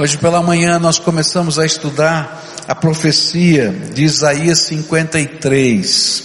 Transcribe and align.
Hoje 0.00 0.16
pela 0.16 0.40
manhã 0.40 0.78
nós 0.78 0.98
começamos 0.98 1.58
a 1.58 1.66
estudar 1.66 2.42
a 2.66 2.74
profecia 2.74 3.70
de 3.92 4.02
Isaías 4.04 4.60
53. 4.60 6.22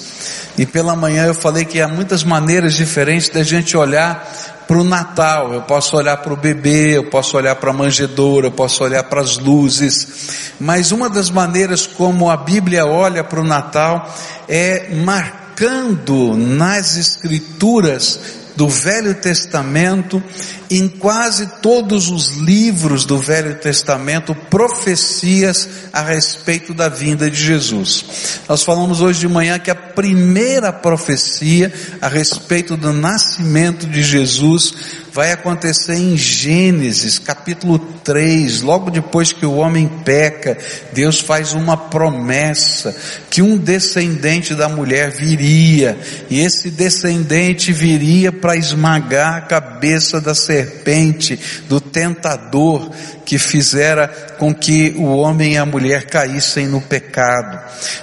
E 0.57 0.65
pela 0.65 0.95
manhã 0.95 1.25
eu 1.25 1.35
falei 1.35 1.65
que 1.65 1.81
há 1.81 1.87
muitas 1.89 2.23
maneiras 2.23 2.73
diferentes 2.73 3.27
da 3.27 3.43
gente 3.43 3.75
olhar 3.75 4.31
para 4.65 4.77
o 4.77 4.83
Natal. 4.85 5.53
Eu 5.53 5.61
posso 5.63 5.97
olhar 5.97 6.15
para 6.15 6.31
o 6.31 6.37
bebê, 6.37 6.95
eu 6.95 7.09
posso 7.09 7.35
olhar 7.35 7.53
para 7.57 7.71
a 7.71 7.73
manjedoura, 7.73 8.47
eu 8.47 8.51
posso 8.51 8.81
olhar 8.81 9.03
para 9.03 9.19
as 9.19 9.37
luzes. 9.37 10.53
Mas 10.57 10.93
uma 10.93 11.09
das 11.09 11.29
maneiras 11.29 11.85
como 11.85 12.29
a 12.29 12.37
Bíblia 12.37 12.85
olha 12.85 13.25
para 13.25 13.41
o 13.41 13.43
Natal 13.43 14.09
é 14.47 14.95
marcando 15.03 16.37
nas 16.37 16.95
escrituras 16.95 18.44
do 18.55 18.69
Velho 18.69 19.13
Testamento, 19.15 20.23
em 20.69 20.87
quase 20.87 21.47
todos 21.61 22.09
os 22.09 22.37
livros 22.37 23.05
do 23.05 23.17
Velho 23.17 23.55
Testamento, 23.55 24.33
profecias 24.33 25.67
a 25.91 26.01
respeito 26.01 26.73
da 26.73 26.89
vinda 26.89 27.29
de 27.29 27.41
Jesus. 27.41 28.39
Nós 28.47 28.63
falamos 28.63 29.01
hoje 29.01 29.19
de 29.19 29.27
manhã 29.27 29.59
que 29.59 29.69
a 29.69 29.75
primeira 29.95 30.73
profecia 30.73 31.73
a 32.01 32.07
respeito 32.07 32.75
do 32.75 32.91
nascimento 32.91 33.87
de 33.87 34.03
Jesus 34.03 34.73
vai 35.15 35.31
acontecer 35.31 35.95
em 35.95 36.17
Gênesis 36.17 37.17
capítulo 37.17 37.79
3, 37.79 38.61
logo 38.61 38.91
depois 38.91 39.31
que 39.31 39.45
o 39.45 39.55
homem 39.55 39.87
peca, 40.03 40.57
Deus 40.91 41.21
faz 41.21 41.53
uma 41.53 41.77
promessa 41.77 42.93
que 43.29 43.41
um 43.41 43.57
descendente 43.57 44.53
da 44.53 44.67
mulher 44.67 45.11
viria, 45.11 45.97
e 46.29 46.41
esse 46.41 46.69
descendente 46.69 47.71
viria 47.71 48.29
para 48.29 48.57
esmagar 48.57 49.35
a 49.35 49.41
cabeça 49.41 50.19
da 50.19 50.35
serpente, 50.35 51.39
do 51.69 51.79
tentador 51.79 52.91
que 53.25 53.37
fizera 53.39 54.34
com 54.37 54.53
que 54.53 54.93
o 54.97 55.15
homem 55.17 55.53
e 55.53 55.57
a 55.57 55.65
mulher 55.65 56.05
caíssem 56.05 56.67
no 56.67 56.81
pecado. 56.81 57.59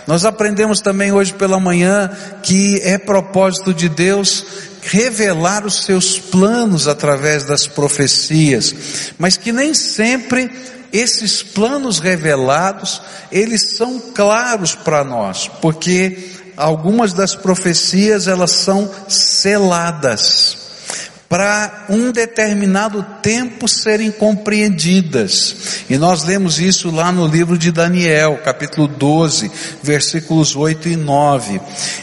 Nós 0.06 0.24
aprendemos 0.24 0.80
também 0.80 1.12
hoje 1.12 1.32
pela 1.32 1.60
manhã 1.60 2.10
que 2.42 2.80
é 2.82 2.98
propósito 2.98 3.72
de 3.72 3.88
Deus 3.88 4.44
revelar 4.82 5.64
os 5.64 5.84
seus 5.84 6.18
planos 6.18 6.88
através 6.88 7.44
das 7.44 7.66
profecias, 7.66 9.12
mas 9.18 9.36
que 9.36 9.52
nem 9.52 9.72
sempre 9.74 10.50
esses 10.92 11.42
planos 11.42 11.98
revelados, 11.98 13.00
eles 13.30 13.76
são 13.76 13.98
claros 13.98 14.74
para 14.74 15.02
nós, 15.02 15.48
porque 15.60 16.30
algumas 16.56 17.12
das 17.12 17.34
profecias 17.34 18.26
elas 18.26 18.50
são 18.50 18.90
seladas 19.08 20.61
para 21.32 21.86
um 21.88 22.12
determinado 22.12 23.02
tempo 23.22 23.66
serem 23.66 24.10
compreendidas. 24.10 25.84
E 25.88 25.96
nós 25.96 26.24
lemos 26.24 26.60
isso 26.60 26.90
lá 26.90 27.10
no 27.10 27.26
livro 27.26 27.56
de 27.56 27.72
Daniel, 27.72 28.38
capítulo 28.44 28.86
12, 28.86 29.50
versículos 29.82 30.54
8 30.54 30.90
e 30.90 30.96
9. 30.96 31.58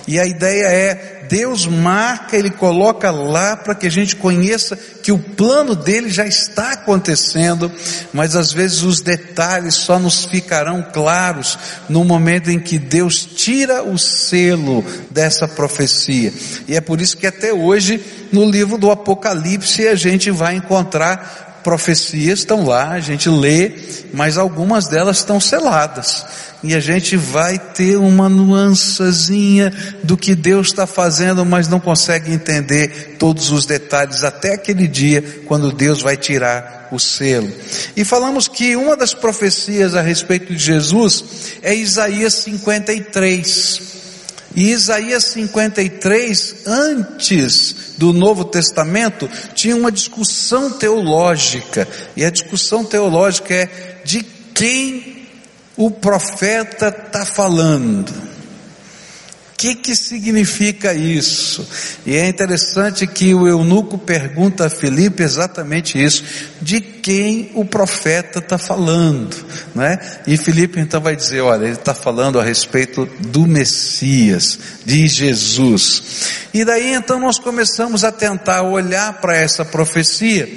E 0.07 0.19
a 0.19 0.25
ideia 0.25 0.65
é 0.65 1.18
Deus 1.29 1.67
marca, 1.67 2.35
Ele 2.35 2.49
coloca 2.49 3.11
lá 3.11 3.55
para 3.55 3.75
que 3.75 3.85
a 3.85 3.91
gente 3.91 4.15
conheça 4.15 4.75
que 4.75 5.11
o 5.11 5.19
plano 5.19 5.75
dele 5.75 6.09
já 6.09 6.25
está 6.25 6.73
acontecendo, 6.73 7.71
mas 8.11 8.35
às 8.35 8.51
vezes 8.51 8.81
os 8.81 8.99
detalhes 8.99 9.75
só 9.75 9.99
nos 9.99 10.25
ficarão 10.25 10.83
claros 10.91 11.57
no 11.87 12.03
momento 12.03 12.49
em 12.49 12.59
que 12.59 12.79
Deus 12.79 13.23
tira 13.23 13.83
o 13.83 13.97
selo 13.97 14.83
dessa 15.11 15.47
profecia. 15.47 16.33
E 16.67 16.75
é 16.75 16.81
por 16.81 16.99
isso 16.99 17.15
que 17.15 17.27
até 17.27 17.53
hoje, 17.53 18.03
no 18.31 18.49
livro 18.49 18.77
do 18.77 18.89
Apocalipse, 18.89 19.87
a 19.87 19.95
gente 19.95 20.31
vai 20.31 20.55
encontrar 20.55 21.48
profecias 21.63 22.39
estão 22.39 22.65
lá, 22.65 22.91
a 22.91 22.99
gente 22.99 23.29
lê, 23.29 23.71
mas 24.13 24.37
algumas 24.37 24.87
delas 24.87 25.17
estão 25.17 25.39
seladas 25.39 26.25
e 26.63 26.75
a 26.75 26.79
gente 26.79 27.15
vai 27.15 27.57
ter 27.57 27.95
uma 27.95 28.27
nuancezinha 28.27 29.71
do 30.03 30.17
que 30.17 30.35
Deus 30.35 30.67
está 30.67 30.85
fazendo, 30.85 31.45
mas 31.45 31.67
não 31.67 31.79
consegue 31.79 32.31
entender 32.31 33.15
todos 33.17 33.51
os 33.51 33.65
detalhes 33.65 34.23
até 34.23 34.53
aquele 34.53 34.87
dia 34.87 35.41
quando 35.45 35.71
Deus 35.71 36.01
vai 36.01 36.17
tirar 36.17 36.89
o 36.91 36.99
selo. 36.99 37.49
E 37.95 38.03
falamos 38.03 38.47
que 38.47 38.75
uma 38.75 38.97
das 38.97 39.13
profecias 39.13 39.95
a 39.95 40.01
respeito 40.01 40.53
de 40.53 40.61
Jesus 40.61 41.23
é 41.61 41.73
Isaías 41.73 42.33
53. 42.33 43.98
E 44.55 44.71
Isaías 44.71 45.25
53, 45.25 46.63
antes 46.65 47.93
do 47.97 48.11
Novo 48.11 48.43
Testamento, 48.45 49.29
tinha 49.53 49.75
uma 49.75 49.91
discussão 49.91 50.71
teológica. 50.71 51.87
E 52.15 52.25
a 52.25 52.29
discussão 52.29 52.83
teológica 52.83 53.53
é 53.53 53.69
de 54.03 54.23
quem 54.53 55.27
o 55.77 55.91
profeta 55.91 56.89
está 56.89 57.25
falando. 57.25 58.28
Que, 59.59 59.75
que 59.75 59.93
significa 59.93 60.93
isso? 60.93 61.67
E 62.05 62.15
é 62.15 62.29
interessante 62.29 63.05
que 63.05 63.33
o 63.33 63.45
eunuco 63.45 63.97
pergunta 63.97 64.65
a 64.65 64.69
Filipe 64.69 65.21
exatamente 65.21 66.01
isso: 66.01 66.23
de 66.61 66.79
quem 66.79 67.51
o 67.53 67.65
profeta 67.65 68.39
está 68.39 68.57
falando, 68.57 69.35
né? 69.75 69.99
E 70.25 70.37
Filipe 70.37 70.79
então 70.79 71.01
vai 71.01 71.13
dizer: 71.13 71.41
olha, 71.41 71.65
ele 71.65 71.73
está 71.73 71.93
falando 71.93 72.39
a 72.39 72.43
respeito 72.43 73.05
do 73.19 73.45
Messias, 73.45 74.57
de 74.85 75.09
Jesus. 75.09 76.03
E 76.53 76.63
daí 76.63 76.93
então 76.93 77.19
nós 77.19 77.37
começamos 77.37 78.05
a 78.05 78.13
tentar 78.13 78.61
olhar 78.61 79.19
para 79.19 79.35
essa 79.35 79.65
profecia 79.65 80.47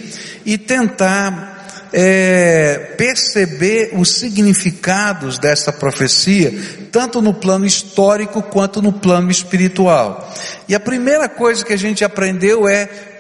e 0.47 0.57
tentar 0.57 1.52
é, 1.93 2.95
perceber 2.97 3.91
os 3.95 4.11
significados 4.11 5.39
dessa 5.39 5.73
profecia, 5.73 6.53
tanto 6.91 7.21
no 7.21 7.35
plano 7.35 7.67
histórico 7.67 8.43
quanto 8.43 8.81
no 8.81 8.93
plano 8.93 9.31
espiritual. 9.31 10.33
E 10.69 10.75
a 10.75 10.81
primeira 10.81 11.29
coisa 11.29 11.65
que 11.65 11.73
a 11.73 11.79
gente 11.79 12.05
aprendeu 12.05 12.67
é 12.67 13.12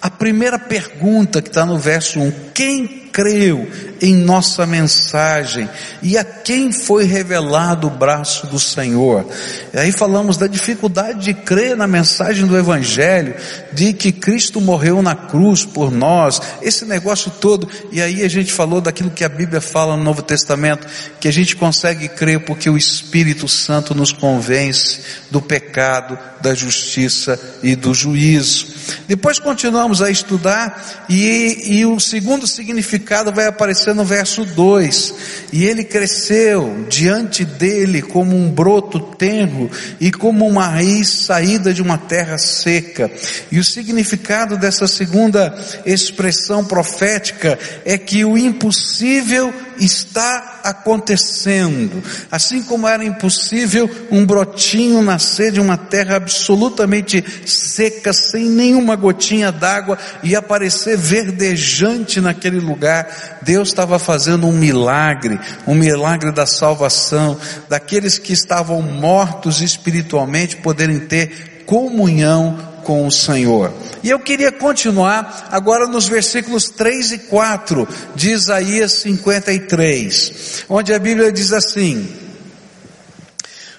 a 0.00 0.10
primeira 0.10 0.58
pergunta 0.58 1.42
que 1.42 1.48
está 1.48 1.66
no 1.66 1.78
verso 1.78 2.20
1: 2.20 2.32
quem 2.54 3.08
creu 3.18 3.68
em 4.00 4.14
nossa 4.14 4.64
mensagem 4.64 5.68
e 6.00 6.16
a 6.16 6.22
quem 6.22 6.70
foi 6.70 7.02
revelado 7.02 7.88
o 7.88 7.90
braço 7.90 8.46
do 8.46 8.60
Senhor. 8.60 9.26
E 9.74 9.76
aí 9.76 9.90
falamos 9.90 10.36
da 10.36 10.46
dificuldade 10.46 11.24
de 11.24 11.34
crer 11.34 11.76
na 11.76 11.88
mensagem 11.88 12.46
do 12.46 12.56
Evangelho, 12.56 13.34
de 13.72 13.92
que 13.92 14.12
Cristo 14.12 14.60
morreu 14.60 15.02
na 15.02 15.16
cruz 15.16 15.64
por 15.64 15.90
nós, 15.90 16.40
esse 16.62 16.84
negócio 16.84 17.28
todo. 17.40 17.68
E 17.90 18.00
aí 18.00 18.22
a 18.22 18.28
gente 18.28 18.52
falou 18.52 18.80
daquilo 18.80 19.10
que 19.10 19.24
a 19.24 19.28
Bíblia 19.28 19.60
fala 19.60 19.96
no 19.96 20.04
Novo 20.04 20.22
Testamento, 20.22 20.86
que 21.18 21.26
a 21.26 21.32
gente 21.32 21.56
consegue 21.56 22.08
crer 22.08 22.44
porque 22.44 22.70
o 22.70 22.76
Espírito 22.76 23.48
Santo 23.48 23.96
nos 23.96 24.12
convence 24.12 25.00
do 25.28 25.42
pecado, 25.42 26.16
da 26.40 26.54
justiça 26.54 27.58
e 27.64 27.74
do 27.74 27.92
juízo. 27.92 28.77
Depois 29.06 29.38
continuamos 29.38 30.02
a 30.02 30.10
estudar 30.10 31.06
e, 31.08 31.78
e 31.78 31.86
o 31.86 31.98
segundo 31.98 32.46
significado 32.46 33.32
vai 33.32 33.46
aparecer 33.46 33.94
no 33.94 34.04
verso 34.04 34.44
2. 34.44 35.14
E 35.52 35.64
ele 35.64 35.84
cresceu 35.84 36.86
diante 36.88 37.44
dele 37.44 38.02
como 38.02 38.36
um 38.36 38.50
broto 38.50 39.00
tenro 39.00 39.70
e 40.00 40.10
como 40.10 40.46
uma 40.46 40.66
raiz 40.66 41.08
saída 41.08 41.72
de 41.72 41.82
uma 41.82 41.98
terra 41.98 42.38
seca. 42.38 43.10
E 43.50 43.58
o 43.58 43.64
significado 43.64 44.56
dessa 44.56 44.86
segunda 44.86 45.54
expressão 45.84 46.64
profética 46.64 47.58
é 47.84 47.96
que 47.96 48.24
o 48.24 48.36
impossível 48.36 49.52
está 49.78 50.60
acontecendo. 50.64 52.02
Assim 52.30 52.62
como 52.62 52.86
era 52.86 53.04
impossível 53.04 53.88
um 54.10 54.24
brotinho 54.24 55.02
nascer 55.02 55.52
de 55.52 55.60
uma 55.60 55.76
terra 55.76 56.16
absolutamente 56.16 57.24
seca, 57.46 58.12
sem 58.12 58.44
nenhuma 58.46 58.96
gotinha 58.96 59.50
d'água 59.52 59.98
e 60.22 60.34
aparecer 60.34 60.96
verdejante 60.96 62.20
naquele 62.20 62.60
lugar, 62.60 63.38
Deus 63.42 63.68
estava 63.68 63.98
fazendo 63.98 64.46
um 64.46 64.52
milagre, 64.52 65.38
um 65.66 65.74
milagre 65.74 66.32
da 66.32 66.46
salvação, 66.46 67.38
daqueles 67.68 68.18
que 68.18 68.32
estavam 68.32 68.82
mortos 68.82 69.60
espiritualmente 69.60 70.56
poderem 70.56 71.00
ter 71.00 71.64
comunhão 71.66 72.77
com 72.88 73.06
o 73.06 73.12
Senhor. 73.12 73.70
E 74.02 74.08
eu 74.08 74.18
queria 74.18 74.50
continuar 74.50 75.50
agora 75.52 75.86
nos 75.86 76.08
versículos 76.08 76.70
3 76.70 77.12
e 77.12 77.18
4 77.18 77.86
de 78.14 78.30
Isaías 78.30 78.92
53, 78.92 80.64
onde 80.70 80.94
a 80.94 80.98
Bíblia 80.98 81.30
diz 81.30 81.52
assim: 81.52 82.08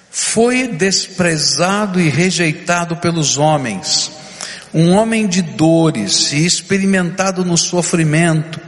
Foi 0.08 0.68
desprezado 0.68 2.00
e 2.00 2.08
rejeitado 2.08 2.98
pelos 2.98 3.36
homens, 3.36 4.12
um 4.72 4.92
homem 4.92 5.26
de 5.26 5.42
dores 5.42 6.32
e 6.32 6.46
experimentado 6.46 7.44
no 7.44 7.56
sofrimento, 7.56 8.60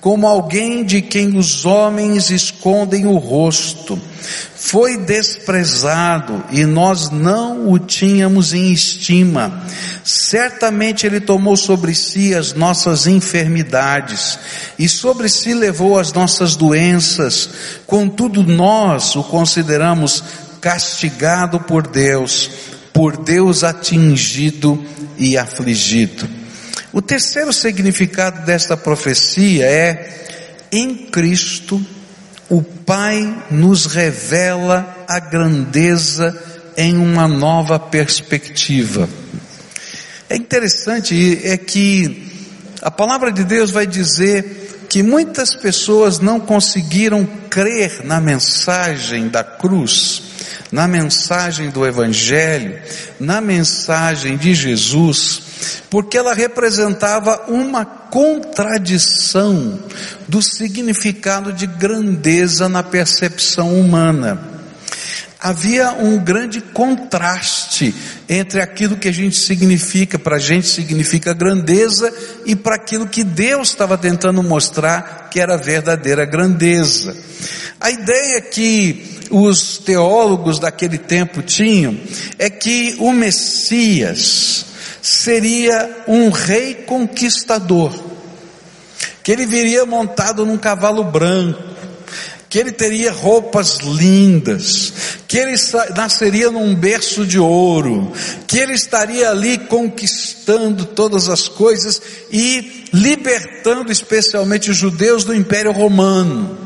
como 0.00 0.26
alguém 0.26 0.84
de 0.84 1.02
quem 1.02 1.36
os 1.36 1.64
homens 1.64 2.30
escondem 2.30 3.06
o 3.06 3.16
rosto. 3.16 4.00
Foi 4.54 4.98
desprezado 4.98 6.44
e 6.50 6.64
nós 6.64 7.08
não 7.10 7.70
o 7.70 7.78
tínhamos 7.78 8.52
em 8.52 8.72
estima. 8.72 9.64
Certamente 10.02 11.06
ele 11.06 11.20
tomou 11.20 11.56
sobre 11.56 11.94
si 11.94 12.34
as 12.34 12.52
nossas 12.52 13.06
enfermidades 13.06 14.38
e 14.78 14.88
sobre 14.88 15.28
si 15.28 15.54
levou 15.54 15.98
as 15.98 16.12
nossas 16.12 16.56
doenças. 16.56 17.48
Contudo, 17.86 18.42
nós 18.42 19.14
o 19.14 19.22
consideramos 19.22 20.22
castigado 20.60 21.60
por 21.60 21.86
Deus, 21.86 22.50
por 22.96 23.18
Deus 23.18 23.62
atingido 23.62 24.82
e 25.18 25.36
afligido. 25.36 26.26
O 26.90 27.02
terceiro 27.02 27.52
significado 27.52 28.46
desta 28.46 28.74
profecia 28.74 29.66
é: 29.66 30.64
em 30.72 30.96
Cristo, 31.10 31.78
o 32.48 32.62
Pai 32.62 33.44
nos 33.50 33.84
revela 33.84 35.04
a 35.06 35.20
grandeza 35.20 36.42
em 36.74 36.96
uma 36.96 37.28
nova 37.28 37.78
perspectiva. 37.78 39.06
É 40.30 40.36
interessante 40.36 41.38
é 41.44 41.58
que 41.58 42.32
a 42.80 42.90
palavra 42.90 43.30
de 43.30 43.44
Deus 43.44 43.70
vai 43.70 43.86
dizer 43.86 44.86
que 44.88 45.02
muitas 45.02 45.54
pessoas 45.54 46.18
não 46.18 46.40
conseguiram 46.40 47.28
crer 47.50 48.06
na 48.06 48.22
mensagem 48.22 49.28
da 49.28 49.44
cruz, 49.44 50.22
na 50.70 50.86
mensagem 50.88 51.70
do 51.70 51.86
Evangelho, 51.86 52.80
na 53.18 53.40
mensagem 53.40 54.36
de 54.36 54.54
Jesus, 54.54 55.82
porque 55.90 56.18
ela 56.18 56.34
representava 56.34 57.44
uma 57.48 57.84
contradição 57.84 59.78
do 60.28 60.42
significado 60.42 61.52
de 61.52 61.66
grandeza 61.66 62.68
na 62.68 62.82
percepção 62.82 63.78
humana. 63.78 64.55
Havia 65.38 65.92
um 65.92 66.18
grande 66.18 66.60
contraste 66.60 67.94
entre 68.28 68.60
aquilo 68.60 68.96
que 68.96 69.08
a 69.08 69.12
gente 69.12 69.36
significa, 69.36 70.18
para 70.18 70.36
a 70.36 70.40
gente 70.40 70.66
significa 70.66 71.34
grandeza, 71.34 72.12
e 72.46 72.56
para 72.56 72.76
aquilo 72.76 73.06
que 73.06 73.22
Deus 73.22 73.68
estava 73.68 73.98
tentando 73.98 74.42
mostrar 74.42 75.28
que 75.30 75.38
era 75.38 75.58
verdadeira 75.58 76.24
grandeza. 76.24 77.14
A 77.78 77.90
ideia 77.90 78.40
que 78.40 79.16
os 79.30 79.78
teólogos 79.78 80.58
daquele 80.58 80.96
tempo 80.96 81.42
tinham 81.42 81.98
é 82.38 82.48
que 82.48 82.96
o 82.98 83.12
Messias, 83.12 84.64
seria 85.02 86.04
um 86.08 86.30
rei 86.30 86.74
conquistador, 86.74 87.92
que 89.22 89.30
ele 89.30 89.46
viria 89.46 89.84
montado 89.84 90.44
num 90.44 90.56
cavalo 90.56 91.04
branco, 91.04 91.75
que 92.56 92.60
ele 92.60 92.72
teria 92.72 93.12
roupas 93.12 93.80
lindas, 93.80 94.90
que 95.28 95.36
ele 95.36 95.52
nasceria 95.94 96.50
num 96.50 96.74
berço 96.74 97.26
de 97.26 97.38
ouro, 97.38 98.10
que 98.46 98.58
ele 98.58 98.72
estaria 98.72 99.28
ali 99.28 99.58
conquistando 99.58 100.86
todas 100.86 101.28
as 101.28 101.48
coisas 101.48 102.00
e 102.32 102.88
libertando 102.94 103.92
especialmente 103.92 104.70
os 104.70 104.76
judeus 104.78 105.22
do 105.22 105.34
Império 105.34 105.70
Romano. 105.70 106.56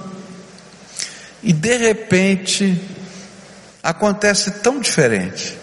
E 1.42 1.52
de 1.52 1.76
repente, 1.76 2.80
acontece 3.82 4.52
tão 4.62 4.78
diferente. 4.78 5.58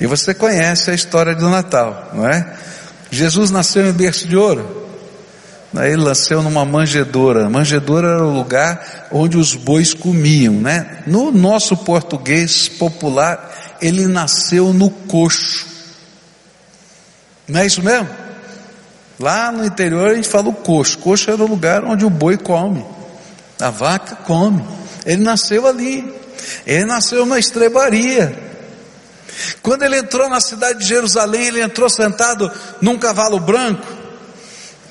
E 0.00 0.06
você 0.06 0.32
conhece 0.32 0.92
a 0.92 0.94
história 0.94 1.34
do 1.34 1.50
Natal, 1.50 2.12
não 2.14 2.28
é? 2.28 2.58
Jesus 3.10 3.50
nasceu 3.50 3.88
em 3.88 3.92
berço 3.92 4.28
de 4.28 4.36
ouro. 4.36 4.83
Ele 5.82 6.04
nasceu 6.04 6.42
numa 6.42 6.64
manjedoura. 6.64 7.48
Manjedoura 7.50 8.08
era 8.08 8.24
o 8.24 8.32
lugar 8.34 9.08
onde 9.10 9.36
os 9.36 9.54
bois 9.54 9.92
comiam, 9.92 10.54
né? 10.54 11.02
No 11.06 11.32
nosso 11.32 11.76
português 11.76 12.68
popular, 12.68 13.76
ele 13.80 14.06
nasceu 14.06 14.72
no 14.72 14.90
coxo. 14.90 15.66
Não 17.48 17.60
é 17.60 17.66
isso 17.66 17.82
mesmo? 17.82 18.08
Lá 19.18 19.50
no 19.52 19.64
interior 19.64 20.10
a 20.10 20.14
gente 20.14 20.28
fala 20.28 20.48
o 20.48 20.54
coxo. 20.54 20.98
Coxo 20.98 21.30
era 21.30 21.42
o 21.42 21.46
lugar 21.46 21.84
onde 21.84 22.04
o 22.04 22.10
boi 22.10 22.36
come. 22.36 22.84
A 23.60 23.70
vaca 23.70 24.16
come. 24.16 24.64
Ele 25.04 25.22
nasceu 25.22 25.66
ali. 25.66 26.04
Ele 26.66 26.84
nasceu 26.84 27.26
na 27.26 27.38
estrebaria. 27.38 28.54
Quando 29.62 29.82
ele 29.82 29.98
entrou 29.98 30.28
na 30.28 30.40
cidade 30.40 30.80
de 30.80 30.86
Jerusalém, 30.86 31.46
ele 31.46 31.60
entrou 31.60 31.88
sentado 31.88 32.50
num 32.80 32.98
cavalo 32.98 33.40
branco, 33.40 33.84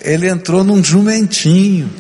ele 0.04 0.28
entrou 0.28 0.64
num 0.64 0.84
jumentinho. 0.84 1.92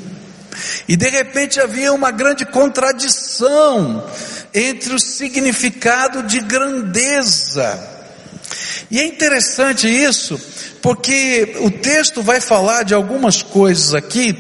E 0.87 0.95
de 0.95 1.09
repente 1.09 1.59
havia 1.59 1.93
uma 1.93 2.11
grande 2.11 2.45
contradição 2.45 4.05
entre 4.53 4.93
o 4.93 4.99
significado 4.99 6.23
de 6.23 6.39
grandeza. 6.39 7.91
E 8.91 8.99
é 8.99 9.05
interessante 9.05 9.87
isso, 9.87 10.39
porque 10.81 11.55
o 11.61 11.71
texto 11.71 12.21
vai 12.21 12.39
falar 12.39 12.83
de 12.83 12.93
algumas 12.93 13.41
coisas 13.41 13.95
aqui 13.95 14.33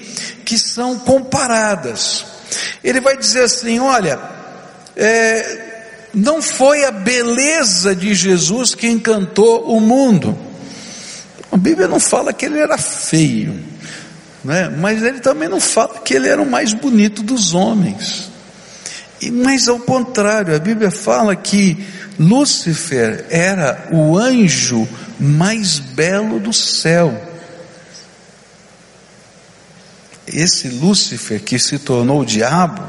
que 0.45 0.59
são 0.59 0.99
comparadas. 0.99 2.25
Ele 2.83 3.01
vai 3.01 3.17
dizer 3.17 3.43
assim: 3.43 3.79
olha, 3.79 4.19
é, 4.95 5.73
não 6.13 6.41
foi 6.41 6.85
a 6.85 6.91
beleza 6.91 7.95
de 7.95 8.13
Jesus 8.13 8.75
que 8.75 8.87
encantou 8.87 9.75
o 9.75 9.79
mundo. 9.79 10.37
A 11.53 11.57
Bíblia 11.57 11.87
não 11.87 11.99
fala 11.99 12.33
que 12.33 12.47
ele 12.47 12.57
era 12.57 12.79
feio, 12.79 13.63
né? 14.43 14.69
mas 14.69 15.03
ele 15.03 15.19
também 15.19 15.47
não 15.47 15.59
fala 15.59 15.99
que 15.99 16.15
ele 16.15 16.27
era 16.27 16.41
o 16.41 16.49
mais 16.49 16.73
bonito 16.73 17.21
dos 17.21 17.53
homens. 17.53 18.31
E, 19.21 19.29
mas 19.29 19.67
ao 19.67 19.79
contrário, 19.79 20.55
a 20.55 20.57
Bíblia 20.57 20.89
fala 20.89 21.35
que 21.35 21.77
Lúcifer 22.19 23.27
era 23.29 23.87
o 23.91 24.17
anjo 24.17 24.89
mais 25.19 25.77
belo 25.77 26.39
do 26.39 26.51
céu. 26.51 27.21
Esse 30.25 30.69
Lúcifer 30.69 31.39
que 31.39 31.59
se 31.59 31.77
tornou 31.77 32.21
o 32.21 32.25
diabo, 32.25 32.81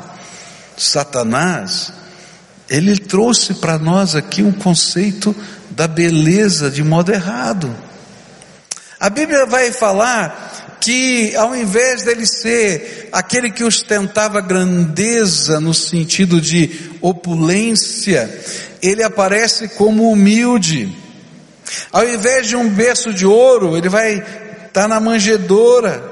Satanás, 0.75 1.93
ele 2.71 2.97
trouxe 2.97 3.53
para 3.53 3.79
nós 3.79 4.15
aqui 4.15 4.43
um 4.43 4.53
conceito 4.53 5.37
da 5.71 5.87
beleza 5.87 6.71
de 6.71 6.83
modo 6.83 7.13
errado. 7.13 7.94
A 9.05 9.11
Bíblia 9.11 9.45
vai 9.45 9.71
falar 9.71 10.79
que 10.81 11.37
ao 11.37 11.55
invés 11.55 12.05
dele 12.05 12.25
ser 12.25 13.11
aquele 13.13 13.51
que 13.51 13.63
ostentava 13.63 14.41
grandeza 14.41 15.61
no 15.61 15.75
sentido 15.75 16.41
de 16.41 16.91
opulência, 17.03 18.35
ele 18.81 19.03
aparece 19.03 19.69
como 19.69 20.11
humilde. 20.11 20.91
Ao 21.93 22.03
invés 22.09 22.49
de 22.49 22.57
um 22.57 22.67
berço 22.67 23.13
de 23.13 23.27
ouro, 23.27 23.77
ele 23.77 23.91
vai 23.91 24.15
estar 24.15 24.69
tá 24.73 24.89
na 24.89 24.99
manjedoura. 24.99 26.03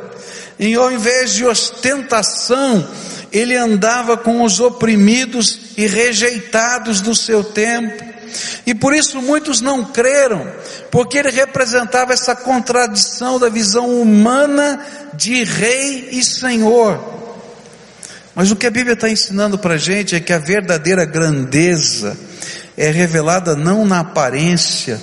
E 0.59 0.75
ao 0.75 0.93
invés 0.93 1.33
de 1.33 1.47
ostentação, 1.47 2.87
ele 3.33 3.57
andava 3.57 4.17
com 4.17 4.43
os 4.43 4.61
oprimidos 4.61 5.73
e 5.77 5.87
rejeitados 5.87 7.01
do 7.01 7.15
seu 7.15 7.43
tempo. 7.43 8.05
E 8.67 8.75
por 8.75 8.95
isso 8.95 9.21
muitos 9.21 9.61
não 9.61 9.85
creram, 9.85 10.47
porque 10.91 11.19
ele 11.19 11.31
representava 11.31 12.13
essa 12.13 12.35
contradição 12.35 13.39
da 13.39 13.49
visão 13.49 14.01
humana 14.01 14.81
de 15.15 15.45
rei 15.45 16.11
e 16.13 16.25
senhor. 16.25 17.13
Mas 18.35 18.51
o 18.51 18.57
que 18.57 18.67
a 18.67 18.71
Bíblia 18.71 18.95
está 18.95 19.09
ensinando 19.09 19.59
para 19.59 19.75
a 19.75 19.79
gente 19.79 20.15
é 20.15 20.21
que 20.21 20.33
a 20.33 20.39
verdadeira 20.39 21.05
grandeza 21.05 22.17
é 22.77 22.91
revelada 22.91 23.55
não 23.55 23.85
na 23.85 24.01
aparência, 24.01 25.01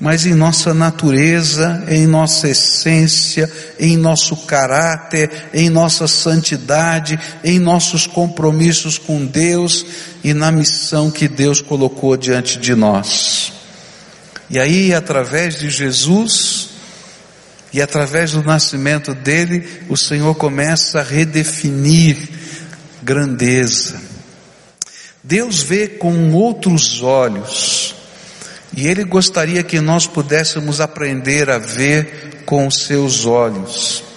mas 0.00 0.24
em 0.24 0.34
nossa 0.34 0.72
natureza, 0.72 1.84
em 1.88 2.06
nossa 2.06 2.48
essência, 2.48 3.50
em 3.78 3.98
nosso 3.98 4.34
caráter, 4.34 5.30
em 5.52 5.68
nossa 5.68 6.08
santidade, 6.08 7.20
em 7.44 7.58
nossos 7.58 8.06
compromissos 8.06 8.96
com 8.96 9.26
Deus 9.26 9.84
e 10.24 10.32
na 10.32 10.50
missão 10.50 11.10
que 11.10 11.28
Deus 11.28 11.60
colocou 11.60 12.16
diante 12.16 12.58
de 12.58 12.74
nós. 12.74 13.52
E 14.48 14.58
aí, 14.58 14.94
através 14.94 15.58
de 15.58 15.68
Jesus, 15.68 16.70
e 17.72 17.80
através 17.80 18.32
do 18.32 18.42
nascimento 18.42 19.14
dele, 19.14 19.68
o 19.88 19.96
Senhor 19.96 20.34
começa 20.34 21.00
a 21.00 21.04
redefinir 21.04 22.16
grandeza. 23.02 24.00
Deus 25.22 25.62
vê 25.62 25.86
com 25.86 26.32
outros 26.32 27.02
olhos 27.02 27.79
e 28.76 28.86
Ele 28.86 29.04
gostaria 29.04 29.62
que 29.62 29.80
nós 29.80 30.06
pudéssemos 30.06 30.80
aprender 30.80 31.50
a 31.50 31.58
ver 31.58 32.42
com 32.46 32.66
os 32.66 32.84
seus 32.84 33.26
olhos. 33.26 34.10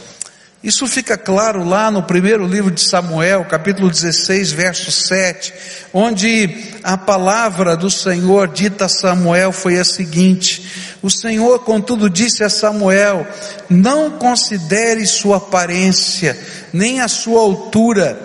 Isso 0.63 0.87
fica 0.87 1.17
claro 1.17 1.67
lá 1.67 1.91
no 1.91 2.03
primeiro 2.03 2.47
livro 2.47 2.71
de 2.71 2.79
Samuel, 2.79 3.43
capítulo 3.43 3.89
16, 3.89 4.53
verso 4.53 4.93
7, 4.93 5.53
onde 5.91 6.71
a 6.81 6.97
palavra 6.97 7.75
do 7.75 7.91
Senhor 7.91 8.47
dita 8.47 8.85
a 8.85 8.89
Samuel 8.89 9.51
foi 9.51 9.77
a 9.77 9.83
seguinte: 9.83 10.95
O 11.01 11.09
Senhor, 11.09 11.59
contudo, 11.65 12.09
disse 12.09 12.45
a 12.45 12.49
Samuel: 12.49 13.27
Não 13.69 14.11
considere 14.11 15.05
sua 15.05 15.35
aparência, 15.35 16.39
nem 16.71 17.01
a 17.01 17.09
sua 17.09 17.41
altura, 17.41 18.17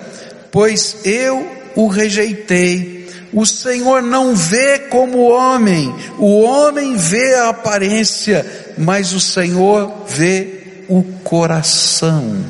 pois 0.52 0.98
eu 1.04 1.44
o 1.74 1.88
rejeitei. 1.88 2.97
O 3.32 3.44
Senhor 3.44 4.02
não 4.02 4.34
vê 4.34 4.78
como 4.78 5.28
homem, 5.28 5.94
o 6.18 6.42
homem 6.42 6.96
vê 6.96 7.34
a 7.34 7.50
aparência, 7.50 8.44
mas 8.78 9.12
o 9.12 9.20
Senhor 9.20 10.04
vê 10.08 10.84
o 10.88 11.02
coração. 11.22 12.44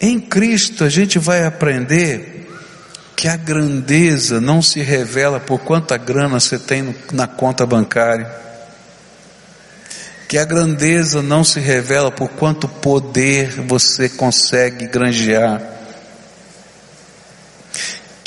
Em 0.00 0.18
Cristo 0.18 0.84
a 0.84 0.88
gente 0.88 1.18
vai 1.18 1.44
aprender 1.44 2.32
que 3.14 3.28
a 3.28 3.36
grandeza 3.36 4.40
não 4.40 4.60
se 4.60 4.80
revela 4.80 5.38
por 5.38 5.60
quanta 5.60 5.96
grana 5.96 6.40
você 6.40 6.58
tem 6.58 6.92
na 7.12 7.28
conta 7.28 7.64
bancária, 7.64 8.28
que 10.28 10.36
a 10.36 10.44
grandeza 10.44 11.22
não 11.22 11.44
se 11.44 11.60
revela 11.60 12.10
por 12.10 12.30
quanto 12.30 12.66
poder 12.66 13.50
você 13.60 14.08
consegue 14.08 14.88
granjear, 14.88 15.62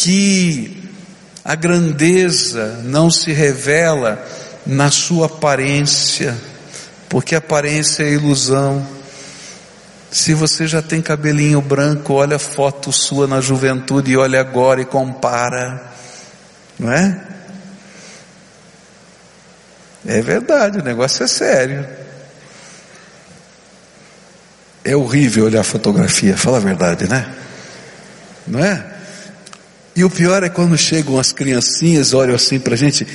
que 0.05 0.87
a 1.43 1.55
grandeza 1.55 2.79
não 2.83 3.09
se 3.09 3.33
revela 3.33 4.23
na 4.63 4.91
sua 4.91 5.25
aparência, 5.25 6.37
porque 7.09 7.33
aparência 7.33 8.03
é 8.03 8.11
ilusão. 8.11 8.87
Se 10.11 10.35
você 10.35 10.67
já 10.67 10.79
tem 10.79 11.01
cabelinho 11.01 11.59
branco, 11.59 12.13
olha 12.13 12.35
a 12.35 12.39
foto 12.39 12.93
sua 12.93 13.25
na 13.25 13.41
juventude 13.41 14.11
e 14.11 14.17
olha 14.17 14.39
agora 14.39 14.79
e 14.79 14.85
compara, 14.85 15.91
não 16.77 16.91
é? 16.91 17.27
É 20.05 20.21
verdade, 20.21 20.77
o 20.77 20.83
negócio 20.83 21.23
é 21.23 21.27
sério. 21.27 21.83
É 24.83 24.95
horrível 24.95 25.45
olhar 25.45 25.61
a 25.61 25.63
fotografia, 25.63 26.37
fala 26.37 26.57
a 26.57 26.61
verdade, 26.61 27.09
né? 27.09 27.33
Não 28.45 28.63
é? 28.63 28.94
E 29.95 30.03
o 30.03 30.09
pior 30.09 30.43
é 30.43 30.49
quando 30.49 30.77
chegam 30.77 31.19
as 31.19 31.31
criancinhas, 31.31 32.13
olham 32.13 32.35
assim 32.35 32.59
para 32.59 32.73
a 32.73 32.77
gente, 32.77 33.07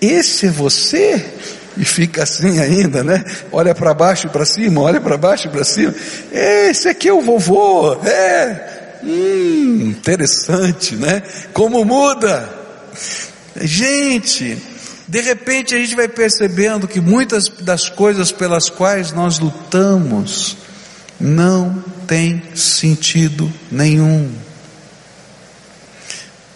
esse 0.00 0.46
é 0.46 0.50
você? 0.50 1.24
e 1.76 1.84
fica 1.84 2.22
assim 2.22 2.60
ainda, 2.60 3.02
né? 3.02 3.24
Olha 3.50 3.74
para 3.74 3.92
baixo 3.92 4.26
e 4.26 4.30
para 4.30 4.44
cima, 4.44 4.80
olha 4.80 5.00
para 5.00 5.16
baixo 5.16 5.48
e 5.48 5.50
para 5.50 5.64
cima. 5.64 5.94
Esse 6.32 6.88
aqui 6.88 7.08
é 7.08 7.12
o 7.12 7.20
vovô, 7.20 7.94
é. 8.04 9.00
Hum, 9.02 9.94
interessante, 9.96 10.94
né? 10.94 11.22
Como 11.52 11.84
muda. 11.84 12.48
Gente, 13.60 14.56
de 15.06 15.20
repente 15.20 15.74
a 15.74 15.78
gente 15.78 15.94
vai 15.94 16.08
percebendo 16.08 16.88
que 16.88 17.00
muitas 17.00 17.48
das 17.48 17.88
coisas 17.88 18.32
pelas 18.32 18.70
quais 18.70 19.12
nós 19.12 19.38
lutamos 19.38 20.56
não 21.20 21.82
tem 22.06 22.42
sentido 22.54 23.52
nenhum. 23.70 24.30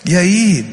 E 0.08 0.16
aí, 0.16 0.64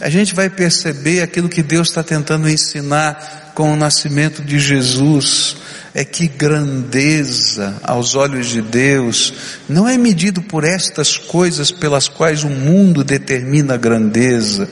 a 0.00 0.08
gente 0.08 0.36
vai 0.36 0.48
perceber 0.48 1.20
aquilo 1.20 1.48
que 1.48 1.64
Deus 1.64 1.88
está 1.88 2.00
tentando 2.00 2.48
ensinar 2.48 3.50
com 3.52 3.72
o 3.72 3.76
nascimento 3.76 4.40
de 4.40 4.56
Jesus 4.56 5.56
é 5.92 6.04
que 6.04 6.28
grandeza 6.28 7.74
aos 7.82 8.14
olhos 8.14 8.46
de 8.46 8.62
Deus 8.62 9.34
não 9.68 9.88
é 9.88 9.98
medido 9.98 10.40
por 10.42 10.62
estas 10.62 11.16
coisas 11.18 11.72
pelas 11.72 12.06
quais 12.06 12.44
o 12.44 12.48
mundo 12.48 13.02
determina 13.02 13.74
a 13.74 13.76
grandeza, 13.76 14.68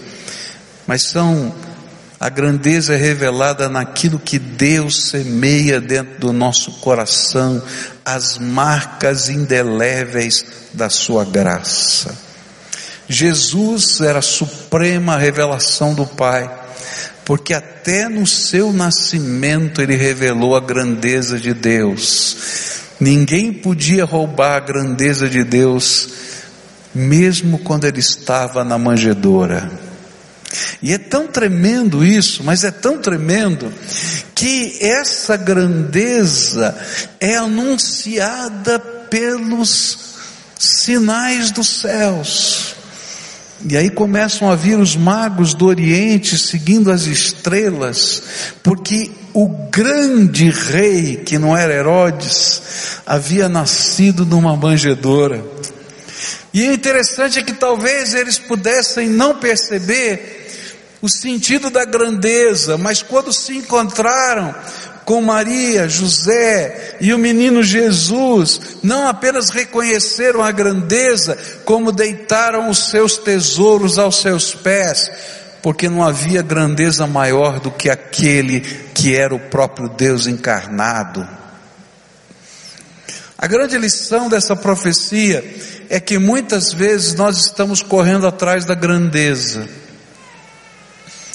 mas 0.87 1.03
são 1.03 1.53
a 2.21 2.29
grandeza 2.29 2.95
revelada 2.95 3.69
naquilo 3.69 4.21
que 4.21 4.39
Deus 4.39 5.09
semeia 5.09 5.81
dentro 5.81 6.21
do 6.21 6.33
nosso 6.33 6.71
coração, 6.75 7.61
as 8.05 8.39
marcas 8.39 9.29
indeléveis 9.29 10.47
da 10.73 10.89
sua 10.89 11.25
graça. 11.25 12.32
Jesus 13.09 14.01
era 14.01 14.21
a 14.21 14.23
suprema 14.23 15.17
revelação 15.17 15.95
do 15.95 16.07
Pai 16.07 16.63
porque 17.25 17.55
até 17.55 18.09
no 18.09 18.27
seu 18.27 18.73
nascimento 18.73 19.81
ele 19.81 19.97
revelou 19.97 20.57
a 20.57 20.61
grandeza 20.61 21.39
de 21.39 21.55
Deus. 21.55 22.37
Ninguém 22.99 23.53
podia 23.53 24.05
roubar 24.05 24.57
a 24.57 24.61
grandeza 24.61 25.29
de 25.29 25.45
Deus, 25.45 26.09
mesmo 26.95 27.59
quando 27.59 27.85
ele 27.85 28.01
estava 28.01 28.65
na 28.65 28.79
manjedoura. 28.79 29.71
E 30.83 30.93
é 30.93 30.99
tão 30.99 31.27
tremendo 31.27 32.05
isso, 32.05 32.45
mas 32.45 32.65
é 32.65 32.71
tão 32.71 32.99
tremendo, 32.99 33.73
que 34.35 34.79
essa 34.81 35.37
grandeza 35.37 36.77
é 37.19 37.37
anunciada 37.37 38.79
pelos 38.79 39.99
sinais 40.59 41.51
dos 41.51 41.81
céus. 41.81 42.82
E 43.69 43.77
aí 43.77 43.91
começam 43.91 44.51
a 44.51 44.57
vir 44.57 44.79
os 44.79 44.97
magos 44.97 45.55
do 45.55 45.67
Oriente 45.67 46.37
seguindo 46.37 46.91
as 46.91 47.03
estrelas, 47.03 48.23
porque 48.63 49.11
o 49.33 49.49
grande 49.71 50.51
rei, 50.51 51.17
que 51.17 51.39
não 51.39 51.57
era 51.57 51.73
Herodes, 51.73 52.63
havia 53.07 53.49
nascido 53.49 54.27
numa 54.27 54.57
manjedoura. 54.57 55.45
E 56.53 56.67
é 56.67 56.73
interessante 56.75 57.39
é 57.39 57.43
que 57.43 57.53
talvez 57.53 58.15
eles 58.15 58.39
pudessem 58.39 59.09
não 59.09 59.37
perceber 59.37 60.43
o 61.01 61.09
sentido 61.09 61.71
da 61.71 61.85
grandeza, 61.85 62.77
mas 62.77 63.03
quando 63.03 63.33
se 63.33 63.57
encontraram 63.57 64.55
com 65.05 65.21
Maria, 65.21 65.89
José 65.89 66.97
e 67.01 67.13
o 67.13 67.19
menino 67.19 67.63
Jesus, 67.63 68.61
não 68.83 69.09
apenas 69.09 69.51
reconheceram 69.51 70.43
a 70.43 70.53
grandeza, 70.53 71.37
como 71.65 71.93
deitaram 71.93 72.69
os 72.69 72.91
seus 72.91 73.19
tesouros 73.19 73.99
aos 73.99 74.21
seus 74.21 74.55
pés, 74.55 75.11
porque 75.61 75.89
não 75.89 76.03
havia 76.03 76.43
grandeza 76.43 77.07
maior 77.07 77.61
do 77.61 77.71
que 77.71 77.91
aquele 77.91 78.61
que 78.61 79.15
era 79.15 79.35
o 79.35 79.41
próprio 79.41 79.89
Deus 79.89 80.27
encarnado. 80.27 81.27
A 83.37 83.47
grande 83.49 83.77
lição 83.77 84.29
dessa 84.29 84.55
profecia 84.55 85.45
é 85.91 85.99
que 85.99 86.17
muitas 86.17 86.73
vezes 86.73 87.15
nós 87.15 87.39
estamos 87.39 87.83
correndo 87.83 88.25
atrás 88.25 88.65
da 88.65 88.75
grandeza, 88.75 89.69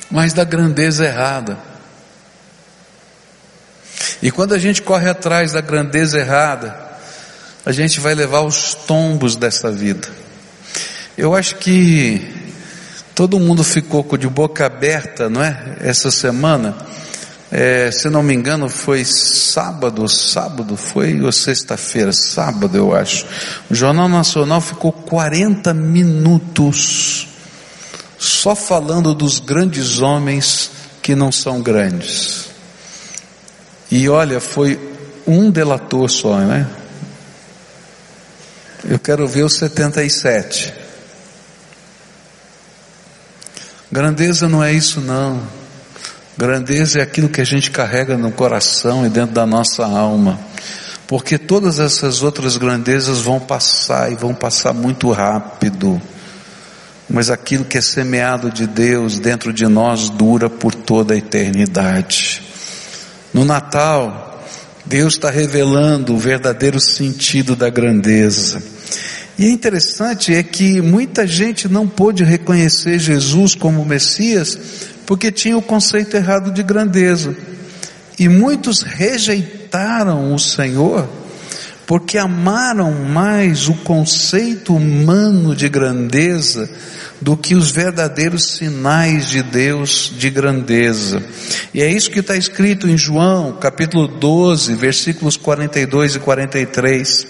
mas 0.10 0.32
da 0.32 0.46
grandeza 0.46 1.06
errada. 1.06 1.76
E 4.22 4.32
quando 4.32 4.54
a 4.54 4.60
gente 4.60 4.82
corre 4.82 5.10
atrás 5.10 5.52
da 5.52 5.62
grandeza 5.62 6.20
errada, 6.20 6.76
a 7.66 7.72
gente 7.72 8.00
vai 8.00 8.16
levar 8.16 8.42
os 8.42 8.74
tombos 8.74 9.36
dessa 9.36 9.72
vida. 9.72 10.08
Eu 11.18 11.36
acho 11.36 11.56
que 11.56 12.34
todo 13.14 13.40
mundo 13.40 13.64
ficou 13.64 14.06
de 14.18 14.28
boca 14.28 14.66
aberta, 14.66 15.30
não 15.30 15.44
é? 15.44 15.76
Essa 15.82 16.10
semana, 16.10 16.76
é, 17.52 17.92
se 17.92 18.10
não 18.10 18.24
me 18.24 18.34
engano, 18.34 18.70
foi 18.70 19.04
sábado, 19.04 20.08
sábado 20.08 20.78
foi 20.78 21.22
ou 21.22 21.32
sexta-feira, 21.32 22.12
sábado 22.14 22.78
eu 22.78 22.96
acho. 22.96 23.26
O 23.70 23.76
Jornal 23.76 24.08
Nacional 24.08 24.62
ficou 24.62 24.92
40 24.92 25.74
minutos 25.74 27.28
só 28.18 28.56
falando 28.56 29.14
dos 29.14 29.40
grandes 29.40 30.00
homens 30.00 30.72
que 31.02 31.16
não 31.16 31.32
são 31.32 31.62
grandes. 31.62 32.57
E 33.89 34.10
olha, 34.10 34.39
foi 34.39 34.79
um 35.25 35.50
delator 35.50 36.10
só, 36.10 36.38
né? 36.39 36.67
Eu 38.89 39.00
quero 39.00 39.27
ver 39.27 39.44
o 39.44 39.50
77. 39.50 40.74
Grandeza 43.91 44.48
não 44.48 44.63
é 44.63 44.74
isso 44.74 45.01
não. 45.01 45.41
Grandeza 46.38 47.00
é 47.00 47.01
aquilo 47.01 47.29
que 47.29 47.41
a 47.41 47.46
gente 47.46 47.72
carrega 47.72 48.17
no 48.17 48.32
coração 48.32 49.06
e 49.06 49.10
dentro 49.10 49.34
da 49.34 49.46
nossa 49.46 49.86
alma. 49.86 50.39
Porque 51.08 51.38
todas 51.38 51.79
essas 51.79 52.22
outras 52.22 52.58
grandezas 52.58 53.22
vão 53.22 53.39
passar 53.39 54.12
e 54.12 54.15
vão 54.15 54.36
passar 54.36 54.74
muito 54.74 55.10
rápido. 55.12 56.01
Mas 57.10 57.29
aquilo 57.29 57.65
que 57.65 57.77
é 57.77 57.82
semeado 57.82 58.51
de 58.51 58.67
Deus 58.67 59.17
dentro 59.17 59.53
de 59.53 59.65
nós 59.65 60.10
dura 60.10 60.50
por 60.50 60.75
toda 60.75 61.13
a 61.13 61.17
eternidade. 61.17 62.47
No 63.34 63.43
Natal, 63.46 64.43
Deus 64.86 65.13
está 65.13 65.29
revelando 65.29 66.13
o 66.13 66.17
verdadeiro 66.17 66.79
sentido 66.79 67.55
da 67.55 67.69
grandeza. 67.69 68.62
E 69.38 69.46
é 69.46 69.50
interessante 69.50 70.34
é 70.34 70.41
que 70.41 70.81
muita 70.81 71.27
gente 71.27 71.67
não 71.67 71.88
pôde 71.88 72.24
reconhecer 72.24 72.98
Jesus 72.98 73.53
como 73.53 73.86
Messias 73.86 74.57
porque 75.05 75.31
tinha 75.31 75.57
o 75.57 75.62
conceito 75.62 76.17
errado 76.17 76.51
de 76.51 76.63
grandeza. 76.63 77.36
E 78.17 78.27
muitos 78.27 78.81
rejeitaram 78.81 80.34
o 80.34 80.39
Senhor 80.39 81.07
porque 81.86 82.17
amaram 82.17 82.91
mais 82.91 83.69
o 83.69 83.74
conceito 83.75 84.75
humano 84.75 85.55
de 85.55 85.69
grandeza 85.69 86.69
do 87.22 87.36
que 87.36 87.56
os 87.56 87.72
verdadeiros 87.72 88.58
sinais 88.58 89.28
de 89.30 89.42
Deus 89.42 90.12
de 90.16 90.30
grandeza. 90.30 91.24
E 91.74 91.82
é 91.82 91.92
isso 91.92 92.12
que 92.12 92.20
está 92.20 92.36
escrito 92.36 92.88
em 92.88 92.98
João, 92.98 93.54
capítulo 93.54 94.08
12, 94.08 94.76
versículos 94.76 95.36
42 95.36 96.16
e 96.16 96.20
43. 96.20 97.28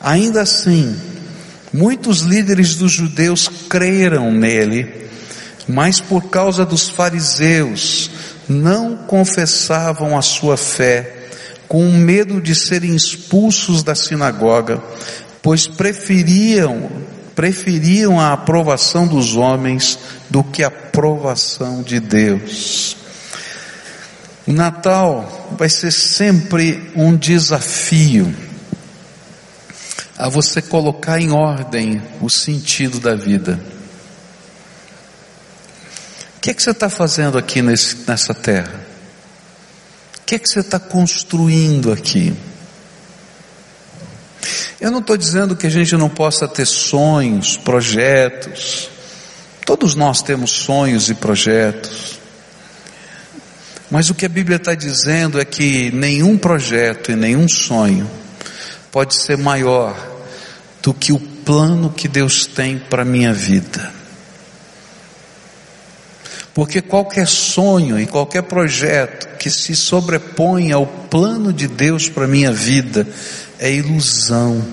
Ainda 0.00 0.42
assim, 0.42 0.96
muitos 1.72 2.20
líderes 2.20 2.74
dos 2.76 2.92
judeus 2.92 3.48
creram 3.68 4.32
nele, 4.32 5.08
mas 5.68 6.00
por 6.00 6.30
causa 6.30 6.64
dos 6.64 6.88
fariseus, 6.88 8.10
não 8.48 8.96
confessavam 8.96 10.18
a 10.18 10.22
sua 10.22 10.56
fé, 10.56 11.18
com 11.68 11.88
medo 11.92 12.40
de 12.40 12.54
serem 12.54 12.96
expulsos 12.96 13.84
da 13.84 13.94
sinagoga, 13.94 14.82
pois 15.40 15.68
preferiam 15.68 16.90
preferiam 17.34 18.18
a 18.20 18.32
aprovação 18.32 19.06
dos 19.06 19.36
homens 19.36 19.98
do 20.28 20.42
que 20.44 20.62
a 20.62 20.68
aprovação 20.68 21.82
de 21.82 22.00
Deus. 22.00 22.96
O 24.46 24.52
Natal 24.52 25.54
vai 25.56 25.68
ser 25.68 25.92
sempre 25.92 26.90
um 26.96 27.16
desafio 27.16 28.34
a 30.18 30.28
você 30.28 30.60
colocar 30.60 31.20
em 31.20 31.30
ordem 31.30 32.02
o 32.20 32.28
sentido 32.28 33.00
da 33.00 33.14
vida. 33.14 33.58
O 36.36 36.40
que 36.40 36.50
é 36.50 36.54
que 36.54 36.62
você 36.62 36.70
está 36.70 36.90
fazendo 36.90 37.38
aqui 37.38 37.62
nesse, 37.62 37.96
nessa 38.06 38.34
terra? 38.34 38.80
O 40.18 40.24
que 40.26 40.34
é 40.34 40.38
que 40.38 40.48
você 40.48 40.60
está 40.60 40.78
construindo 40.78 41.92
aqui? 41.92 42.34
Eu 44.80 44.90
não 44.90 45.00
estou 45.00 45.16
dizendo 45.16 45.54
que 45.54 45.66
a 45.66 45.70
gente 45.70 45.94
não 45.96 46.08
possa 46.08 46.48
ter 46.48 46.66
sonhos, 46.66 47.56
projetos. 47.56 48.88
Todos 49.66 49.94
nós 49.94 50.22
temos 50.22 50.50
sonhos 50.50 51.10
e 51.10 51.14
projetos. 51.14 52.18
Mas 53.90 54.08
o 54.08 54.14
que 54.14 54.24
a 54.24 54.28
Bíblia 54.28 54.56
está 54.56 54.74
dizendo 54.74 55.40
é 55.40 55.44
que 55.44 55.90
nenhum 55.90 56.38
projeto 56.38 57.10
e 57.10 57.16
nenhum 57.16 57.48
sonho 57.48 58.08
pode 58.90 59.14
ser 59.14 59.36
maior 59.36 59.96
do 60.82 60.94
que 60.94 61.12
o 61.12 61.18
plano 61.18 61.90
que 61.90 62.08
Deus 62.08 62.46
tem 62.46 62.78
para 62.78 63.02
a 63.02 63.04
minha 63.04 63.32
vida. 63.32 63.92
Porque 66.54 66.80
qualquer 66.80 67.26
sonho 67.26 67.98
e 67.98 68.06
qualquer 68.06 68.42
projeto 68.42 69.36
que 69.38 69.50
se 69.50 69.74
sobrepõe 69.74 70.72
ao 70.72 70.86
plano 70.86 71.52
de 71.52 71.66
Deus 71.66 72.08
para 72.08 72.24
a 72.24 72.28
minha 72.28 72.52
vida 72.52 73.06
é 73.60 73.70
ilusão, 73.70 74.66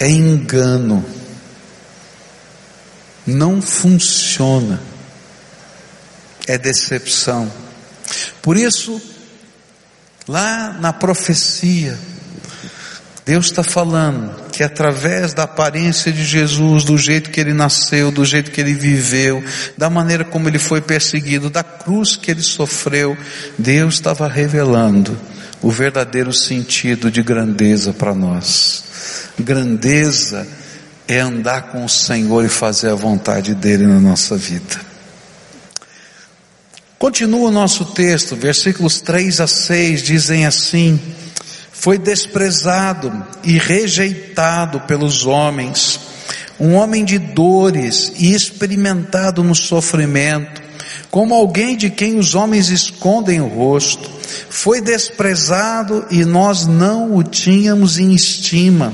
é 0.00 0.10
engano, 0.10 1.04
não 3.24 3.62
funciona, 3.62 4.82
é 6.48 6.58
decepção. 6.58 7.50
Por 8.42 8.56
isso, 8.56 9.00
lá 10.26 10.72
na 10.72 10.92
profecia, 10.92 11.96
Deus 13.24 13.46
está 13.46 13.62
falando 13.62 14.50
que 14.50 14.64
através 14.64 15.32
da 15.32 15.44
aparência 15.44 16.10
de 16.10 16.24
Jesus, 16.24 16.82
do 16.82 16.98
jeito 16.98 17.30
que 17.30 17.38
ele 17.40 17.54
nasceu, 17.54 18.10
do 18.10 18.24
jeito 18.24 18.50
que 18.50 18.60
ele 18.60 18.74
viveu, 18.74 19.40
da 19.78 19.88
maneira 19.88 20.24
como 20.24 20.48
ele 20.48 20.58
foi 20.58 20.80
perseguido, 20.80 21.48
da 21.48 21.62
cruz 21.62 22.16
que 22.16 22.28
ele 22.28 22.42
sofreu, 22.42 23.16
Deus 23.56 23.94
estava 23.94 24.26
revelando 24.26 25.16
o 25.62 25.70
verdadeiro 25.70 26.32
sentido 26.32 27.10
de 27.10 27.22
grandeza 27.22 27.92
para 27.92 28.12
nós. 28.12 28.82
Grandeza 29.38 30.46
é 31.06 31.20
andar 31.20 31.70
com 31.70 31.84
o 31.84 31.88
Senhor 31.88 32.44
e 32.44 32.48
fazer 32.48 32.90
a 32.90 32.96
vontade 32.96 33.54
dele 33.54 33.86
na 33.86 34.00
nossa 34.00 34.36
vida. 34.36 34.80
Continua 36.98 37.48
o 37.48 37.52
nosso 37.52 37.84
texto, 37.86 38.36
versículos 38.36 39.00
3 39.00 39.40
a 39.40 39.46
6 39.46 40.02
dizem 40.02 40.46
assim: 40.46 41.00
Foi 41.72 41.96
desprezado 41.96 43.24
e 43.44 43.58
rejeitado 43.58 44.80
pelos 44.80 45.26
homens, 45.26 45.98
um 46.58 46.74
homem 46.74 47.04
de 47.04 47.18
dores 47.18 48.12
e 48.16 48.32
experimentado 48.32 49.42
no 49.42 49.54
sofrimento, 49.54 50.62
como 51.10 51.34
alguém 51.34 51.76
de 51.76 51.90
quem 51.90 52.18
os 52.18 52.34
homens 52.34 52.68
escondem 52.68 53.40
o 53.40 53.48
rosto 53.48 54.21
foi 54.48 54.80
desprezado 54.80 56.06
e 56.10 56.24
nós 56.24 56.66
não 56.66 57.16
o 57.16 57.22
tínhamos 57.22 57.98
em 57.98 58.12
estima. 58.12 58.92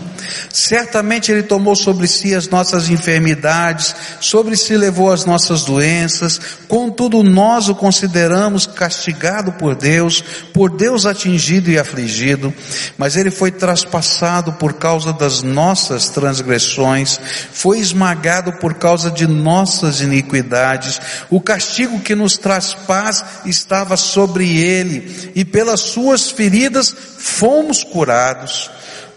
Certamente 0.53 1.31
ele 1.31 1.43
tomou 1.43 1.77
sobre 1.77 2.07
si 2.07 2.35
as 2.35 2.49
nossas 2.49 2.89
enfermidades, 2.89 3.95
sobre 4.21 4.57
si 4.57 4.77
levou 4.77 5.13
as 5.13 5.25
nossas 5.25 5.65
doenças, 5.65 6.41
contudo 6.67 7.23
nós 7.23 7.69
o 7.69 7.75
consideramos 7.75 8.67
castigado 8.67 9.53
por 9.53 9.75
Deus, 9.75 10.23
por 10.53 10.71
Deus 10.71 11.07
atingido 11.07 11.71
e 11.71 11.79
afligido, 11.79 12.53
mas 12.97 13.17
ele 13.17 13.31
foi 13.31 13.51
traspassado 13.51 14.53
por 14.55 14.75
causa 14.75 15.13
das 15.13 15.43
nossas 15.43 16.09
transgressões, 16.09 17.19
foi 17.53 17.79
esmagado 17.79 18.53
por 18.55 18.75
causa 18.75 19.11
de 19.11 19.27
nossas 19.27 20.01
iniquidades, 20.01 21.01
o 21.31 21.41
castigo 21.41 22.01
que 22.01 22.15
nos 22.15 22.37
traz 22.37 22.75
paz 22.75 23.25
estava 23.45 23.97
sobre 23.97 24.59
ele, 24.59 25.28
e 25.35 25.45
pelas 25.45 25.81
suas 25.81 26.31
feridas 26.31 26.95
fomos 27.19 27.85
curados. 27.85 28.71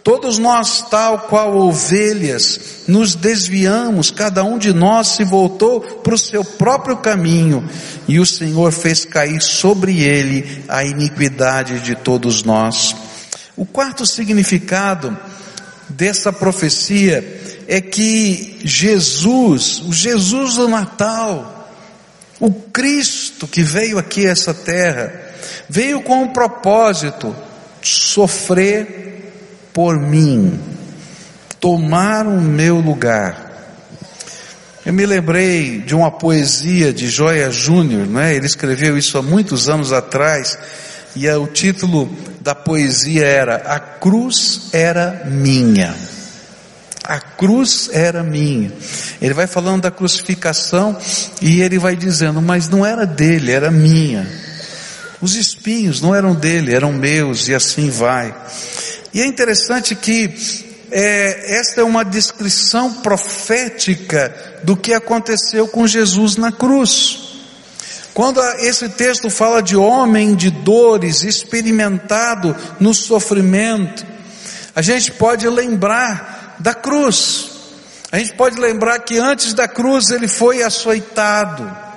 Todos 0.04 0.39
nós, 0.39 0.84
tal 0.89 1.19
qual 1.19 1.56
ovelhas, 1.56 2.86
nos 2.88 3.13
desviamos, 3.13 4.10
cada 4.10 4.43
um 4.43 4.58
de 4.58 4.74
nós 4.74 5.10
se 5.10 5.24
voltou 5.24 5.80
para 5.80 6.15
o 6.15 6.17
seu 6.17 6.43
próprio 6.43 6.97
caminho, 6.97 7.69
e 8.08 8.19
o 8.19 8.26
Senhor 8.26 8.71
fez 8.71 9.06
cair 9.06 9.39
sobre 9.41 10.02
ele 10.02 10.63
a 10.67 10.84
iniquidade 10.84 11.82
de 11.82 11.95
todos 11.95 12.43
nós. 12.43 12.95
O 13.56 13.63
quarto 13.63 14.04
significado 14.04 15.15
dessa 15.88 16.34
profecia 16.34 17.41
é 17.67 17.80
que 17.80 18.60
Jesus, 18.63 19.84
o 19.86 19.93
Jesus 19.93 20.56
do 20.56 20.67
Natal, 20.67 21.69
o 22.39 22.52
Cristo 22.52 23.47
que 23.47 23.62
veio 23.62 24.00
aqui 24.00 24.26
a 24.26 24.32
essa 24.32 24.52
terra, 24.52 25.31
veio 25.69 26.01
com 26.01 26.23
um 26.23 26.27
propósito, 26.27 27.36
sofrer 27.82 29.69
por 29.73 29.99
mim, 29.99 30.60
tomar 31.60 32.27
o 32.27 32.39
meu 32.39 32.77
lugar. 32.77 33.49
Eu 34.86 34.93
me 34.93 35.06
lembrei 35.06 35.80
de 35.80 35.93
uma 35.93 36.10
poesia 36.10 36.91
de 36.91 37.08
Joia 37.08 37.51
Júnior, 37.51 38.08
né? 38.08 38.36
Ele 38.36 38.47
escreveu 38.47 38.97
isso 38.97 39.17
há 39.17 39.21
muitos 39.21 39.69
anos 39.69 39.93
atrás, 39.93 40.58
e 41.15 41.30
o 41.30 41.47
título 41.47 42.10
da 42.39 42.56
poesia 42.56 43.25
era 43.25 43.56
A 43.58 43.80
Cruz 43.80 44.69
era 44.73 45.23
minha. 45.25 45.93
A 47.04 47.19
cruz 47.19 47.89
era 47.91 48.23
minha. 48.23 48.71
Ele 49.21 49.34
vai 49.34 49.47
falando 49.47 49.82
da 49.82 49.91
crucificação 49.91 50.95
e 51.41 51.62
ele 51.62 51.80
vai 51.80 51.95
dizendo, 51.95 52.41
mas 52.41 52.69
não 52.69 52.86
era 52.86 53.06
dele, 53.06 53.51
era 53.51 53.71
minha. 53.71 54.27
Os 55.22 55.36
espinhos 55.36 56.02
não 56.02 56.16
eram 56.16 56.34
dele, 56.34 56.74
eram 56.74 56.92
meus, 56.92 57.48
e 57.48 57.54
assim 57.54 57.90
vai. 57.90 58.36
E 59.14 59.22
é 59.22 59.26
interessante 59.26 59.96
que 59.96 60.34
é, 60.90 61.58
esta 61.58 61.82
é 61.82 61.84
uma 61.84 62.04
descrição 62.04 62.96
profética 62.96 64.34
do 64.64 64.76
que 64.76 64.94
aconteceu 64.94 65.68
com 65.68 65.86
Jesus 65.86 66.36
na 66.38 66.52
cruz. 66.52 67.20
Quando 68.14 68.42
esse 68.60 68.90
texto 68.90 69.30
fala 69.30 69.62
de 69.62 69.78
homem 69.78 70.36
de 70.36 70.50
dores, 70.50 71.24
experimentado 71.24 72.56
no 72.80 72.94
sofrimento, 72.94 74.06
a 74.76 74.82
gente 74.82 75.12
pode 75.12 75.48
lembrar 75.48 76.58
da 76.60 76.74
cruz. 76.74 77.50
A 78.12 78.18
gente 78.18 78.34
pode 78.34 78.60
lembrar 78.60 79.00
que 79.00 79.18
antes 79.18 79.54
da 79.54 79.68
cruz 79.68 80.10
ele 80.10 80.28
foi 80.28 80.62
açoitado 80.62 81.90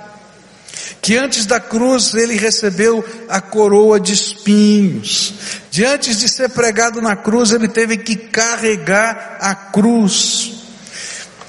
que 1.01 1.17
antes 1.17 1.45
da 1.45 1.59
cruz 1.59 2.13
ele 2.13 2.35
recebeu 2.35 3.03
a 3.29 3.41
coroa 3.41 3.99
de 3.99 4.13
espinhos, 4.13 5.33
de 5.69 5.85
antes 5.85 6.17
de 6.17 6.29
ser 6.29 6.49
pregado 6.49 7.01
na 7.01 7.15
cruz 7.15 7.51
ele 7.51 7.67
teve 7.67 7.97
que 7.97 8.15
carregar 8.15 9.37
a 9.39 9.53
cruz, 9.53 10.53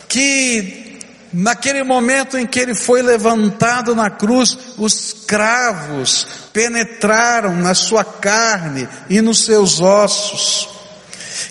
que 0.09 1.01
naquele 1.33 1.83
momento 1.83 2.39
em 2.39 2.47
que 2.47 2.61
ele 2.61 2.75
foi 2.75 3.03
levantado 3.03 3.95
na 3.95 4.11
cruz, 4.11 4.57
os 4.79 5.13
cravos 5.27 6.27
penetraram 6.53 7.57
na 7.57 7.75
sua 7.75 8.05
carne 8.05 8.89
e 9.09 9.21
nos 9.21 9.45
seus 9.45 9.81
ossos, 9.81 10.69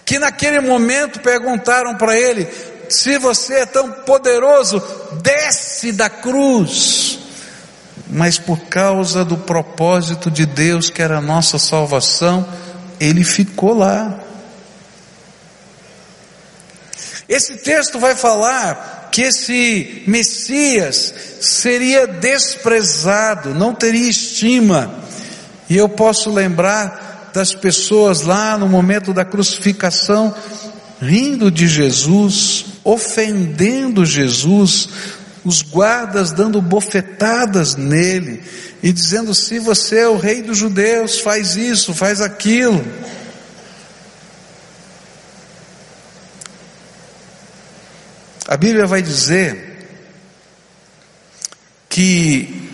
que 0.04 0.20
naquele 0.20 0.60
momento 0.60 1.20
perguntaram 1.20 1.96
para 1.96 2.16
ele, 2.18 2.48
se 2.90 3.18
você 3.18 3.62
é 3.62 3.66
tão 3.66 3.92
poderoso, 3.92 4.82
desce 5.24 5.92
da 5.92 6.10
cruz 6.10 7.25
mas 8.10 8.38
por 8.38 8.60
causa 8.62 9.26
do 9.26 9.38
propósito 9.38 10.30
de 10.30 10.46
Deus, 10.46 10.90
que 10.90 11.02
era 11.02 11.18
a 11.18 11.22
nossa 11.22 11.58
salvação, 11.58 12.48
ele 13.00 13.24
ficou 13.24 13.74
lá. 13.74 14.20
Esse 17.28 17.58
texto 17.58 18.00
vai 18.00 18.16
falar 18.16 19.10
que 19.12 19.22
esse 19.22 20.04
Messias 20.08 21.14
seria 21.42 22.06
desprezado, 22.06 23.54
não 23.54 23.74
teria 23.74 24.10
estima. 24.10 24.94
E 25.70 25.76
eu 25.76 25.90
posso 25.90 26.30
lembrar 26.30 27.32
das 27.34 27.54
pessoas 27.54 28.22
lá 28.22 28.58
no 28.58 28.70
momento 28.70 29.14
da 29.14 29.26
crucificação, 29.26 30.34
rindo 31.02 31.50
de 31.50 31.68
Jesus, 31.68 32.66
ofendendo 32.84 34.06
Jesus, 34.06 34.90
os 35.46 35.62
guardas 35.62 36.32
dando 36.32 36.60
bofetadas 36.60 37.76
nele 37.76 38.44
e 38.82 38.92
dizendo: 38.92 39.34
se 39.34 39.60
você 39.60 40.00
é 40.00 40.10
o 40.10 40.18
rei 40.18 40.42
dos 40.42 40.58
judeus, 40.58 41.20
faz 41.20 41.56
isso, 41.56 41.94
faz 41.94 42.20
aquilo. 42.20 42.84
A 48.48 48.58
Bíblia 48.58 48.86
vai 48.86 49.02
dizer 49.02 49.88
que 51.90 52.70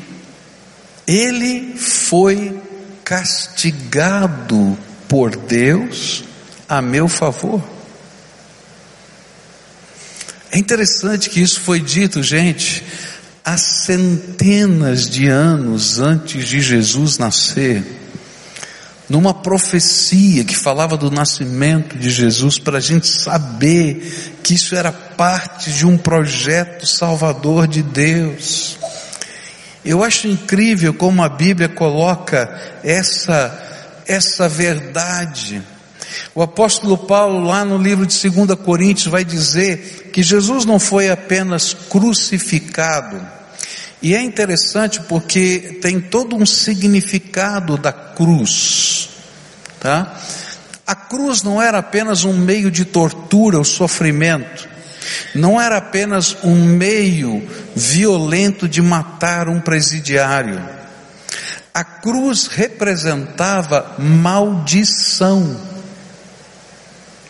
ele 1.05 1.77
foi 1.77 2.59
castigado 3.03 4.77
por 5.07 5.35
Deus 5.35 6.23
a 6.67 6.81
meu 6.81 7.07
favor. 7.07 7.61
Interessante 10.61 11.27
que 11.27 11.41
isso 11.41 11.59
foi 11.59 11.79
dito, 11.79 12.21
gente, 12.21 12.83
há 13.43 13.57
centenas 13.57 15.09
de 15.09 15.27
anos 15.27 15.97
antes 15.97 16.47
de 16.47 16.61
Jesus 16.61 17.17
nascer, 17.17 17.83
numa 19.09 19.33
profecia 19.33 20.43
que 20.43 20.55
falava 20.55 20.95
do 20.95 21.09
nascimento 21.09 21.97
de 21.97 22.11
Jesus, 22.11 22.59
para 22.59 22.77
a 22.77 22.79
gente 22.79 23.07
saber 23.07 24.37
que 24.43 24.53
isso 24.53 24.75
era 24.75 24.91
parte 24.91 25.71
de 25.71 25.83
um 25.83 25.97
projeto 25.97 26.85
salvador 26.85 27.67
de 27.67 27.81
Deus. 27.81 28.77
Eu 29.83 30.03
acho 30.03 30.27
incrível 30.27 30.93
como 30.93 31.23
a 31.23 31.29
Bíblia 31.29 31.69
coloca 31.69 32.77
essa 32.83 34.03
essa 34.05 34.47
verdade. 34.47 35.63
O 36.33 36.41
apóstolo 36.41 36.97
Paulo, 36.97 37.45
lá 37.45 37.63
no 37.63 37.77
livro 37.77 38.05
de 38.05 38.29
2 38.29 38.59
Coríntios, 38.59 39.07
vai 39.07 39.23
dizer 39.23 40.09
que 40.11 40.23
Jesus 40.23 40.65
não 40.65 40.79
foi 40.79 41.09
apenas 41.09 41.73
crucificado, 41.73 43.21
e 44.01 44.15
é 44.15 44.21
interessante 44.21 44.99
porque 45.01 45.77
tem 45.79 46.01
todo 46.01 46.35
um 46.35 46.45
significado 46.45 47.77
da 47.77 47.93
cruz, 47.93 49.09
tá? 49.79 50.19
A 50.87 50.95
cruz 50.95 51.43
não 51.43 51.61
era 51.61 51.77
apenas 51.77 52.23
um 52.23 52.33
meio 52.33 52.71
de 52.71 52.83
tortura, 52.83 53.59
o 53.59 53.63
sofrimento, 53.63 54.67
não 55.35 55.61
era 55.61 55.77
apenas 55.77 56.35
um 56.43 56.55
meio 56.55 57.47
violento 57.75 58.67
de 58.67 58.81
matar 58.81 59.47
um 59.47 59.61
presidiário. 59.61 60.61
A 61.73 61.83
cruz 61.83 62.47
representava 62.47 63.95
maldição. 63.99 65.70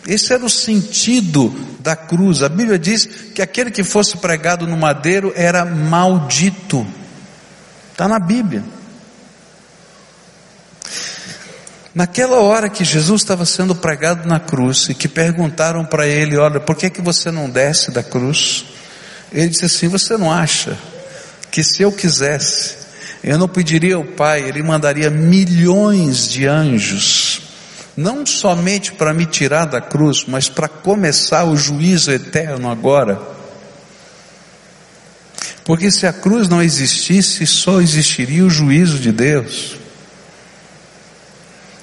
Esse 0.06 0.32
era 0.32 0.44
o 0.44 0.50
sentido 0.50 1.54
da 1.80 1.94
cruz. 1.94 2.42
A 2.42 2.48
Bíblia 2.48 2.78
diz 2.78 3.06
que 3.34 3.42
aquele 3.42 3.70
que 3.70 3.84
fosse 3.84 4.16
pregado 4.16 4.66
no 4.66 4.76
madeiro 4.76 5.32
era 5.36 5.64
maldito. 5.64 6.86
Está 7.92 8.08
na 8.08 8.18
Bíblia. 8.18 8.64
Naquela 11.94 12.40
hora 12.40 12.70
que 12.70 12.84
Jesus 12.84 13.20
estava 13.20 13.44
sendo 13.44 13.74
pregado 13.74 14.26
na 14.26 14.40
cruz 14.40 14.88
e 14.88 14.94
que 14.94 15.06
perguntaram 15.06 15.84
para 15.84 16.06
ele, 16.06 16.38
olha, 16.38 16.58
por 16.58 16.74
que 16.74 16.88
que 16.88 17.02
você 17.02 17.30
não 17.30 17.50
desce 17.50 17.90
da 17.90 18.02
cruz? 18.02 18.64
Ele 19.30 19.48
disse 19.48 19.66
assim, 19.66 19.88
você 19.88 20.16
não 20.16 20.32
acha 20.32 20.76
que 21.50 21.62
se 21.62 21.82
eu 21.82 21.92
quisesse, 21.92 22.76
eu 23.22 23.36
não 23.36 23.46
pediria 23.46 23.96
ao 23.96 24.04
Pai, 24.04 24.40
Ele 24.42 24.62
mandaria 24.62 25.10
milhões 25.10 26.28
de 26.28 26.46
anjos, 26.46 27.41
não 27.96 28.24
somente 28.24 28.92
para 28.92 29.12
me 29.12 29.26
tirar 29.26 29.66
da 29.66 29.80
cruz, 29.80 30.24
mas 30.26 30.48
para 30.48 30.68
começar 30.68 31.44
o 31.44 31.56
juízo 31.56 32.10
eterno 32.10 32.70
agora. 32.70 33.20
Porque 35.64 35.90
se 35.90 36.06
a 36.06 36.12
cruz 36.12 36.48
não 36.48 36.62
existisse, 36.62 37.46
só 37.46 37.80
existiria 37.80 38.44
o 38.44 38.50
juízo 38.50 38.98
de 38.98 39.12
Deus. 39.12 39.76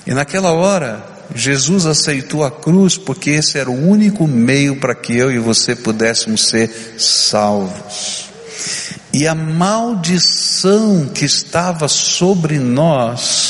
E 0.05 0.13
naquela 0.13 0.51
hora, 0.51 1.05
Jesus 1.33 1.85
aceitou 1.85 2.43
a 2.43 2.51
cruz 2.51 2.97
porque 2.97 3.29
esse 3.31 3.57
era 3.57 3.69
o 3.69 3.87
único 3.89 4.27
meio 4.27 4.77
para 4.77 4.95
que 4.95 5.15
eu 5.15 5.31
e 5.31 5.39
você 5.39 5.75
pudéssemos 5.75 6.47
ser 6.47 6.95
salvos. 6.97 8.25
E 9.13 9.27
a 9.27 9.33
maldição 9.33 11.07
que 11.07 11.25
estava 11.25 11.87
sobre 11.87 12.59
nós, 12.59 13.48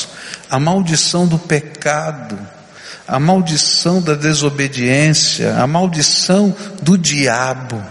a 0.50 0.58
maldição 0.58 1.26
do 1.26 1.38
pecado, 1.38 2.38
a 3.06 3.18
maldição 3.20 4.02
da 4.02 4.14
desobediência, 4.14 5.56
a 5.56 5.66
maldição 5.66 6.54
do 6.82 6.98
diabo, 6.98 7.82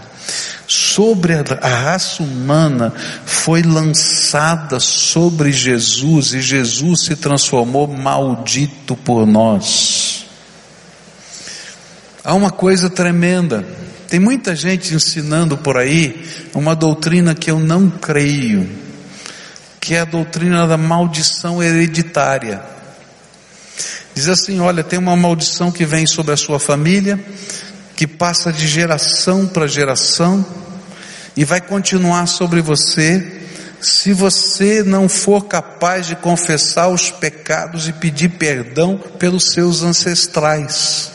sobre 0.66 1.32
a 1.34 1.68
raça 1.68 2.22
humana 2.22 2.92
foi 3.26 3.62
lançada 3.62 4.78
sobre 4.78 5.50
Jesus 5.50 6.32
e 6.32 6.40
Jesus 6.40 7.06
se 7.06 7.16
transformou 7.16 7.88
maldito 7.88 8.94
por 8.94 9.26
nós. 9.26 10.26
Há 12.22 12.34
uma 12.34 12.50
coisa 12.50 12.88
tremenda. 12.88 13.64
Tem 14.08 14.20
muita 14.20 14.54
gente 14.54 14.94
ensinando 14.94 15.56
por 15.56 15.76
aí 15.76 16.24
uma 16.54 16.76
doutrina 16.76 17.34
que 17.34 17.50
eu 17.50 17.58
não 17.58 17.90
creio, 17.90 18.68
que 19.90 19.96
é 19.96 20.02
a 20.02 20.04
doutrina 20.04 20.68
da 20.68 20.76
maldição 20.76 21.60
hereditária. 21.60 22.62
Diz 24.14 24.28
assim: 24.28 24.60
olha, 24.60 24.84
tem 24.84 25.00
uma 25.00 25.16
maldição 25.16 25.72
que 25.72 25.84
vem 25.84 26.06
sobre 26.06 26.32
a 26.32 26.36
sua 26.36 26.60
família, 26.60 27.18
que 27.96 28.06
passa 28.06 28.52
de 28.52 28.68
geração 28.68 29.48
para 29.48 29.66
geração 29.66 30.46
e 31.36 31.44
vai 31.44 31.60
continuar 31.60 32.26
sobre 32.26 32.62
você 32.62 33.40
se 33.80 34.12
você 34.12 34.84
não 34.84 35.08
for 35.08 35.46
capaz 35.46 36.06
de 36.06 36.14
confessar 36.14 36.86
os 36.86 37.10
pecados 37.10 37.88
e 37.88 37.92
pedir 37.92 38.28
perdão 38.28 38.96
pelos 39.18 39.50
seus 39.50 39.82
ancestrais. 39.82 41.10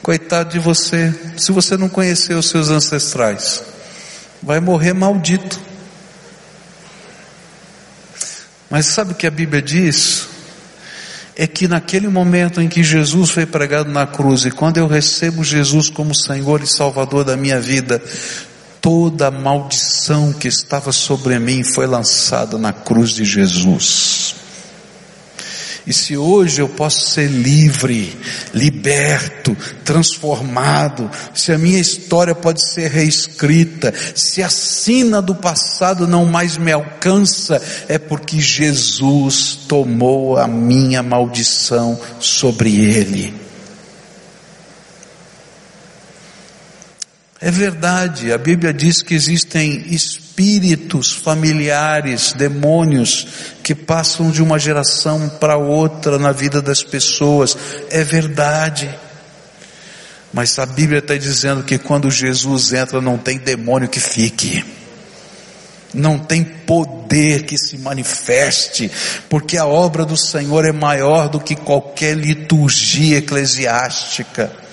Coitado 0.00 0.50
de 0.50 0.60
você, 0.60 1.12
se 1.36 1.50
você 1.50 1.76
não 1.76 1.88
conhecer 1.88 2.34
os 2.34 2.48
seus 2.48 2.70
ancestrais, 2.70 3.64
vai 4.40 4.60
morrer 4.60 4.92
maldito. 4.92 5.66
Mas 8.70 8.86
sabe 8.86 9.12
o 9.12 9.14
que 9.14 9.26
a 9.26 9.30
Bíblia 9.30 9.62
diz? 9.62 10.28
é 11.40 11.46
que 11.46 11.68
naquele 11.68 12.08
momento 12.08 12.60
em 12.60 12.68
que 12.68 12.82
Jesus 12.82 13.30
foi 13.30 13.46
pregado 13.46 13.88
na 13.88 14.04
cruz 14.04 14.44
e 14.44 14.50
quando 14.50 14.78
eu 14.78 14.88
recebo 14.88 15.44
Jesus 15.44 15.88
como 15.88 16.12
Senhor 16.12 16.60
e 16.60 16.66
Salvador 16.66 17.24
da 17.24 17.36
minha 17.36 17.60
vida, 17.60 18.02
toda 18.80 19.28
a 19.28 19.30
maldição 19.30 20.32
que 20.32 20.48
estava 20.48 20.90
sobre 20.90 21.38
mim 21.38 21.62
foi 21.62 21.86
lançada 21.86 22.58
na 22.58 22.72
cruz 22.72 23.10
de 23.10 23.24
Jesus. 23.24 24.34
E 25.88 25.92
se 25.94 26.18
hoje 26.18 26.60
eu 26.60 26.68
posso 26.68 27.12
ser 27.12 27.30
livre, 27.30 28.14
liberto, 28.52 29.56
transformado, 29.82 31.10
se 31.34 31.50
a 31.50 31.56
minha 31.56 31.80
história 31.80 32.34
pode 32.34 32.62
ser 32.62 32.90
reescrita, 32.90 33.94
se 34.14 34.42
a 34.42 34.50
sina 34.50 35.22
do 35.22 35.34
passado 35.34 36.06
não 36.06 36.26
mais 36.26 36.58
me 36.58 36.72
alcança, 36.72 37.58
é 37.88 37.96
porque 37.96 38.38
Jesus 38.38 39.60
tomou 39.66 40.36
a 40.36 40.46
minha 40.46 41.02
maldição 41.02 41.98
sobre 42.20 42.76
ele. 42.76 43.47
É 47.40 47.52
verdade, 47.52 48.32
a 48.32 48.38
Bíblia 48.38 48.74
diz 48.74 49.00
que 49.00 49.14
existem 49.14 49.84
espíritos 49.94 51.12
familiares, 51.12 52.32
demônios, 52.32 53.28
que 53.62 53.76
passam 53.76 54.28
de 54.28 54.42
uma 54.42 54.58
geração 54.58 55.28
para 55.28 55.56
outra 55.56 56.18
na 56.18 56.32
vida 56.32 56.60
das 56.60 56.82
pessoas. 56.82 57.56
É 57.90 58.02
verdade. 58.02 58.90
Mas 60.32 60.58
a 60.58 60.66
Bíblia 60.66 60.98
está 60.98 61.16
dizendo 61.16 61.62
que 61.62 61.78
quando 61.78 62.10
Jesus 62.10 62.72
entra, 62.72 63.00
não 63.00 63.16
tem 63.16 63.38
demônio 63.38 63.88
que 63.88 64.00
fique. 64.00 64.64
Não 65.94 66.18
tem 66.18 66.42
poder 66.42 67.44
que 67.44 67.56
se 67.56 67.78
manifeste, 67.78 68.90
porque 69.28 69.56
a 69.56 69.64
obra 69.64 70.04
do 70.04 70.16
Senhor 70.16 70.64
é 70.64 70.72
maior 70.72 71.28
do 71.28 71.38
que 71.38 71.54
qualquer 71.54 72.16
liturgia 72.16 73.18
eclesiástica. 73.18 74.67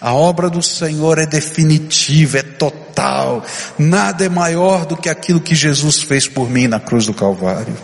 A 0.00 0.14
obra 0.14 0.48
do 0.48 0.62
Senhor 0.62 1.18
é 1.18 1.26
definitiva, 1.26 2.38
é 2.38 2.42
total. 2.42 3.44
Nada 3.78 4.24
é 4.24 4.28
maior 4.28 4.86
do 4.86 4.96
que 4.96 5.08
aquilo 5.08 5.40
que 5.40 5.54
Jesus 5.54 6.02
fez 6.02 6.26
por 6.26 6.48
mim 6.50 6.68
na 6.68 6.80
cruz 6.80 7.06
do 7.06 7.14
Calvário. 7.14 7.76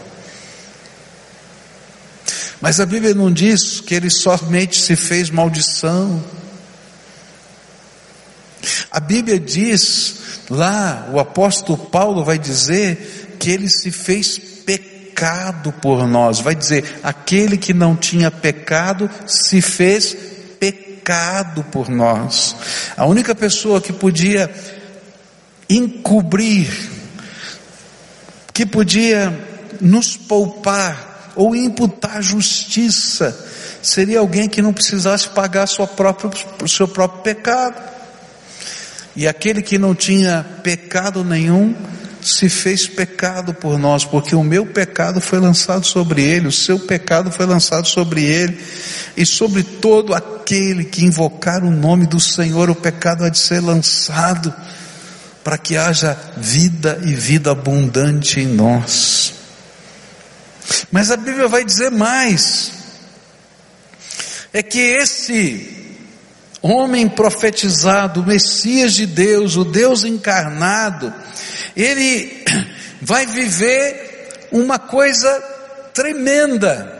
Mas 2.60 2.78
a 2.78 2.86
Bíblia 2.86 3.14
não 3.14 3.32
diz 3.32 3.80
que 3.80 3.94
ele 3.94 4.10
somente 4.10 4.80
se 4.80 4.94
fez 4.94 5.30
maldição. 5.30 6.22
A 8.90 9.00
Bíblia 9.00 9.40
diz, 9.40 10.16
lá 10.50 11.08
o 11.12 11.18
apóstolo 11.18 11.78
Paulo 11.78 12.22
vai 12.22 12.38
dizer 12.38 13.36
que 13.38 13.50
ele 13.50 13.68
se 13.68 13.90
fez 13.90 14.38
pecado 14.38 15.72
por 15.72 16.06
nós. 16.06 16.40
Vai 16.40 16.54
dizer, 16.54 17.00
aquele 17.02 17.56
que 17.56 17.72
não 17.72 17.96
tinha 17.96 18.30
pecado 18.30 19.08
se 19.26 19.62
fez 19.62 20.14
pecado 21.00 21.64
por 21.64 21.88
nós. 21.88 22.54
A 22.96 23.06
única 23.06 23.34
pessoa 23.34 23.80
que 23.80 23.92
podia 23.92 24.50
encobrir, 25.68 26.70
que 28.52 28.66
podia 28.66 29.32
nos 29.80 30.16
poupar 30.16 31.32
ou 31.34 31.56
imputar 31.56 32.22
justiça, 32.22 33.46
seria 33.82 34.20
alguém 34.20 34.48
que 34.48 34.60
não 34.60 34.72
precisasse 34.72 35.28
pagar 35.30 35.66
sua 35.66 35.86
própria, 35.86 36.30
seu 36.68 36.86
próprio 36.86 37.22
pecado. 37.22 37.90
E 39.16 39.26
aquele 39.26 39.62
que 39.62 39.78
não 39.78 39.94
tinha 39.94 40.44
pecado 40.62 41.24
nenhum, 41.24 41.74
se 42.22 42.48
fez 42.48 42.86
pecado 42.86 43.54
por 43.54 43.78
nós, 43.78 44.04
porque 44.04 44.34
o 44.34 44.42
meu 44.42 44.66
pecado 44.66 45.20
foi 45.20 45.38
lançado 45.38 45.86
sobre 45.86 46.22
ele, 46.22 46.48
o 46.48 46.52
seu 46.52 46.78
pecado 46.78 47.30
foi 47.30 47.46
lançado 47.46 47.86
sobre 47.86 48.24
ele, 48.24 48.58
e 49.16 49.24
sobre 49.24 49.62
todo 49.62 50.14
aquele 50.14 50.84
que 50.84 51.04
invocar 51.04 51.64
o 51.64 51.70
nome 51.70 52.06
do 52.06 52.20
Senhor, 52.20 52.70
o 52.70 52.74
pecado 52.74 53.24
há 53.24 53.28
de 53.28 53.38
ser 53.38 53.60
lançado, 53.60 54.54
para 55.42 55.56
que 55.56 55.76
haja 55.76 56.16
vida 56.36 57.00
e 57.04 57.14
vida 57.14 57.50
abundante 57.50 58.40
em 58.40 58.46
nós. 58.46 59.34
Mas 60.92 61.10
a 61.10 61.16
Bíblia 61.16 61.48
vai 61.48 61.64
dizer 61.64 61.90
mais: 61.90 62.72
é 64.52 64.62
que 64.62 64.78
esse 64.78 65.79
homem 66.62 67.08
profetizado, 67.08 68.24
Messias 68.24 68.94
de 68.94 69.06
Deus, 69.06 69.56
o 69.56 69.64
Deus 69.64 70.04
encarnado, 70.04 71.12
ele 71.76 72.44
vai 73.00 73.26
viver 73.26 74.48
uma 74.52 74.78
coisa 74.78 75.30
tremenda, 75.94 76.98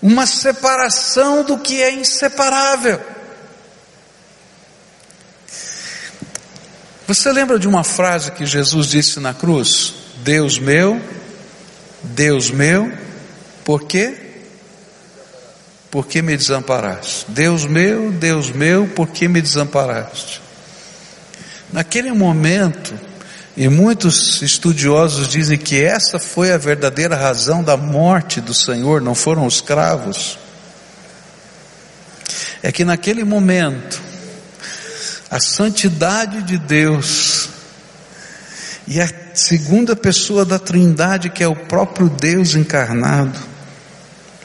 uma 0.00 0.26
separação 0.26 1.44
do 1.44 1.58
que 1.58 1.82
é 1.82 1.92
inseparável. 1.92 3.00
Você 7.06 7.30
lembra 7.32 7.58
de 7.58 7.66
uma 7.66 7.82
frase 7.82 8.30
que 8.30 8.46
Jesus 8.46 8.86
disse 8.86 9.18
na 9.18 9.34
cruz? 9.34 9.94
Deus 10.18 10.58
meu, 10.58 11.00
Deus 12.02 12.50
meu, 12.50 12.90
por 13.64 13.82
quê? 13.82 14.29
Por 15.90 16.06
que 16.06 16.22
me 16.22 16.36
desamparaste? 16.36 17.26
Deus 17.28 17.64
meu, 17.64 18.12
Deus 18.12 18.50
meu, 18.50 18.86
por 18.86 19.08
que 19.08 19.26
me 19.26 19.42
desamparaste? 19.42 20.40
Naquele 21.72 22.12
momento, 22.12 22.94
e 23.56 23.68
muitos 23.68 24.40
estudiosos 24.42 25.26
dizem 25.26 25.58
que 25.58 25.82
essa 25.82 26.18
foi 26.18 26.52
a 26.52 26.56
verdadeira 26.56 27.16
razão 27.16 27.62
da 27.62 27.76
morte 27.76 28.40
do 28.40 28.54
Senhor, 28.54 29.00
não 29.00 29.14
foram 29.14 29.44
os 29.44 29.60
cravos. 29.60 30.38
É 32.62 32.70
que 32.70 32.84
naquele 32.84 33.24
momento, 33.24 34.00
a 35.28 35.40
santidade 35.40 36.42
de 36.42 36.58
Deus 36.58 37.48
e 38.86 39.00
a 39.00 39.08
segunda 39.34 39.96
pessoa 39.96 40.44
da 40.44 40.58
Trindade, 40.58 41.30
que 41.30 41.42
é 41.42 41.48
o 41.48 41.56
próprio 41.56 42.08
Deus 42.08 42.54
encarnado, 42.54 43.49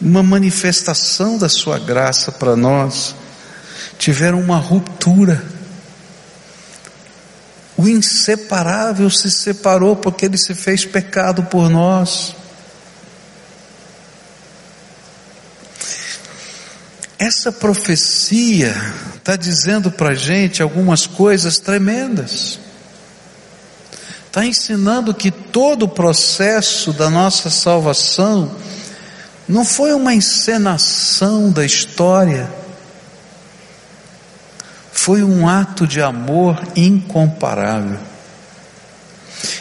uma 0.01 0.21
manifestação 0.21 1.37
da 1.37 1.49
sua 1.49 1.79
graça 1.79 2.31
para 2.31 2.55
nós, 2.55 3.15
tiveram 3.97 4.39
uma 4.39 4.57
ruptura. 4.57 5.43
O 7.77 7.87
inseparável 7.87 9.09
se 9.09 9.29
separou 9.29 9.95
porque 9.95 10.25
ele 10.25 10.37
se 10.37 10.53
fez 10.53 10.85
pecado 10.85 11.43
por 11.43 11.69
nós. 11.69 12.35
Essa 17.17 17.51
profecia 17.51 18.75
está 19.15 19.35
dizendo 19.35 19.91
para 19.91 20.09
a 20.09 20.15
gente 20.15 20.61
algumas 20.61 21.07
coisas 21.07 21.59
tremendas 21.59 22.59
está 24.35 24.45
ensinando 24.45 25.13
que 25.13 25.31
todo 25.31 25.83
o 25.83 25.87
processo 25.87 26.91
da 26.91 27.09
nossa 27.09 27.49
salvação 27.49 28.53
não 29.47 29.63
foi 29.63 29.93
uma 29.93 30.13
encenação 30.13 31.51
da 31.51 31.65
história, 31.65 32.51
foi 34.91 35.23
um 35.23 35.47
ato 35.47 35.85
de 35.85 36.01
amor 36.01 36.61
incomparável. 36.75 37.99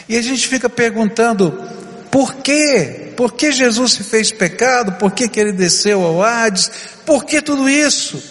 E 0.09 0.17
a 0.17 0.21
gente 0.21 0.47
fica 0.47 0.69
perguntando, 0.69 1.51
por 2.09 2.35
quê? 2.35 3.11
Por 3.15 3.33
que 3.33 3.51
Jesus 3.51 3.93
se 3.93 4.03
fez 4.03 4.31
pecado? 4.31 4.93
Por 4.93 5.11
que, 5.11 5.27
que 5.27 5.39
ele 5.39 5.51
desceu 5.51 6.03
ao 6.03 6.23
Hades? 6.23 6.71
Por 7.05 7.25
que 7.25 7.41
tudo 7.41 7.69
isso? 7.69 8.21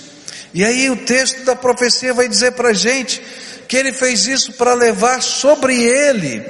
E 0.52 0.64
aí 0.64 0.90
o 0.90 0.96
texto 0.96 1.44
da 1.44 1.56
profecia 1.56 2.14
vai 2.14 2.28
dizer 2.28 2.52
para 2.52 2.70
a 2.70 2.74
gente 2.74 3.22
que 3.66 3.76
ele 3.76 3.92
fez 3.92 4.26
isso 4.26 4.52
para 4.52 4.74
levar 4.74 5.22
sobre 5.22 5.82
ele 5.82 6.44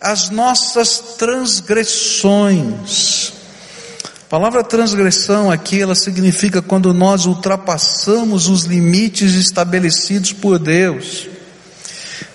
as 0.00 0.30
nossas 0.30 0.98
transgressões. 1.18 3.33
Palavra 4.34 4.64
transgressão 4.64 5.48
aqui, 5.48 5.80
ela 5.80 5.94
significa 5.94 6.60
quando 6.60 6.92
nós 6.92 7.24
ultrapassamos 7.24 8.48
os 8.48 8.64
limites 8.64 9.32
estabelecidos 9.34 10.32
por 10.32 10.58
Deus. 10.58 11.28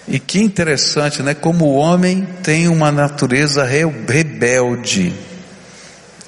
E 0.07 0.17
que 0.17 0.39
interessante, 0.39 1.21
né? 1.21 1.33
Como 1.33 1.65
o 1.65 1.75
homem 1.75 2.25
tem 2.41 2.69
uma 2.69 2.89
natureza 2.89 3.65
rebelde. 3.65 5.13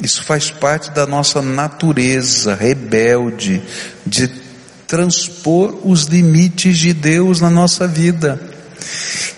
Isso 0.04 0.26
faz 0.26 0.52
parte 0.52 0.92
da 0.92 1.06
nossa 1.06 1.42
natureza 1.42 2.54
rebelde, 2.54 3.64
de 4.06 4.28
transpor 4.86 5.88
os 5.88 6.04
limites 6.04 6.78
de 6.78 6.92
Deus 6.92 7.40
na 7.40 7.50
nossa 7.50 7.88
vida. 7.88 8.42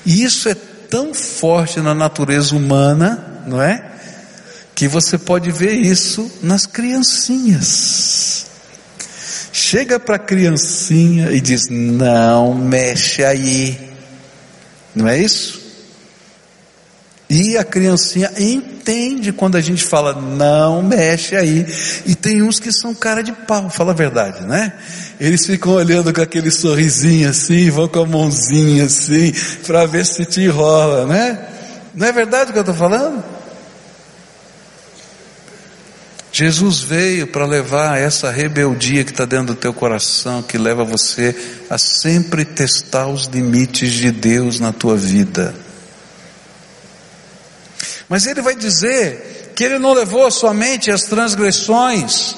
E 0.03 0.23
isso 0.23 0.49
é 0.49 0.55
tão 0.89 1.13
forte 1.13 1.79
na 1.79 1.93
natureza 1.93 2.55
humana, 2.55 3.43
não 3.45 3.61
é? 3.61 3.92
Que 4.75 4.87
você 4.87 5.17
pode 5.17 5.51
ver 5.51 5.73
isso 5.73 6.31
nas 6.41 6.65
criancinhas. 6.65 8.45
Chega 9.51 9.99
para 9.99 10.15
a 10.15 10.19
criancinha 10.19 11.31
e 11.31 11.39
diz: 11.39 11.69
Não 11.69 12.53
mexe 12.55 13.23
aí. 13.23 13.91
Não 14.95 15.07
é 15.07 15.19
isso? 15.19 15.63
E 17.29 17.57
a 17.57 17.63
criancinha 17.63 18.31
entende 18.37 19.31
quando 19.31 19.55
a 19.55 19.61
gente 19.61 19.83
fala, 19.83 20.13
não 20.13 20.83
mexe 20.83 21.35
aí. 21.35 21.65
E 22.05 22.13
tem 22.13 22.43
uns 22.43 22.59
que 22.59 22.71
são 22.71 22.93
cara 22.93 23.23
de 23.23 23.31
pau, 23.31 23.71
fala 23.71 23.91
a 23.91 23.95
verdade, 23.95 24.45
né? 24.45 24.71
Eles 25.19 25.43
ficam 25.43 25.71
olhando 25.73 26.13
com 26.13 26.21
aquele 26.21 26.51
sorrisinho 26.51 27.27
assim, 27.27 27.71
vão 27.71 27.87
com 27.87 28.01
a 28.01 28.05
mãozinha 28.05 28.85
assim, 28.85 29.33
para 29.65 29.85
ver 29.87 30.05
se 30.05 30.25
te 30.25 30.41
enrola, 30.41 31.07
né? 31.07 31.39
Não 31.95 32.05
é 32.05 32.11
verdade 32.11 32.51
o 32.51 32.53
que 32.53 32.59
eu 32.59 32.61
estou 32.61 32.75
falando? 32.75 33.23
Jesus 36.35 36.81
veio 36.81 37.27
para 37.27 37.45
levar 37.45 37.99
essa 37.99 38.31
rebeldia 38.31 39.03
que 39.03 39.11
está 39.11 39.23
dentro 39.23 39.53
do 39.53 39.55
teu 39.55 39.71
coração, 39.71 40.41
que 40.41 40.57
leva 40.57 40.83
você 40.83 41.35
a 41.69 41.77
sempre 41.77 42.43
testar 42.43 43.05
os 43.05 43.25
limites 43.25 43.91
de 43.91 44.11
Deus 44.11 44.59
na 44.59 44.73
tua 44.73 44.97
vida. 44.97 45.53
Mas 48.09 48.25
ele 48.25 48.41
vai 48.41 48.55
dizer 48.55 49.51
que 49.55 49.63
ele 49.63 49.77
não 49.77 49.93
levou 49.93 50.31
somente 50.31 50.89
as 50.89 51.03
transgressões, 51.03 52.35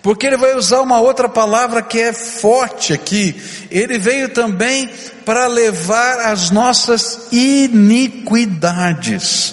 porque 0.00 0.24
ele 0.24 0.36
vai 0.36 0.54
usar 0.54 0.80
uma 0.80 1.00
outra 1.00 1.28
palavra 1.28 1.82
que 1.82 1.98
é 1.98 2.12
forte 2.12 2.92
aqui. 2.92 3.42
Ele 3.72 3.98
veio 3.98 4.28
também 4.28 4.88
para 5.24 5.48
levar 5.48 6.30
as 6.30 6.52
nossas 6.52 7.26
iniquidades. 7.32 9.52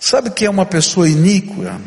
Sabe 0.00 0.30
o 0.30 0.32
que 0.32 0.46
é 0.46 0.50
uma 0.50 0.64
pessoa 0.64 1.06
iníqua? 1.06 1.78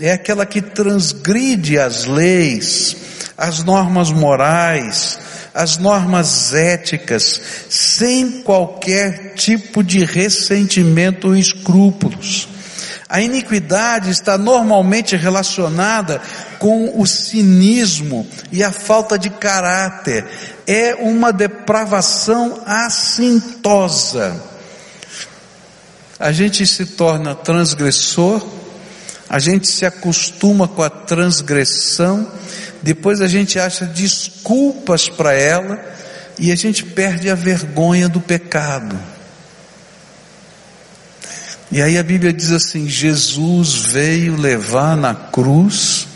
É 0.00 0.12
aquela 0.12 0.44
que 0.44 0.60
transgride 0.60 1.78
as 1.78 2.04
leis, 2.04 2.96
as 3.36 3.64
normas 3.64 4.10
morais, 4.10 5.18
as 5.54 5.78
normas 5.78 6.52
éticas, 6.52 7.40
sem 7.70 8.42
qualquer 8.42 9.34
tipo 9.34 9.82
de 9.82 10.04
ressentimento 10.04 11.28
ou 11.28 11.36
escrúpulos. 11.36 12.46
A 13.08 13.22
iniquidade 13.22 14.10
está 14.10 14.36
normalmente 14.36 15.16
relacionada 15.16 16.20
com 16.58 17.00
o 17.00 17.06
cinismo 17.06 18.26
e 18.52 18.62
a 18.62 18.72
falta 18.72 19.18
de 19.18 19.30
caráter. 19.30 20.26
É 20.66 20.94
uma 20.96 21.32
depravação 21.32 22.60
assintosa. 22.66 24.42
A 26.18 26.32
gente 26.32 26.66
se 26.66 26.84
torna 26.84 27.34
transgressor 27.34 28.55
a 29.28 29.38
gente 29.38 29.66
se 29.66 29.84
acostuma 29.84 30.68
com 30.68 30.82
a 30.82 30.90
transgressão, 30.90 32.30
depois 32.82 33.20
a 33.20 33.26
gente 33.26 33.58
acha 33.58 33.84
desculpas 33.84 35.08
para 35.08 35.32
ela 35.32 35.78
e 36.38 36.52
a 36.52 36.56
gente 36.56 36.84
perde 36.84 37.28
a 37.28 37.34
vergonha 37.34 38.08
do 38.08 38.20
pecado. 38.20 38.98
E 41.70 41.82
aí 41.82 41.98
a 41.98 42.02
Bíblia 42.02 42.32
diz 42.32 42.52
assim: 42.52 42.88
Jesus 42.88 43.74
veio 43.74 44.36
levar 44.36 44.96
na 44.96 45.14
cruz 45.14 46.06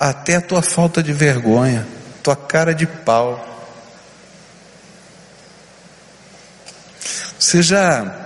até 0.00 0.36
a 0.36 0.40
tua 0.40 0.62
falta 0.62 1.02
de 1.02 1.12
vergonha, 1.12 1.86
tua 2.22 2.34
cara 2.34 2.74
de 2.74 2.86
pau. 2.86 3.52
Você 7.38 7.62
já 7.62 8.23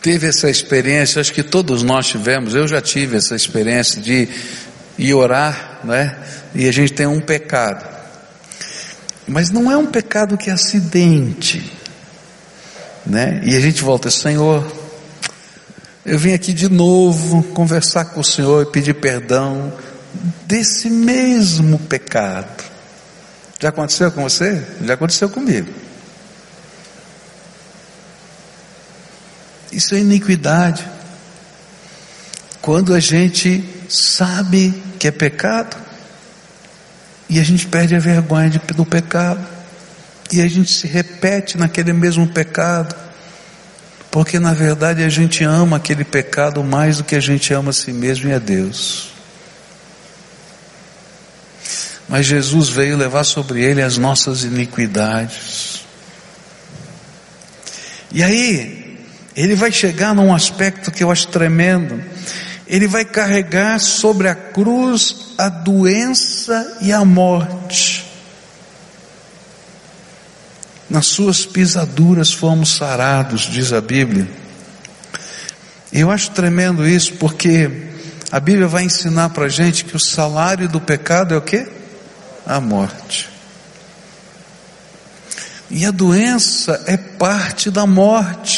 teve 0.00 0.26
essa 0.26 0.48
experiência, 0.48 1.20
acho 1.20 1.32
que 1.32 1.42
todos 1.42 1.82
nós 1.82 2.06
tivemos, 2.06 2.54
eu 2.54 2.66
já 2.66 2.80
tive 2.80 3.16
essa 3.16 3.34
experiência 3.34 4.00
de 4.00 4.28
ir 4.98 5.14
orar, 5.14 5.80
né? 5.84 6.16
E 6.54 6.68
a 6.68 6.72
gente 6.72 6.92
tem 6.92 7.06
um 7.06 7.20
pecado. 7.20 7.86
Mas 9.26 9.50
não 9.50 9.70
é 9.70 9.76
um 9.76 9.86
pecado 9.86 10.36
que 10.36 10.50
é 10.50 10.52
acidente, 10.52 11.72
né? 13.04 13.40
E 13.44 13.56
a 13.56 13.60
gente 13.60 13.82
volta, 13.82 14.10
Senhor, 14.10 14.66
eu 16.04 16.18
vim 16.18 16.32
aqui 16.32 16.52
de 16.52 16.68
novo 16.68 17.42
conversar 17.52 18.06
com 18.06 18.20
o 18.20 18.24
Senhor 18.24 18.62
e 18.62 18.72
pedir 18.72 18.94
perdão 18.94 19.72
desse 20.46 20.88
mesmo 20.88 21.78
pecado. 21.78 22.64
Já 23.60 23.68
aconteceu 23.68 24.10
com 24.10 24.22
você? 24.22 24.62
Já 24.84 24.94
aconteceu 24.94 25.28
comigo. 25.28 25.87
Isso 29.70 29.94
é 29.94 29.98
iniquidade. 29.98 30.86
Quando 32.60 32.94
a 32.94 33.00
gente 33.00 33.64
sabe 33.88 34.82
que 34.98 35.08
é 35.08 35.10
pecado 35.10 35.76
e 37.28 37.38
a 37.38 37.42
gente 37.42 37.66
perde 37.66 37.94
a 37.94 37.98
vergonha 37.98 38.50
do 38.74 38.84
pecado 38.84 39.46
e 40.32 40.40
a 40.40 40.48
gente 40.48 40.72
se 40.72 40.86
repete 40.86 41.56
naquele 41.56 41.92
mesmo 41.92 42.26
pecado, 42.26 42.94
porque 44.10 44.38
na 44.38 44.52
verdade 44.52 45.02
a 45.02 45.08
gente 45.08 45.44
ama 45.44 45.76
aquele 45.76 46.04
pecado 46.04 46.62
mais 46.62 46.98
do 46.98 47.04
que 47.04 47.14
a 47.14 47.20
gente 47.20 47.52
ama 47.52 47.70
a 47.70 47.72
si 47.72 47.92
mesmo 47.92 48.28
e 48.28 48.32
a 48.32 48.38
Deus. 48.38 49.12
Mas 52.08 52.24
Jesus 52.24 52.70
veio 52.70 52.96
levar 52.96 53.24
sobre 53.24 53.62
ele 53.62 53.82
as 53.82 53.98
nossas 53.98 54.42
iniquidades. 54.42 55.84
E 58.10 58.22
aí, 58.22 58.77
ele 59.42 59.54
vai 59.54 59.70
chegar 59.70 60.14
num 60.14 60.34
aspecto 60.34 60.90
que 60.90 61.04
eu 61.04 61.12
acho 61.12 61.28
tremendo. 61.28 62.02
Ele 62.66 62.88
vai 62.88 63.04
carregar 63.04 63.78
sobre 63.78 64.28
a 64.28 64.34
cruz 64.34 65.28
a 65.38 65.48
doença 65.48 66.78
e 66.80 66.92
a 66.92 67.04
morte. 67.04 68.04
Nas 70.90 71.06
suas 71.06 71.46
pisaduras 71.46 72.32
fomos 72.32 72.74
sarados, 72.74 73.42
diz 73.42 73.72
a 73.72 73.80
Bíblia. 73.80 74.28
E 75.92 76.00
eu 76.00 76.10
acho 76.10 76.32
tremendo 76.32 76.86
isso 76.86 77.12
porque 77.14 77.70
a 78.32 78.40
Bíblia 78.40 78.66
vai 78.66 78.82
ensinar 78.82 79.30
para 79.30 79.48
gente 79.48 79.84
que 79.84 79.94
o 79.94 80.00
salário 80.00 80.68
do 80.68 80.80
pecado 80.80 81.32
é 81.32 81.36
o 81.36 81.42
quê? 81.42 81.68
A 82.44 82.60
morte. 82.60 83.30
E 85.70 85.84
a 85.84 85.92
doença 85.92 86.82
é 86.86 86.96
parte 86.96 87.70
da 87.70 87.86
morte. 87.86 88.57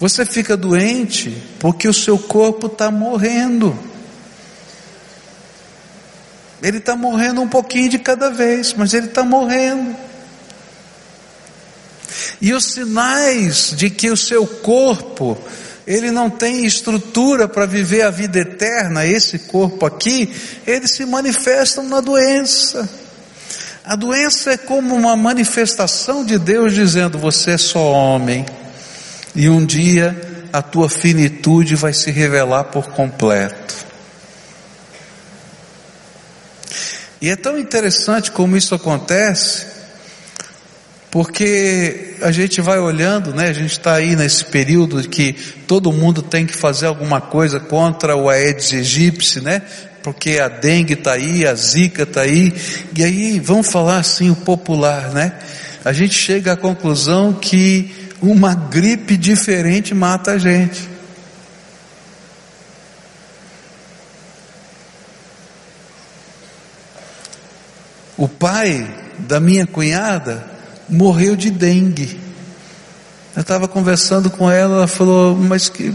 Você 0.00 0.24
fica 0.24 0.56
doente 0.56 1.30
porque 1.58 1.86
o 1.86 1.92
seu 1.92 2.18
corpo 2.18 2.68
está 2.68 2.90
morrendo. 2.90 3.78
Ele 6.62 6.78
está 6.78 6.96
morrendo 6.96 7.42
um 7.42 7.48
pouquinho 7.48 7.90
de 7.90 7.98
cada 7.98 8.30
vez, 8.30 8.72
mas 8.72 8.94
ele 8.94 9.06
está 9.06 9.22
morrendo. 9.22 9.94
E 12.40 12.54
os 12.54 12.64
sinais 12.64 13.74
de 13.76 13.90
que 13.90 14.10
o 14.10 14.16
seu 14.16 14.46
corpo, 14.46 15.36
ele 15.86 16.10
não 16.10 16.30
tem 16.30 16.64
estrutura 16.64 17.46
para 17.46 17.66
viver 17.66 18.02
a 18.02 18.10
vida 18.10 18.38
eterna, 18.38 19.06
esse 19.06 19.38
corpo 19.40 19.84
aqui, 19.84 20.34
eles 20.66 20.92
se 20.92 21.04
manifestam 21.04 21.84
na 21.84 22.00
doença. 22.00 22.88
A 23.84 23.96
doença 23.96 24.52
é 24.52 24.56
como 24.56 24.94
uma 24.94 25.16
manifestação 25.16 26.24
de 26.24 26.38
Deus 26.38 26.72
dizendo: 26.74 27.18
você 27.18 27.52
é 27.52 27.58
só 27.58 27.90
homem, 27.92 28.46
e 29.34 29.48
um 29.48 29.64
dia 29.64 30.18
a 30.52 30.60
tua 30.62 30.88
finitude 30.88 31.76
vai 31.76 31.92
se 31.92 32.10
revelar 32.10 32.64
por 32.64 32.88
completo. 32.90 33.74
E 37.20 37.28
é 37.28 37.36
tão 37.36 37.58
interessante 37.58 38.30
como 38.30 38.56
isso 38.56 38.74
acontece, 38.74 39.66
porque 41.10 42.16
a 42.22 42.32
gente 42.32 42.60
vai 42.60 42.78
olhando, 42.78 43.34
né? 43.34 43.48
A 43.48 43.52
gente 43.52 43.72
está 43.72 43.94
aí 43.94 44.16
nesse 44.16 44.44
período 44.46 45.06
que 45.08 45.34
todo 45.66 45.92
mundo 45.92 46.22
tem 46.22 46.46
que 46.46 46.56
fazer 46.56 46.86
alguma 46.86 47.20
coisa 47.20 47.60
contra 47.60 48.16
o 48.16 48.30
Aedes 48.30 48.72
aegypti, 48.72 49.40
né? 49.40 49.62
Porque 50.02 50.38
a 50.38 50.48
dengue 50.48 50.94
está 50.94 51.12
aí, 51.12 51.46
a 51.46 51.54
zika 51.54 52.04
está 52.04 52.22
aí, 52.22 52.54
e 52.96 53.04
aí 53.04 53.38
vamos 53.38 53.70
falar 53.70 53.98
assim 53.98 54.30
o 54.30 54.36
popular, 54.36 55.10
né? 55.10 55.34
A 55.84 55.92
gente 55.92 56.14
chega 56.14 56.52
à 56.52 56.56
conclusão 56.56 57.34
que 57.34 57.99
uma 58.20 58.54
gripe 58.54 59.16
diferente 59.16 59.94
mata 59.94 60.32
a 60.32 60.38
gente. 60.38 60.88
O 68.16 68.28
pai 68.28 68.86
da 69.18 69.40
minha 69.40 69.66
cunhada 69.66 70.44
morreu 70.88 71.34
de 71.34 71.50
dengue. 71.50 72.20
Eu 73.34 73.42
estava 73.42 73.66
conversando 73.66 74.28
com 74.28 74.50
ela, 74.50 74.76
ela 74.76 74.86
falou, 74.86 75.36
mas 75.36 75.68
que 75.68 75.94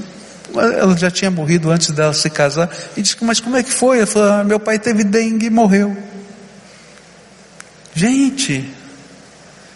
ela 0.55 0.97
já 0.97 1.11
tinha 1.11 1.29
morrido 1.29 1.69
antes 1.69 1.91
dela 1.91 2.13
se 2.13 2.29
casar, 2.29 2.73
e 2.95 3.01
disse, 3.01 3.17
mas 3.21 3.39
como 3.39 3.57
é 3.57 3.63
que 3.63 3.71
foi? 3.71 3.97
Ela 3.97 4.07
falou, 4.07 4.31
ah, 4.31 4.43
meu 4.43 4.59
pai 4.59 4.79
teve 4.79 5.03
dengue 5.03 5.47
e 5.47 5.49
morreu. 5.49 5.95
Gente, 7.93 8.73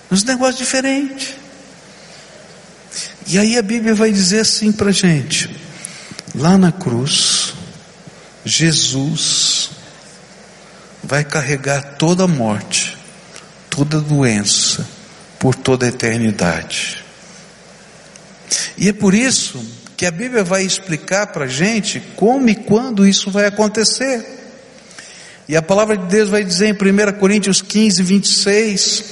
uns 0.09 0.23
negócios 0.23 0.57
diferentes. 0.57 1.38
E 3.31 3.37
aí 3.37 3.59
a 3.59 3.61
Bíblia 3.61 3.93
vai 3.93 4.11
dizer 4.11 4.39
assim 4.39 4.71
para 4.71 4.91
gente, 4.91 5.55
lá 6.33 6.57
na 6.57 6.71
cruz, 6.71 7.53
Jesus 8.43 9.69
vai 11.03 11.23
carregar 11.23 11.95
toda 11.99 12.23
a 12.23 12.27
morte, 12.27 12.97
toda 13.69 13.97
a 13.97 14.01
doença, 14.01 14.83
por 15.37 15.53
toda 15.53 15.85
a 15.85 15.89
eternidade. 15.89 17.03
E 18.75 18.89
é 18.89 18.93
por 18.93 19.13
isso 19.13 19.63
que 19.95 20.07
a 20.07 20.11
Bíblia 20.11 20.43
vai 20.43 20.63
explicar 20.63 21.27
para 21.27 21.45
a 21.45 21.47
gente 21.47 22.01
como 22.15 22.49
e 22.49 22.55
quando 22.55 23.05
isso 23.05 23.29
vai 23.29 23.45
acontecer. 23.45 24.25
E 25.47 25.55
a 25.55 25.61
palavra 25.61 25.95
de 25.95 26.07
Deus 26.07 26.29
vai 26.29 26.43
dizer 26.43 26.67
em 26.67 26.73
1 26.73 27.19
Coríntios 27.19 27.61
15, 27.61 28.01
26, 28.01 29.03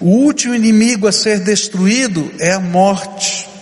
o 0.00 0.10
último 0.10 0.54
inimigo 0.54 1.08
a 1.08 1.12
ser 1.12 1.40
destruído 1.40 2.32
é 2.38 2.52
a 2.52 2.60
morte. 2.60 3.52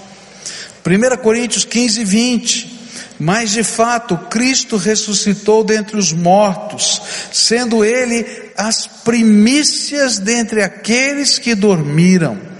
1 0.84 1.16
Coríntios 1.22 1.64
15, 1.64 2.04
20, 2.04 2.80
mas 3.18 3.50
de 3.50 3.62
fato, 3.62 4.16
Cristo 4.28 4.76
ressuscitou 4.76 5.62
dentre 5.62 5.96
os 5.96 6.12
mortos, 6.12 7.00
sendo 7.32 7.84
Ele 7.84 8.26
as 8.56 8.86
primícias 8.86 10.18
dentre 10.18 10.62
aqueles 10.62 11.38
que 11.38 11.54
dormiram. 11.54 12.52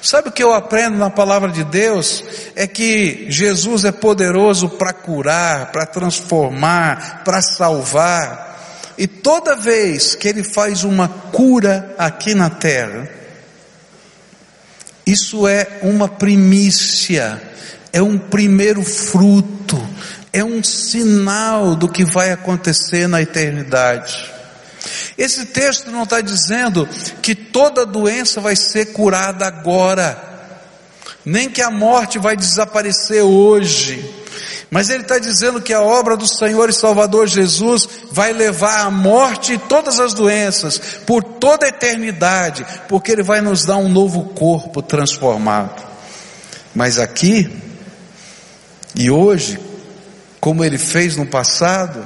Sabe 0.00 0.28
o 0.28 0.32
que 0.32 0.42
eu 0.42 0.52
aprendo 0.52 0.98
na 0.98 1.10
palavra 1.10 1.50
de 1.50 1.64
Deus? 1.64 2.24
É 2.54 2.66
que 2.66 3.26
Jesus 3.28 3.84
é 3.84 3.92
poderoso 3.92 4.68
para 4.68 4.92
curar, 4.92 5.72
para 5.72 5.84
transformar, 5.84 7.22
para 7.24 7.42
salvar. 7.42 8.92
E 8.96 9.06
toda 9.06 9.56
vez 9.56 10.14
que 10.14 10.28
Ele 10.28 10.44
faz 10.44 10.84
uma 10.84 11.08
cura 11.08 11.94
aqui 11.98 12.34
na 12.34 12.48
terra, 12.48 13.08
isso 15.06 15.46
é 15.46 15.80
uma 15.82 16.08
primícia 16.08 17.52
é 17.92 18.00
um 18.00 18.18
primeiro 18.18 18.82
fruto, 18.82 19.78
é 20.32 20.42
um 20.42 20.62
sinal 20.62 21.76
do 21.76 21.88
que 21.88 22.04
vai 22.04 22.32
acontecer 22.32 23.06
na 23.06 23.20
eternidade. 23.20 24.32
Esse 25.16 25.46
texto 25.46 25.90
não 25.90 26.04
está 26.04 26.20
dizendo 26.20 26.88
que 27.20 27.34
toda 27.34 27.84
doença 27.84 28.40
vai 28.40 28.56
ser 28.56 28.86
curada 28.86 29.46
agora, 29.46 30.30
nem 31.24 31.50
que 31.50 31.60
a 31.60 31.70
morte 31.70 32.18
vai 32.18 32.34
desaparecer 32.34 33.22
hoje, 33.22 34.02
mas 34.72 34.88
ele 34.88 35.02
está 35.02 35.18
dizendo 35.18 35.60
que 35.60 35.74
a 35.74 35.82
obra 35.82 36.16
do 36.16 36.26
Senhor 36.26 36.70
e 36.70 36.72
Salvador 36.72 37.26
Jesus 37.26 37.86
vai 38.10 38.32
levar 38.32 38.86
a 38.86 38.90
morte 38.90 39.52
e 39.52 39.58
todas 39.58 40.00
as 40.00 40.14
doenças 40.14 40.78
por 41.04 41.22
toda 41.22 41.66
a 41.66 41.68
eternidade, 41.68 42.64
porque 42.88 43.12
ele 43.12 43.22
vai 43.22 43.42
nos 43.42 43.66
dar 43.66 43.76
um 43.76 43.90
novo 43.90 44.30
corpo 44.30 44.80
transformado. 44.80 45.82
Mas 46.74 46.98
aqui, 46.98 47.54
E 48.94 49.10
hoje, 49.10 49.60
como 50.40 50.64
ele 50.64 50.78
fez 50.78 51.18
no 51.18 51.26
passado, 51.26 52.02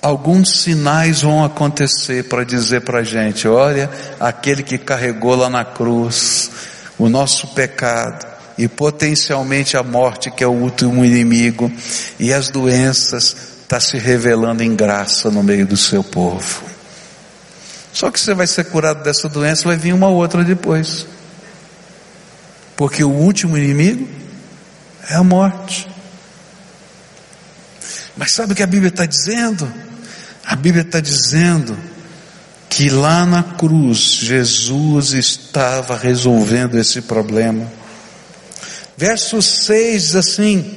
alguns 0.00 0.62
sinais 0.62 1.20
vão 1.20 1.44
acontecer 1.44 2.24
para 2.24 2.42
dizer 2.42 2.80
para 2.82 3.00
a 3.00 3.04
gente: 3.04 3.46
olha, 3.46 3.90
aquele 4.18 4.62
que 4.62 4.78
carregou 4.78 5.34
lá 5.34 5.50
na 5.50 5.64
cruz 5.64 6.50
o 6.98 7.06
nosso 7.10 7.48
pecado 7.48 8.29
e 8.62 8.68
potencialmente 8.68 9.74
a 9.74 9.82
morte, 9.82 10.30
que 10.30 10.44
é 10.44 10.46
o 10.46 10.50
último 10.50 11.02
inimigo, 11.02 11.72
e 12.18 12.30
as 12.30 12.50
doenças, 12.50 13.34
está 13.62 13.80
se 13.80 13.96
revelando 13.96 14.62
em 14.62 14.76
graça 14.76 15.30
no 15.30 15.42
meio 15.42 15.66
do 15.66 15.78
seu 15.78 16.04
povo. 16.04 16.62
Só 17.90 18.10
que 18.10 18.20
você 18.20 18.34
vai 18.34 18.46
ser 18.46 18.64
curado 18.64 19.02
dessa 19.02 19.30
doença, 19.30 19.66
vai 19.66 19.76
vir 19.76 19.94
uma 19.94 20.08
outra 20.08 20.44
depois. 20.44 21.06
Porque 22.76 23.02
o 23.02 23.10
último 23.10 23.56
inimigo 23.56 24.06
é 25.08 25.14
a 25.14 25.24
morte. 25.24 25.88
Mas 28.14 28.32
sabe 28.32 28.52
o 28.52 28.56
que 28.56 28.62
a 28.62 28.66
Bíblia 28.66 28.90
está 28.90 29.06
dizendo? 29.06 29.72
A 30.44 30.54
Bíblia 30.54 30.82
está 30.82 31.00
dizendo 31.00 31.78
que 32.68 32.90
lá 32.90 33.24
na 33.24 33.42
cruz 33.42 34.18
Jesus 34.20 35.12
estava 35.12 35.96
resolvendo 35.96 36.78
esse 36.78 37.00
problema. 37.00 37.79
Verso 39.00 39.40
6 39.40 40.02
diz 40.02 40.14
assim: 40.14 40.76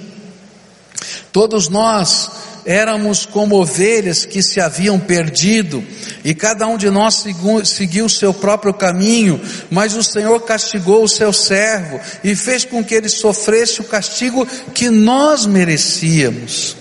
Todos 1.33 1.67
nós 1.67 2.31
éramos 2.65 3.25
como 3.25 3.57
ovelhas 3.57 4.25
que 4.25 4.41
se 4.41 4.61
haviam 4.61 4.97
perdido, 4.97 5.83
e 6.23 6.33
cada 6.33 6.65
um 6.65 6.77
de 6.77 6.89
nós 6.89 7.25
seguiu 7.65 8.05
o 8.05 8.09
seu 8.09 8.33
próprio 8.33 8.73
caminho, 8.73 9.41
mas 9.69 9.93
o 9.97 10.01
Senhor 10.01 10.39
castigou 10.39 11.03
o 11.03 11.09
seu 11.09 11.33
servo 11.33 11.99
e 12.23 12.33
fez 12.33 12.63
com 12.63 12.81
que 12.81 12.95
ele 12.95 13.09
sofresse 13.09 13.81
o 13.81 13.83
castigo 13.83 14.47
que 14.73 14.89
nós 14.89 15.45
merecíamos. 15.45 16.77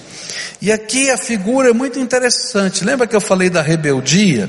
E 0.61 0.71
aqui 0.71 1.11
a 1.11 1.17
figura 1.17 1.71
é 1.71 1.73
muito 1.73 1.99
interessante. 1.99 2.85
Lembra 2.85 3.09
que 3.09 3.17
eu 3.17 3.21
falei 3.21 3.51
da 3.51 3.63
rebeldia? 3.63 4.49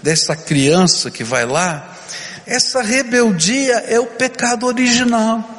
Dessa 0.00 0.36
criança 0.36 1.10
que 1.10 1.24
vai 1.24 1.44
lá? 1.44 1.98
Essa 2.46 2.82
rebeldia 2.82 3.82
é 3.88 3.98
o 3.98 4.06
pecado 4.06 4.66
original. 4.66 5.56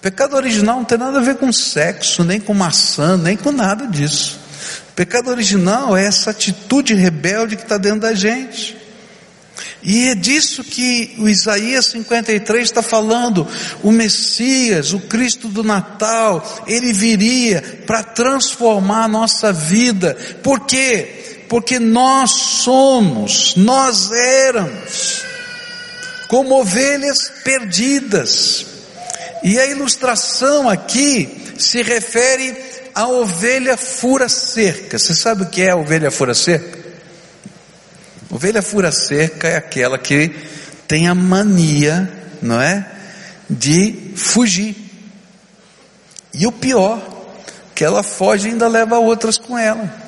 Pecado 0.00 0.36
original 0.36 0.76
não 0.76 0.84
tem 0.84 0.98
nada 0.98 1.18
a 1.18 1.22
ver 1.22 1.36
com 1.36 1.52
sexo, 1.52 2.22
nem 2.22 2.40
com 2.40 2.54
maçã, 2.54 3.16
nem 3.16 3.36
com 3.36 3.50
nada 3.50 3.86
disso. 3.86 4.38
Pecado 4.94 5.30
original 5.30 5.96
é 5.96 6.04
essa 6.04 6.30
atitude 6.30 6.94
rebelde 6.94 7.56
que 7.56 7.62
está 7.62 7.76
dentro 7.76 8.00
da 8.00 8.14
gente. 8.14 8.76
E 9.82 10.08
é 10.08 10.14
disso 10.14 10.64
que 10.64 11.14
o 11.18 11.28
Isaías 11.28 11.86
53 11.86 12.62
está 12.64 12.82
falando. 12.82 13.46
O 13.82 13.92
Messias, 13.92 14.92
o 14.92 15.00
Cristo 15.00 15.48
do 15.48 15.62
Natal, 15.62 16.64
ele 16.66 16.92
viria 16.92 17.82
para 17.86 18.02
transformar 18.02 19.04
a 19.04 19.08
nossa 19.08 19.52
vida. 19.52 20.16
Por 20.42 20.60
quê? 20.60 21.44
Porque 21.48 21.78
nós 21.78 22.32
somos, 22.32 23.54
nós 23.54 24.10
éramos, 24.10 25.22
como 26.26 26.60
ovelhas 26.60 27.30
perdidas. 27.44 28.75
E 29.42 29.58
a 29.58 29.66
ilustração 29.66 30.68
aqui 30.68 31.54
se 31.58 31.82
refere 31.82 32.56
à 32.94 33.06
ovelha 33.06 33.76
fura 33.76 34.28
cerca. 34.28 34.98
Você 34.98 35.14
sabe 35.14 35.42
o 35.42 35.46
que 35.46 35.62
é 35.62 35.70
a 35.70 35.76
ovelha 35.76 36.10
fura 36.10 36.34
cerca? 36.34 36.78
Ovelha 38.30 38.62
fura 38.62 38.90
cerca 38.90 39.48
é 39.48 39.56
aquela 39.56 39.98
que 39.98 40.34
tem 40.88 41.08
a 41.08 41.14
mania, 41.14 42.10
não 42.42 42.60
é? 42.60 42.86
De 43.48 44.12
fugir. 44.16 44.76
E 46.34 46.46
o 46.46 46.52
pior, 46.52 47.00
que 47.74 47.84
ela 47.84 48.02
foge 48.02 48.48
e 48.48 48.50
ainda 48.52 48.68
leva 48.68 48.98
outras 48.98 49.38
com 49.38 49.56
ela. 49.56 50.05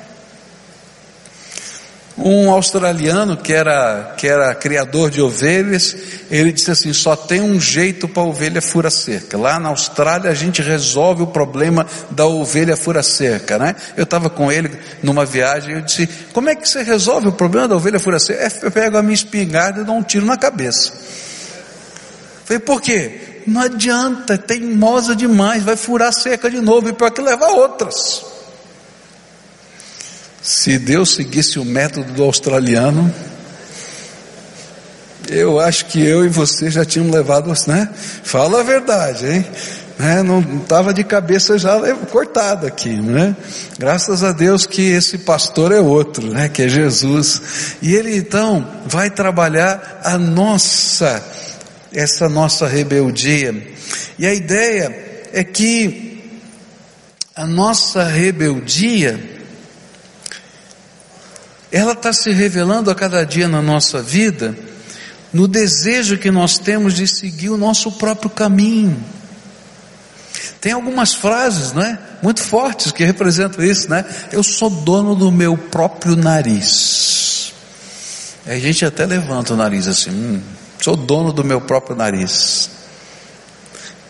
Um 2.21 2.51
australiano 2.51 3.37
que 3.37 3.53
era, 3.53 4.13
que 4.17 4.27
era 4.27 4.53
criador 4.53 5.09
de 5.09 5.21
ovelhas, 5.21 5.95
ele 6.29 6.51
disse 6.51 6.69
assim: 6.69 6.91
só 6.91 7.15
tem 7.15 7.41
um 7.41 7.59
jeito 7.59 8.07
para 8.07 8.23
a 8.23 8.25
ovelha 8.25 8.61
fura 8.61 8.89
cerca. 8.89 9.37
Lá 9.37 9.59
na 9.59 9.69
Austrália 9.69 10.29
a 10.29 10.33
gente 10.33 10.61
resolve 10.61 11.23
o 11.23 11.27
problema 11.27 11.87
da 12.11 12.25
ovelha 12.25 12.75
fura 12.75 13.01
cerca, 13.01 13.57
né? 13.57 13.75
Eu 13.95 14.03
estava 14.03 14.29
com 14.29 14.51
ele 14.51 14.69
numa 15.01 15.25
viagem 15.25 15.71
e 15.71 15.77
eu 15.77 15.81
disse: 15.81 16.07
como 16.33 16.49
é 16.49 16.55
que 16.55 16.67
você 16.67 16.83
resolve 16.83 17.29
o 17.29 17.31
problema 17.31 17.67
da 17.67 17.75
ovelha 17.75 17.99
fura 17.99 18.19
cerca? 18.19 18.43
É, 18.43 18.65
eu 18.67 18.71
pego 18.71 18.97
a 18.97 19.01
minha 19.01 19.15
espingarda 19.15 19.81
e 19.81 19.83
dou 19.85 19.95
um 19.95 20.03
tiro 20.03 20.25
na 20.25 20.37
cabeça. 20.37 20.91
Falei, 22.43 22.59
por 22.59 22.81
quê? 22.81 23.41
Não 23.45 23.61
adianta, 23.61 24.33
é 24.33 24.37
teimosa 24.37 25.15
demais, 25.15 25.63
vai 25.63 25.75
furar 25.75 26.11
cerca 26.11 26.49
de 26.49 26.59
novo 26.59 26.89
e 26.89 26.93
para 26.93 27.11
que 27.11 27.21
levar 27.21 27.49
outras. 27.49 28.28
Se 30.41 30.77
Deus 30.77 31.15
seguisse 31.15 31.59
o 31.59 31.65
método 31.65 32.13
do 32.13 32.23
australiano, 32.23 33.13
eu 35.29 35.59
acho 35.59 35.85
que 35.85 36.01
eu 36.01 36.25
e 36.25 36.29
você 36.29 36.71
já 36.71 36.85
tínhamos 36.85 37.13
levado, 37.13 37.53
né? 37.67 37.89
Fala 38.23 38.61
a 38.61 38.63
verdade, 38.63 39.27
hein? 39.27 39.45
Né? 39.97 40.23
Não 40.23 40.39
estava 40.61 40.93
de 40.93 41.03
cabeça 41.03 41.57
já 41.57 41.77
cortado 42.09 42.65
aqui, 42.65 42.95
né? 42.95 43.35
Graças 43.77 44.23
a 44.23 44.31
Deus 44.31 44.65
que 44.65 44.81
esse 44.81 45.19
pastor 45.19 45.73
é 45.73 45.81
outro, 45.81 46.25
né? 46.25 46.47
Que 46.47 46.63
é 46.63 46.69
Jesus. 46.69 47.75
E 47.81 47.93
ele 47.93 48.15
então 48.15 48.65
vai 48.85 49.09
trabalhar 49.09 49.99
a 50.03 50.17
nossa, 50.17 51.21
essa 51.93 52.29
nossa 52.29 52.65
rebeldia. 52.65 53.53
E 54.17 54.25
a 54.25 54.33
ideia 54.33 55.27
é 55.33 55.43
que 55.43 56.39
a 57.35 57.45
nossa 57.45 58.03
rebeldia 58.05 59.38
ela 61.71 61.93
está 61.93 62.11
se 62.11 62.31
revelando 62.31 62.89
a 62.89 62.95
cada 62.95 63.23
dia 63.23 63.47
na 63.47 63.61
nossa 63.61 64.01
vida, 64.01 64.55
no 65.31 65.47
desejo 65.47 66.17
que 66.17 66.31
nós 66.31 66.57
temos 66.57 66.93
de 66.93 67.07
seguir 67.07 67.49
o 67.49 67.57
nosso 67.57 67.91
próprio 67.93 68.29
caminho. 68.29 69.03
Tem 70.59 70.71
algumas 70.71 71.13
frases, 71.13 71.71
não 71.73 71.81
é? 71.81 71.97
Muito 72.21 72.41
fortes 72.41 72.91
que 72.91 73.03
representam 73.03 73.63
isso, 73.63 73.89
né? 73.89 74.03
Eu 74.31 74.43
sou 74.43 74.69
dono 74.69 75.15
do 75.15 75.31
meu 75.31 75.57
próprio 75.57 76.15
nariz. 76.15 77.53
A 78.45 78.55
gente 78.55 78.83
até 78.83 79.05
levanta 79.05 79.53
o 79.53 79.57
nariz 79.57 79.87
assim, 79.87 80.09
hum, 80.09 80.41
sou 80.81 80.95
dono 80.95 81.31
do 81.31 81.43
meu 81.43 81.61
próprio 81.61 81.95
nariz. 81.95 82.69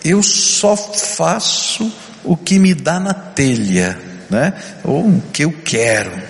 Eu 0.03 0.23
só 0.23 0.77
faço 0.77 1.91
o 2.23 2.37
que 2.37 2.57
me 2.57 2.73
dá 2.73 2.99
na 2.99 3.13
telha, 3.13 3.99
né? 4.29 4.53
Ou 4.83 5.07
o 5.07 5.21
que 5.33 5.43
eu 5.43 5.51
quero. 5.51 6.28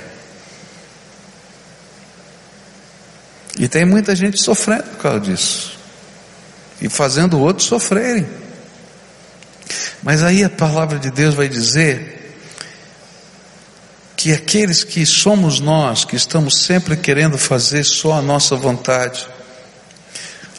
E 3.60 3.68
tem 3.68 3.84
muita 3.84 4.16
gente 4.16 4.42
sofrendo 4.42 4.84
por 4.84 4.98
causa 5.00 5.20
disso. 5.20 5.78
E 6.82 6.88
fazendo 6.88 7.38
outros 7.38 7.68
sofrerem. 7.68 8.26
Mas 10.02 10.24
aí 10.24 10.46
a 10.46 10.50
palavra 10.50 10.98
de 10.98 11.12
Deus 11.12 11.36
vai 11.36 11.50
dizer 11.50 12.38
que 14.16 14.32
aqueles 14.32 14.86
que 14.86 15.06
somos 15.06 15.60
nós, 15.60 16.06
que 16.06 16.16
estamos 16.16 16.64
sempre 16.64 16.96
querendo 16.96 17.38
fazer 17.38 17.84
só 17.84 18.14
a 18.14 18.22
nossa 18.22 18.56
vontade, 18.56 19.28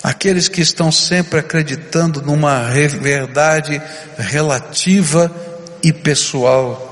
aqueles 0.03 0.47
que 0.47 0.61
estão 0.61 0.93
sempre 0.93 1.41
acreditando 1.41 2.21
numa 2.21 2.69
verdade 3.01 3.81
relativa 4.19 5.35
e 5.83 5.91
pessoal, 5.91 6.87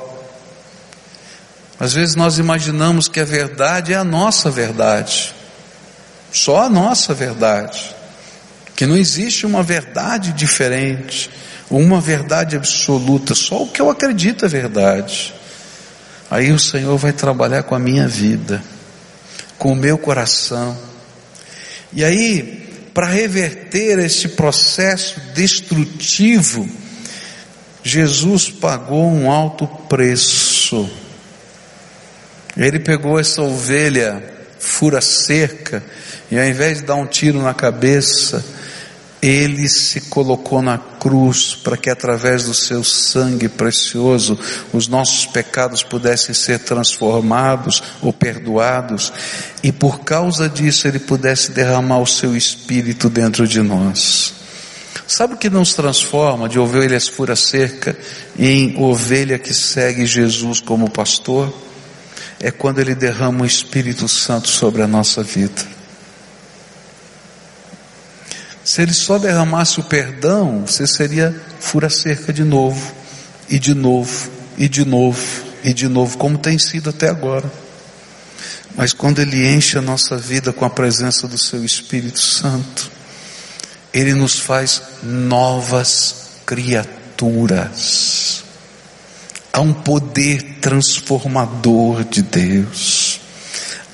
às 1.78 1.92
vezes 1.92 2.14
nós 2.14 2.38
imaginamos 2.38 3.08
que 3.08 3.20
a 3.20 3.24
verdade 3.24 3.92
é 3.92 3.96
a 3.96 4.04
nossa 4.04 4.50
verdade. 4.50 5.37
Só 6.32 6.62
a 6.62 6.68
nossa 6.68 7.14
verdade. 7.14 7.94
Que 8.76 8.86
não 8.86 8.96
existe 8.96 9.44
uma 9.44 9.62
verdade 9.62 10.32
diferente, 10.32 11.30
uma 11.70 12.00
verdade 12.00 12.56
absoluta, 12.56 13.34
só 13.34 13.62
o 13.62 13.68
que 13.68 13.80
eu 13.80 13.90
acredito 13.90 14.44
é 14.44 14.48
verdade. 14.48 15.34
Aí 16.30 16.52
o 16.52 16.58
Senhor 16.58 16.96
vai 16.96 17.12
trabalhar 17.12 17.62
com 17.64 17.74
a 17.74 17.78
minha 17.78 18.06
vida, 18.06 18.62
com 19.58 19.72
o 19.72 19.76
meu 19.76 19.98
coração. 19.98 20.76
E 21.92 22.04
aí, 22.04 22.90
para 22.94 23.06
reverter 23.06 23.98
esse 23.98 24.28
processo 24.28 25.20
destrutivo, 25.34 26.68
Jesus 27.82 28.50
pagou 28.50 29.10
um 29.10 29.30
alto 29.30 29.66
preço. 29.66 30.88
Ele 32.56 32.78
pegou 32.78 33.18
essa 33.18 33.40
ovelha 33.40 34.22
fura 34.58 35.00
cerca 35.00 35.82
e 36.30 36.38
ao 36.38 36.44
invés 36.44 36.78
de 36.78 36.84
dar 36.84 36.96
um 36.96 37.06
tiro 37.06 37.42
na 37.42 37.54
cabeça, 37.54 38.44
ele 39.20 39.68
se 39.68 40.02
colocou 40.02 40.62
na 40.62 40.78
cruz 40.78 41.54
para 41.54 41.76
que 41.76 41.90
através 41.90 42.44
do 42.44 42.54
seu 42.54 42.84
sangue 42.84 43.48
precioso 43.48 44.38
os 44.72 44.86
nossos 44.86 45.26
pecados 45.26 45.82
pudessem 45.82 46.34
ser 46.34 46.60
transformados 46.60 47.82
ou 48.00 48.12
perdoados 48.12 49.12
e 49.62 49.72
por 49.72 50.00
causa 50.00 50.48
disso 50.48 50.86
ele 50.86 51.00
pudesse 51.00 51.50
derramar 51.50 51.98
o 51.98 52.06
seu 52.06 52.36
espírito 52.36 53.08
dentro 53.08 53.46
de 53.46 53.60
nós. 53.60 54.34
Sabe 55.06 55.34
o 55.34 55.38
que 55.38 55.50
nos 55.50 55.74
transforma 55.74 56.48
de 56.48 56.58
ovelhas 56.58 57.08
fura 57.08 57.34
cerca 57.34 57.96
em 58.38 58.76
ovelha 58.80 59.38
que 59.38 59.54
segue 59.54 60.06
Jesus 60.06 60.60
como 60.60 60.90
pastor? 60.90 61.52
É 62.38 62.50
quando 62.50 62.78
Ele 62.78 62.94
derrama 62.94 63.42
o 63.42 63.46
Espírito 63.46 64.06
Santo 64.06 64.48
sobre 64.48 64.82
a 64.82 64.86
nossa 64.86 65.22
vida. 65.22 65.77
Se 68.68 68.82
Ele 68.82 68.92
só 68.92 69.18
derramasse 69.18 69.80
o 69.80 69.82
perdão, 69.82 70.66
você 70.66 70.86
seria 70.86 71.34
fura 71.58 71.88
cerca 71.88 72.34
de 72.34 72.44
novo, 72.44 72.92
e 73.48 73.58
de 73.58 73.72
novo, 73.72 74.30
e 74.58 74.68
de 74.68 74.84
novo, 74.84 75.22
e 75.64 75.72
de 75.72 75.88
novo, 75.88 76.18
como 76.18 76.36
tem 76.36 76.58
sido 76.58 76.90
até 76.90 77.08
agora. 77.08 77.50
Mas 78.76 78.92
quando 78.92 79.22
Ele 79.22 79.48
enche 79.48 79.78
a 79.78 79.80
nossa 79.80 80.18
vida 80.18 80.52
com 80.52 80.66
a 80.66 80.70
presença 80.70 81.26
do 81.26 81.38
Seu 81.38 81.64
Espírito 81.64 82.20
Santo, 82.20 82.90
Ele 83.90 84.12
nos 84.12 84.38
faz 84.38 84.82
novas 85.02 86.32
criaturas. 86.44 88.44
Há 89.50 89.62
um 89.62 89.72
poder 89.72 90.58
transformador 90.60 92.04
de 92.04 92.20
Deus. 92.20 93.18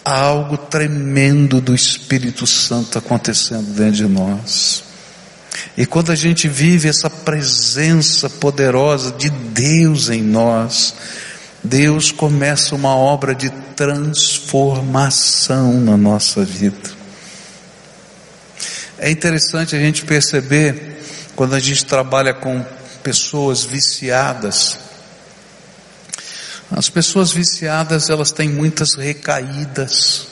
Há 0.05 0.21
algo 0.21 0.59
tremendo 0.59 1.61
do 1.61 1.75
Espírito 1.75 2.47
Santo 2.47 2.99
acontecendo 2.99 3.75
dentro 3.75 3.93
de 3.93 4.07
nós. 4.07 4.85
E 5.77 5.87
quando 5.87 6.13
a 6.13 6.15
gente 6.15 6.47
vive 6.47 6.89
essa 6.89 7.09
presença 7.09 8.29
poderosa 8.29 9.13
de 9.13 9.31
Deus 9.31 10.11
em 10.11 10.23
nós, 10.23 10.95
Deus 11.63 12.13
começa 12.13 12.75
uma 12.75 12.95
obra 12.95 13.35
de 13.35 13.49
transformação 13.75 15.81
na 15.81 15.97
nossa 15.97 16.45
vida. 16.45 16.91
É 18.99 19.11
interessante 19.11 19.75
a 19.75 19.79
gente 19.79 20.05
perceber 20.05 21.03
quando 21.35 21.55
a 21.55 21.61
gente 21.61 21.85
trabalha 21.85 22.35
com 22.35 22.65
pessoas 23.03 23.65
viciadas. 23.65 24.79
As 26.77 26.89
pessoas 26.89 27.31
viciadas, 27.31 28.11
elas 28.11 28.33
têm 28.33 28.49
muitas 28.49 28.97
recaídas. 28.97 30.27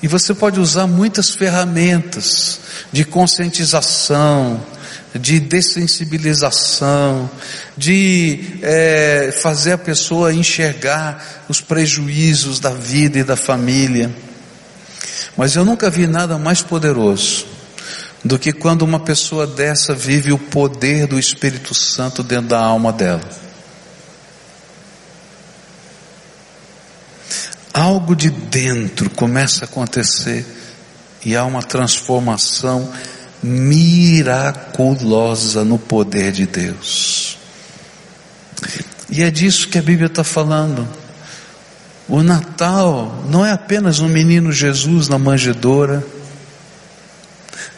E 0.00 0.06
você 0.06 0.32
pode 0.32 0.60
usar 0.60 0.86
muitas 0.86 1.30
ferramentas 1.30 2.60
de 2.92 3.04
conscientização, 3.04 4.64
de 5.12 5.40
dessensibilização, 5.40 7.28
de 7.76 8.60
é, 8.62 9.36
fazer 9.42 9.72
a 9.72 9.78
pessoa 9.78 10.32
enxergar 10.32 11.44
os 11.48 11.60
prejuízos 11.60 12.60
da 12.60 12.70
vida 12.70 13.18
e 13.18 13.24
da 13.24 13.34
família. 13.34 14.14
Mas 15.36 15.56
eu 15.56 15.64
nunca 15.64 15.90
vi 15.90 16.06
nada 16.06 16.38
mais 16.38 16.62
poderoso 16.62 17.44
do 18.24 18.38
que 18.38 18.52
quando 18.52 18.82
uma 18.82 19.00
pessoa 19.00 19.48
dessa 19.48 19.94
vive 19.94 20.32
o 20.32 20.38
poder 20.38 21.08
do 21.08 21.18
Espírito 21.18 21.74
Santo 21.74 22.22
dentro 22.22 22.50
da 22.50 22.60
alma 22.60 22.92
dela. 22.92 23.47
Algo 27.78 28.16
de 28.16 28.28
dentro 28.28 29.08
começa 29.08 29.64
a 29.64 29.68
acontecer 29.68 30.44
e 31.24 31.36
há 31.36 31.44
uma 31.44 31.62
transformação 31.62 32.92
miraculosa 33.40 34.44
no 35.64 35.78
poder 35.78 36.32
de 36.32 36.44
Deus. 36.44 37.38
E 39.08 39.22
é 39.22 39.30
disso 39.30 39.68
que 39.68 39.78
a 39.78 39.82
Bíblia 39.82 40.08
está 40.08 40.24
falando. 40.24 40.88
O 42.08 42.20
Natal 42.20 43.22
não 43.30 43.46
é 43.46 43.52
apenas 43.52 44.00
um 44.00 44.08
menino 44.08 44.50
Jesus 44.50 45.08
na 45.08 45.16
manjedoura, 45.16 46.04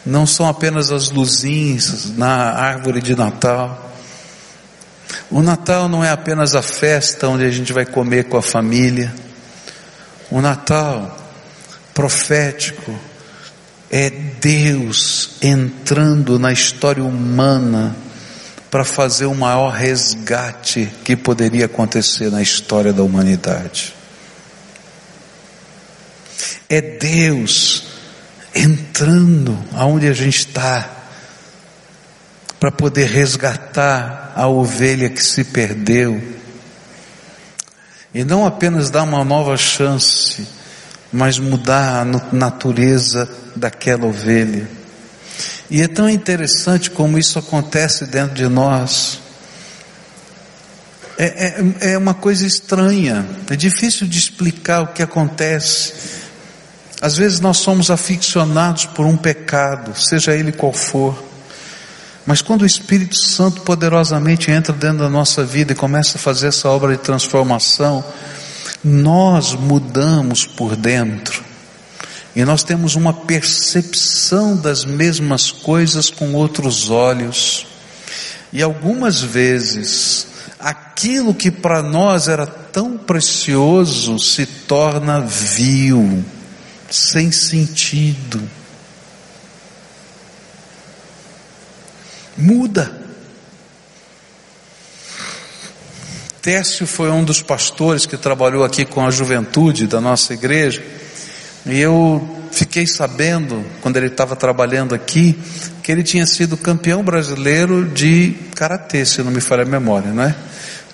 não 0.03 0.25
são 0.25 0.49
apenas 0.49 0.91
as 0.91 1.11
luzinhas 1.11 2.17
na 2.17 2.53
árvore 2.53 3.03
de 3.03 3.15
Natal. 3.15 3.93
O 5.29 5.43
Natal 5.43 5.87
não 5.87 6.03
é 6.03 6.09
apenas 6.09 6.55
a 6.55 6.63
festa 6.63 7.27
onde 7.27 7.45
a 7.45 7.51
gente 7.51 7.71
vai 7.71 7.85
comer 7.85 8.23
com 8.23 8.37
a 8.37 8.41
família. 8.41 9.13
O 10.31 10.39
Natal 10.39 11.17
profético 11.93 12.97
é 13.89 14.09
Deus 14.09 15.31
entrando 15.41 16.39
na 16.39 16.53
história 16.53 17.03
humana 17.03 17.93
para 18.71 18.85
fazer 18.85 19.25
o 19.25 19.35
maior 19.35 19.73
resgate 19.73 20.89
que 21.03 21.17
poderia 21.17 21.65
acontecer 21.65 22.31
na 22.31 22.41
história 22.41 22.93
da 22.93 23.03
humanidade. 23.03 23.93
É 26.69 26.79
Deus 26.79 27.83
entrando 28.55 29.57
aonde 29.73 30.07
a 30.07 30.13
gente 30.13 30.39
está 30.39 30.89
para 32.57 32.71
poder 32.71 33.09
resgatar 33.09 34.31
a 34.33 34.47
ovelha 34.47 35.09
que 35.09 35.21
se 35.21 35.43
perdeu 35.43 36.40
e 38.13 38.23
não 38.23 38.45
apenas 38.45 38.89
dar 38.89 39.03
uma 39.03 39.23
nova 39.23 39.55
chance 39.57 40.47
mas 41.11 41.37
mudar 41.37 42.01
a 42.01 42.05
natureza 42.33 43.29
daquela 43.55 44.05
ovelha. 44.05 44.67
E 45.69 45.81
é 45.81 45.87
tão 45.87 46.09
interessante 46.09 46.89
como 46.89 47.17
isso 47.17 47.37
acontece 47.37 48.05
dentro 48.05 48.35
de 48.35 48.47
nós. 48.47 49.19
É, 51.17 51.25
é, 51.81 51.91
é 51.93 51.97
uma 51.97 52.13
coisa 52.13 52.47
estranha, 52.47 53.27
é 53.49 53.55
difícil 53.55 54.07
de 54.07 54.17
explicar 54.17 54.81
o 54.81 54.87
que 54.87 55.03
acontece. 55.03 56.21
Às 57.01 57.17
vezes 57.17 57.39
nós 57.39 57.57
somos 57.57 57.91
aficionados 57.91 58.85
por 58.85 59.05
um 59.05 59.17
pecado, 59.17 59.99
seja 59.99 60.33
ele 60.33 60.51
qual 60.51 60.73
for. 60.73 61.30
Mas 62.25 62.41
quando 62.41 62.61
o 62.61 62.65
Espírito 62.65 63.15
Santo 63.17 63.61
poderosamente 63.61 64.51
entra 64.51 64.73
dentro 64.73 64.99
da 64.99 65.09
nossa 65.09 65.43
vida 65.43 65.73
e 65.73 65.75
começa 65.75 66.17
a 66.17 66.21
fazer 66.21 66.47
essa 66.47 66.69
obra 66.69 66.95
de 66.95 67.01
transformação, 67.01 68.03
nós 68.83 69.53
mudamos 69.53 70.45
por 70.45 70.75
dentro 70.75 71.51
e 72.35 72.45
nós 72.45 72.63
temos 72.63 72.95
uma 72.95 73.13
percepção 73.13 74.55
das 74.55 74.85
mesmas 74.85 75.51
coisas 75.51 76.09
com 76.09 76.33
outros 76.33 76.89
olhos. 76.89 77.67
E 78.53 78.61
algumas 78.61 79.21
vezes, 79.21 80.27
aquilo 80.59 81.33
que 81.33 81.51
para 81.51 81.81
nós 81.81 82.29
era 82.29 82.45
tão 82.47 82.97
precioso 82.97 84.17
se 84.17 84.45
torna 84.45 85.19
vil, 85.19 86.23
sem 86.89 87.31
sentido. 87.31 88.41
Muda. 92.37 93.01
Técio 96.41 96.87
foi 96.87 97.11
um 97.11 97.23
dos 97.23 97.41
pastores 97.41 98.05
que 98.05 98.17
trabalhou 98.17 98.63
aqui 98.63 98.83
com 98.83 99.05
a 99.05 99.11
juventude 99.11 99.85
da 99.85 100.01
nossa 100.01 100.33
igreja. 100.33 100.83
E 101.65 101.79
eu 101.79 102.41
fiquei 102.51 102.87
sabendo, 102.87 103.63
quando 103.81 103.97
ele 103.97 104.07
estava 104.07 104.35
trabalhando 104.35 104.95
aqui, 104.95 105.37
que 105.83 105.91
ele 105.91 106.03
tinha 106.03 106.25
sido 106.25 106.57
campeão 106.57 107.03
brasileiro 107.03 107.85
de 107.85 108.35
karatê, 108.55 109.05
se 109.05 109.21
não 109.21 109.31
me 109.31 109.39
falha 109.39 109.61
a 109.61 109.65
memória, 109.65 110.11
não 110.11 110.23
é? 110.23 110.35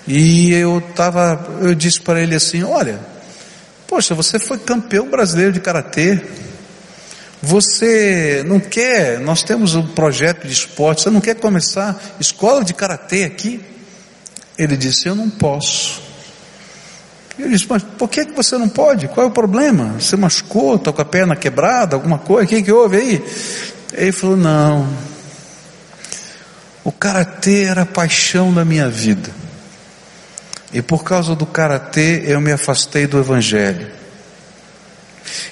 E 0.07 0.51
eu 0.53 0.81
tava, 0.95 1.47
eu 1.61 1.73
disse 1.73 1.99
para 2.01 2.21
ele 2.21 2.35
assim: 2.35 2.63
Olha, 2.63 2.99
poxa, 3.87 4.15
você 4.15 4.39
foi 4.39 4.57
campeão 4.57 5.09
brasileiro 5.09 5.51
de 5.51 5.59
karatê. 5.59 6.21
Você 7.41 8.43
não 8.47 8.59
quer? 8.59 9.19
Nós 9.19 9.43
temos 9.43 9.75
um 9.75 9.85
projeto 9.85 10.47
de 10.47 10.53
esporte. 10.53 11.03
Você 11.03 11.09
não 11.09 11.21
quer 11.21 11.35
começar 11.35 11.99
escola 12.19 12.63
de 12.63 12.73
karatê 12.73 13.23
aqui? 13.23 13.63
Ele 14.57 14.75
disse: 14.75 15.07
Eu 15.07 15.15
não 15.15 15.29
posso. 15.29 16.01
Eu 17.37 17.49
disse: 17.49 17.67
Mas 17.69 17.83
por 17.83 18.09
que, 18.09 18.25
que 18.25 18.33
você 18.33 18.57
não 18.57 18.67
pode? 18.67 19.07
Qual 19.07 19.25
é 19.25 19.29
o 19.29 19.33
problema? 19.33 19.95
Você 19.99 20.15
machucou, 20.15 20.75
está 20.75 20.91
com 20.91 21.01
a 21.01 21.05
perna 21.05 21.35
quebrada, 21.35 21.95
alguma 21.95 22.17
coisa? 22.17 22.45
O 22.45 22.47
que, 22.47 22.63
que 22.63 22.71
houve 22.71 22.97
aí? 22.97 23.25
Ele 23.93 24.11
falou: 24.11 24.35
Não. 24.35 24.87
O 26.83 26.91
karatê 26.91 27.65
era 27.65 27.81
a 27.83 27.85
paixão 27.85 28.53
da 28.53 28.65
minha 28.65 28.89
vida. 28.89 29.29
E 30.73 30.81
por 30.81 31.03
causa 31.03 31.35
do 31.35 31.45
karatê 31.45 32.23
eu 32.25 32.41
me 32.41 32.51
afastei 32.51 33.05
do 33.05 33.19
evangelho. 33.19 33.96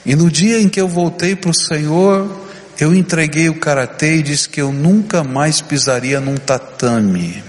E 0.05 0.15
no 0.15 0.29
dia 0.29 0.59
em 0.59 0.69
que 0.69 0.79
eu 0.79 0.87
voltei 0.87 1.35
para 1.35 1.51
o 1.51 1.55
Senhor, 1.55 2.47
eu 2.79 2.93
entreguei 2.93 3.49
o 3.49 3.59
karatê 3.59 4.17
e 4.17 4.23
disse 4.23 4.49
que 4.49 4.61
eu 4.61 4.71
nunca 4.71 5.23
mais 5.23 5.61
pisaria 5.61 6.19
num 6.19 6.35
tatame 6.35 7.43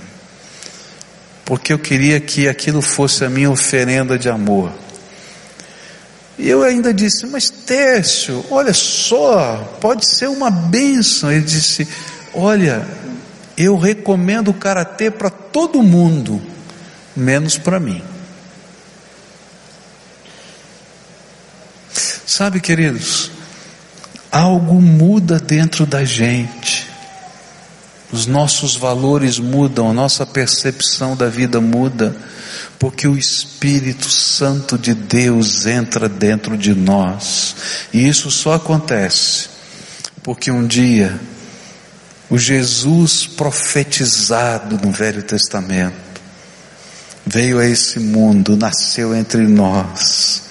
porque 1.46 1.72
eu 1.72 1.78
queria 1.78 2.20
que 2.20 2.48
aquilo 2.48 2.82
fosse 2.82 3.24
a 3.24 3.30
minha 3.30 3.48
oferenda 3.48 4.18
de 4.18 4.28
amor. 4.28 4.72
E 6.36 6.48
eu 6.48 6.64
ainda 6.64 6.92
disse, 6.92 7.24
mas 7.24 7.48
Técio, 7.48 8.44
olha 8.50 8.74
só, 8.74 9.78
pode 9.80 10.04
ser 10.04 10.28
uma 10.28 10.50
bênção. 10.50 11.30
Ele 11.30 11.42
disse, 11.42 11.86
olha, 12.34 12.84
eu 13.56 13.78
recomendo 13.78 14.48
o 14.48 14.54
karatê 14.54 15.08
para 15.08 15.30
todo 15.30 15.84
mundo, 15.84 16.42
menos 17.14 17.56
para 17.56 17.78
mim. 17.78 18.02
Sabe, 22.37 22.61
queridos, 22.61 23.30
algo 24.30 24.74
muda 24.74 25.39
dentro 25.39 25.87
da 25.87 26.05
gente 26.05 26.87
os 28.12 28.26
nossos 28.26 28.76
valores 28.76 29.39
mudam, 29.39 29.89
a 29.89 29.95
nossa 29.95 30.26
percepção 30.26 31.16
da 31.16 31.30
vida 31.30 31.62
muda, 31.62 32.14
porque 32.78 33.09
o 33.09 33.16
Espírito 33.16 34.11
Santo 34.11 34.76
de 34.76 34.93
Deus 34.93 35.64
entra 35.64 36.11
dentro 36.11 36.59
de 36.59 36.74
nós. 36.74 37.57
E 37.91 38.07
isso 38.07 38.30
só 38.30 38.53
acontece 38.53 39.49
porque 40.22 40.51
um 40.51 40.66
dia 40.66 41.18
o 42.28 42.37
Jesus 42.37 43.26
profetizado 43.26 44.78
no 44.84 44.93
Velho 44.93 45.22
Testamento 45.22 46.20
veio 47.24 47.59
a 47.59 47.64
esse 47.64 47.99
mundo, 47.99 48.59
nasceu 48.59 49.16
entre 49.16 49.47
nós, 49.47 50.43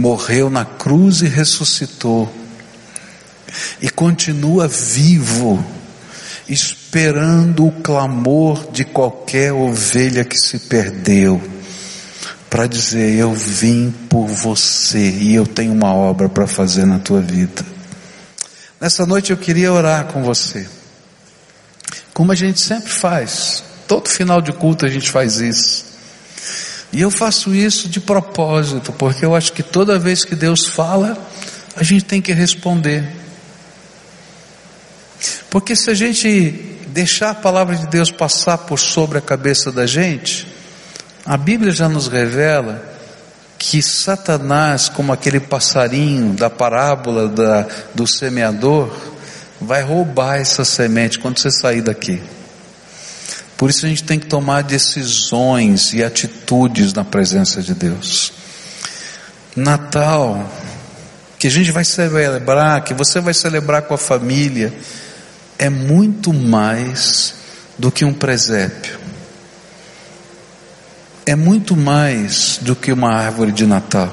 morreu 0.00 0.48
na 0.48 0.64
cruz 0.64 1.20
e 1.20 1.28
ressuscitou, 1.28 2.32
e 3.82 3.90
continua 3.90 4.66
vivo, 4.66 5.62
esperando 6.48 7.66
o 7.66 7.72
clamor 7.82 8.70
de 8.72 8.84
qualquer 8.84 9.52
ovelha 9.52 10.24
que 10.24 10.38
se 10.38 10.58
perdeu, 10.60 11.40
para 12.48 12.66
dizer: 12.66 13.14
Eu 13.18 13.34
vim 13.34 13.94
por 14.08 14.26
você 14.26 15.10
e 15.10 15.34
eu 15.34 15.46
tenho 15.46 15.72
uma 15.72 15.92
obra 15.92 16.28
para 16.28 16.46
fazer 16.46 16.86
na 16.86 16.98
tua 16.98 17.20
vida. 17.20 17.64
Nessa 18.80 19.04
noite 19.04 19.30
eu 19.30 19.36
queria 19.36 19.70
orar 19.70 20.06
com 20.06 20.22
você, 20.22 20.66
como 22.14 22.32
a 22.32 22.34
gente 22.34 22.58
sempre 22.58 22.90
faz. 22.90 23.62
Todo 23.86 24.08
final 24.08 24.40
de 24.40 24.52
culto 24.52 24.86
a 24.86 24.88
gente 24.88 25.10
faz 25.10 25.40
isso. 25.40 25.89
E 26.92 27.00
eu 27.00 27.10
faço 27.10 27.54
isso 27.54 27.88
de 27.88 28.00
propósito, 28.00 28.92
porque 28.92 29.24
eu 29.24 29.34
acho 29.34 29.52
que 29.52 29.62
toda 29.62 29.98
vez 29.98 30.24
que 30.24 30.34
Deus 30.34 30.66
fala, 30.66 31.16
a 31.76 31.82
gente 31.82 32.04
tem 32.04 32.20
que 32.20 32.32
responder. 32.32 33.08
Porque 35.48 35.76
se 35.76 35.90
a 35.90 35.94
gente 35.94 36.50
deixar 36.88 37.30
a 37.30 37.34
palavra 37.34 37.76
de 37.76 37.86
Deus 37.86 38.10
passar 38.10 38.58
por 38.58 38.78
sobre 38.78 39.18
a 39.18 39.20
cabeça 39.20 39.70
da 39.70 39.86
gente, 39.86 40.46
a 41.24 41.36
Bíblia 41.36 41.70
já 41.70 41.88
nos 41.88 42.08
revela 42.08 42.90
que 43.56 43.82
Satanás, 43.82 44.88
como 44.88 45.12
aquele 45.12 45.38
passarinho 45.38 46.32
da 46.32 46.48
parábola 46.48 47.28
da, 47.28 47.66
do 47.94 48.06
semeador, 48.06 48.90
vai 49.60 49.82
roubar 49.82 50.36
essa 50.36 50.64
semente 50.64 51.18
quando 51.18 51.38
você 51.38 51.50
sair 51.50 51.82
daqui. 51.82 52.20
Por 53.60 53.68
isso 53.68 53.84
a 53.84 53.90
gente 53.90 54.04
tem 54.04 54.18
que 54.18 54.26
tomar 54.26 54.62
decisões 54.62 55.92
e 55.92 56.02
atitudes 56.02 56.94
na 56.94 57.04
presença 57.04 57.60
de 57.60 57.74
Deus. 57.74 58.32
Natal, 59.54 60.50
que 61.38 61.46
a 61.46 61.50
gente 61.50 61.70
vai 61.70 61.84
celebrar, 61.84 62.82
que 62.82 62.94
você 62.94 63.20
vai 63.20 63.34
celebrar 63.34 63.82
com 63.82 63.92
a 63.92 63.98
família, 63.98 64.72
é 65.58 65.68
muito 65.68 66.32
mais 66.32 67.34
do 67.78 67.92
que 67.92 68.02
um 68.02 68.14
presépio. 68.14 68.98
É 71.26 71.36
muito 71.36 71.76
mais 71.76 72.58
do 72.62 72.74
que 72.74 72.90
uma 72.90 73.12
árvore 73.12 73.52
de 73.52 73.66
Natal. 73.66 74.10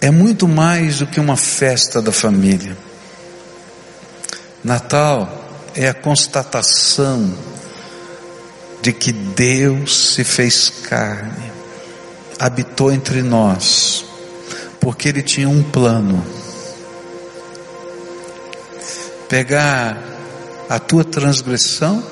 É 0.00 0.12
muito 0.12 0.46
mais 0.46 1.00
do 1.00 1.06
que 1.08 1.18
uma 1.18 1.36
festa 1.36 2.00
da 2.00 2.12
família. 2.12 2.78
Natal 4.62 5.45
é 5.76 5.88
a 5.88 5.94
constatação 5.94 7.30
de 8.80 8.92
que 8.92 9.12
Deus 9.12 10.14
se 10.14 10.24
fez 10.24 10.70
carne, 10.88 11.52
habitou 12.38 12.90
entre 12.90 13.22
nós, 13.22 14.04
porque 14.80 15.08
Ele 15.08 15.22
tinha 15.22 15.48
um 15.48 15.62
plano. 15.62 16.24
Pegar 19.28 20.02
a 20.68 20.78
tua 20.78 21.04
transgressão, 21.04 22.02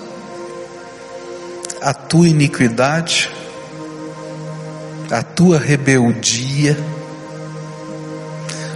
a 1.81 1.95
tua 1.95 2.29
iniquidade, 2.29 3.31
a 5.11 5.23
tua 5.23 5.59
rebeldia, 5.59 6.77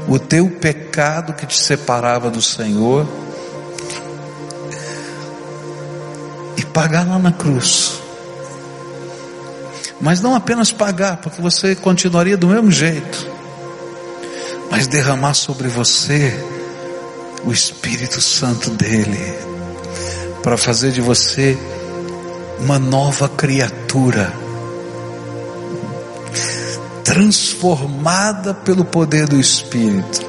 o 0.09 0.19
teu 0.19 0.49
pecado 0.49 1.35
que 1.35 1.45
te 1.45 1.59
separava 1.59 2.31
do 2.31 2.41
Senhor, 2.41 3.07
pagar 6.79 7.05
lá 7.09 7.19
na 7.19 7.33
cruz. 7.33 8.01
Mas 10.01 10.21
não 10.21 10.37
apenas 10.37 10.71
pagar, 10.71 11.17
porque 11.17 11.43
você 11.43 11.75
continuaria 11.75 12.37
do 12.37 12.47
mesmo 12.47 12.71
jeito, 12.71 13.27
mas 14.71 14.87
derramar 14.87 15.35
sobre 15.35 15.67
você 15.67 16.33
o 17.45 17.51
Espírito 17.51 18.21
Santo 18.21 18.71
dele, 18.71 19.19
para 20.41 20.57
fazer 20.57 20.93
de 20.93 21.01
você 21.01 21.59
uma 22.61 22.79
nova 22.79 23.29
criatura, 23.29 24.33
transformada 27.03 28.55
pelo 28.55 28.85
poder 28.85 29.27
do 29.27 29.41
Espírito. 29.41 30.28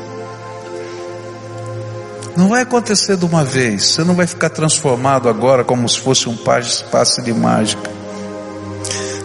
Não 2.36 2.47
vai 2.47 2.61
acontecer 2.61 3.17
de 3.17 3.25
uma 3.25 3.43
vez, 3.43 3.86
você 3.86 4.03
não 4.03 4.15
vai 4.15 4.27
ficar 4.27 4.49
transformado 4.49 5.27
agora 5.27 5.63
como 5.63 5.88
se 5.89 5.99
fosse 5.99 6.30
um 6.30 6.38
passe 6.38 7.21
de 7.21 7.34
mágica. 7.34 7.89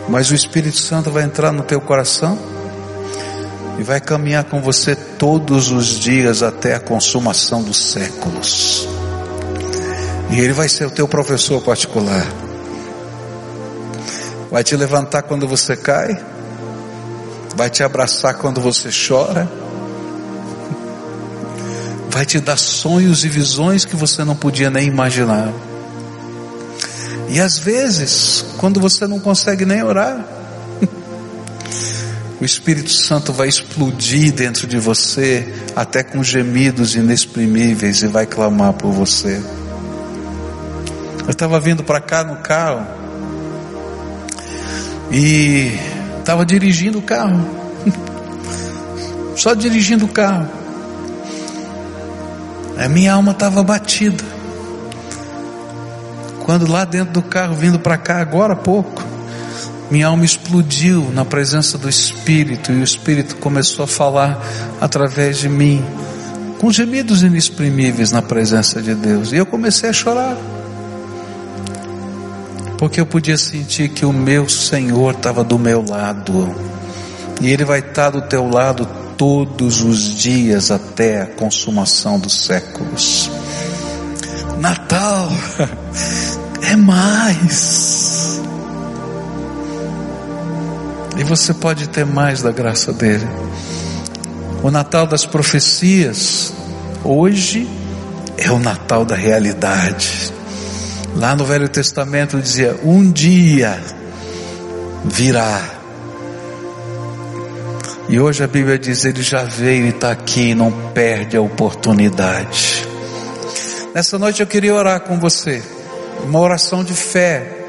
Mas 0.08 0.30
o 0.30 0.34
Espírito 0.34 0.78
Santo 0.78 1.10
vai 1.10 1.22
entrar 1.22 1.52
no 1.52 1.62
teu 1.62 1.80
coração 1.80 2.38
e 3.78 3.82
vai 3.82 4.00
caminhar 4.00 4.44
com 4.44 4.60
você 4.60 4.94
todos 4.94 5.70
os 5.70 5.98
dias 5.98 6.42
até 6.42 6.74
a 6.74 6.80
consumação 6.80 7.62
dos 7.62 7.92
séculos. 7.92 8.88
E 10.30 10.40
ele 10.40 10.52
vai 10.52 10.68
ser 10.68 10.86
o 10.86 10.90
teu 10.90 11.06
professor 11.06 11.62
particular. 11.62 12.26
Vai 14.50 14.64
te 14.64 14.76
levantar 14.76 15.22
quando 15.22 15.46
você 15.46 15.76
cai, 15.76 16.20
vai 17.56 17.70
te 17.70 17.82
abraçar 17.82 18.34
quando 18.34 18.60
você 18.60 18.88
chora 18.90 19.63
vai 22.14 22.24
te 22.24 22.38
dar 22.38 22.56
sonhos 22.56 23.24
e 23.24 23.28
visões 23.28 23.84
que 23.84 23.96
você 23.96 24.22
não 24.22 24.36
podia 24.36 24.70
nem 24.70 24.86
imaginar. 24.86 25.52
E 27.28 27.40
às 27.40 27.58
vezes, 27.58 28.44
quando 28.56 28.78
você 28.78 29.04
não 29.08 29.18
consegue 29.18 29.64
nem 29.64 29.82
orar, 29.82 30.24
o 32.40 32.44
Espírito 32.44 32.92
Santo 32.92 33.32
vai 33.32 33.48
explodir 33.48 34.32
dentro 34.32 34.64
de 34.68 34.78
você, 34.78 35.52
até 35.74 36.04
com 36.04 36.22
gemidos 36.22 36.94
inexprimíveis, 36.94 38.02
e 38.02 38.06
vai 38.06 38.26
clamar 38.26 38.74
por 38.74 38.92
você. 38.92 39.42
Eu 41.24 41.32
estava 41.32 41.58
vindo 41.58 41.82
para 41.82 42.00
cá 42.00 42.22
no 42.22 42.36
carro, 42.36 42.86
e 45.10 45.76
estava 46.20 46.46
dirigindo 46.46 47.00
o 47.00 47.02
carro, 47.02 47.44
só 49.34 49.52
dirigindo 49.52 50.04
o 50.04 50.08
carro. 50.08 50.63
A 52.76 52.88
minha 52.88 53.12
alma 53.12 53.32
estava 53.32 53.62
batida. 53.62 54.24
Quando 56.44 56.70
lá 56.70 56.84
dentro 56.84 57.14
do 57.14 57.22
carro, 57.22 57.54
vindo 57.54 57.78
para 57.78 57.96
cá 57.96 58.20
agora 58.20 58.52
há 58.52 58.56
pouco, 58.56 59.02
minha 59.90 60.08
alma 60.08 60.24
explodiu 60.24 61.10
na 61.12 61.24
presença 61.24 61.78
do 61.78 61.88
Espírito 61.88 62.72
e 62.72 62.80
o 62.80 62.82
Espírito 62.82 63.36
começou 63.36 63.84
a 63.84 63.88
falar 63.88 64.42
através 64.80 65.38
de 65.38 65.48
mim, 65.48 65.84
com 66.58 66.70
gemidos 66.70 67.22
inexprimíveis 67.22 68.10
na 68.10 68.20
presença 68.20 68.82
de 68.82 68.94
Deus. 68.94 69.32
E 69.32 69.36
eu 69.36 69.46
comecei 69.46 69.88
a 69.88 69.92
chorar, 69.92 70.36
porque 72.76 73.00
eu 73.00 73.06
podia 73.06 73.38
sentir 73.38 73.88
que 73.88 74.04
o 74.04 74.12
meu 74.12 74.48
Senhor 74.48 75.14
estava 75.14 75.44
do 75.44 75.58
meu 75.58 75.84
lado, 75.88 76.54
e 77.40 77.50
Ele 77.50 77.64
vai 77.64 77.78
estar 77.78 78.10
do 78.10 78.20
teu 78.22 78.48
lado 78.48 78.86
todos 79.16 79.82
os 79.82 80.14
dias 80.14 80.70
até 80.70 81.22
a 81.22 81.26
consumação 81.26 82.18
dos 82.18 82.44
séculos. 82.44 83.30
Natal 84.58 85.30
é 86.62 86.76
mais. 86.76 88.40
E 91.16 91.24
você 91.24 91.54
pode 91.54 91.88
ter 91.88 92.04
mais 92.04 92.42
da 92.42 92.50
graça 92.50 92.92
dele. 92.92 93.26
O 94.62 94.70
Natal 94.70 95.06
das 95.06 95.26
profecias, 95.26 96.52
hoje, 97.04 97.68
é 98.36 98.50
o 98.50 98.58
Natal 98.58 99.04
da 99.04 99.14
realidade. 99.14 100.32
Lá 101.16 101.36
no 101.36 101.44
Velho 101.44 101.68
Testamento 101.68 102.40
dizia: 102.40 102.78
um 102.82 103.10
dia 103.10 103.78
virá 105.04 105.73
e 108.14 108.20
hoje 108.20 108.44
a 108.44 108.46
Bíblia 108.46 108.78
diz: 108.78 109.04
Ele 109.04 109.24
já 109.24 109.42
veio 109.42 109.86
e 109.86 109.88
está 109.88 110.12
aqui, 110.12 110.54
não 110.54 110.70
perde 110.70 111.36
a 111.36 111.40
oportunidade. 111.40 112.86
Nessa 113.92 114.16
noite 114.20 114.40
eu 114.40 114.46
queria 114.46 114.72
orar 114.72 115.00
com 115.00 115.18
você, 115.18 115.60
uma 116.22 116.38
oração 116.38 116.84
de 116.84 116.94
fé, 116.94 117.66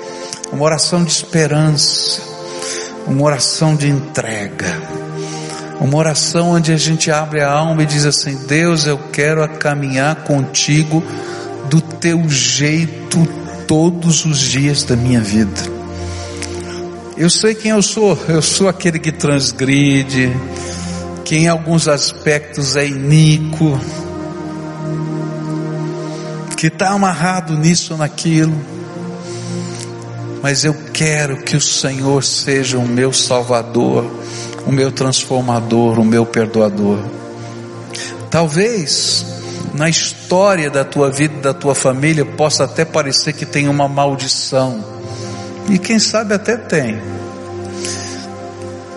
uma 0.51 0.63
oração 0.63 1.03
de 1.03 1.09
esperança, 1.09 2.21
uma 3.07 3.23
oração 3.23 3.75
de 3.75 3.89
entrega, 3.89 4.71
uma 5.81 5.97
oração 5.97 6.51
onde 6.51 6.71
a 6.71 6.77
gente 6.77 7.09
abre 7.09 7.41
a 7.41 7.51
alma 7.51 7.81
e 7.81 7.87
diz 7.87 8.05
assim: 8.05 8.35
Deus, 8.45 8.85
eu 8.85 8.99
quero 9.11 9.49
caminhar 9.57 10.25
contigo 10.25 11.03
do 11.71 11.81
teu 11.81 12.29
jeito 12.29 13.27
todos 13.67 14.25
os 14.25 14.37
dias 14.37 14.83
da 14.83 14.95
minha 14.95 15.21
vida. 15.21 15.74
Eu 17.18 17.30
sei 17.30 17.55
quem 17.55 17.72
eu 17.72 17.82
sou, 17.82 18.18
eu 18.28 18.41
sou 18.41 18.68
aquele 18.68 18.99
que 18.99 19.09
transgride, 19.09 20.36
que 21.24 21.38
em 21.38 21.47
alguns 21.47 21.88
aspectos 21.88 22.76
é 22.76 22.86
iníquo, 22.86 23.80
que 26.57 26.68
está 26.68 26.89
amarrado 26.89 27.57
nisso 27.57 27.93
ou 27.93 27.99
naquilo, 27.99 28.53
mas 30.43 30.66
eu 30.66 30.76
quero 30.91 31.38
que 31.38 31.55
o 31.55 31.61
Senhor 31.61 32.22
seja 32.22 32.78
o 32.78 32.86
meu 32.86 33.13
Salvador, 33.13 34.05
o 34.68 34.72
meu 34.72 34.91
transformador, 34.91 35.97
o 35.97 36.03
meu 36.03 36.26
perdoador. 36.26 36.99
Talvez 38.30 39.26
na 39.74 39.88
história 39.88 40.70
da 40.70 40.84
tua 40.84 41.09
vida, 41.09 41.39
da 41.39 41.53
tua 41.53 41.76
família, 41.76 42.26
possa 42.26 42.66
até 42.66 42.84
parecer 42.84 43.32
que 43.32 43.45
tem 43.45 43.70
uma 43.70 43.88
maldição 43.88 44.94
e 45.70 45.78
quem 45.78 45.99
sabe 45.99 46.34
até 46.34 46.57
tem. 46.57 46.99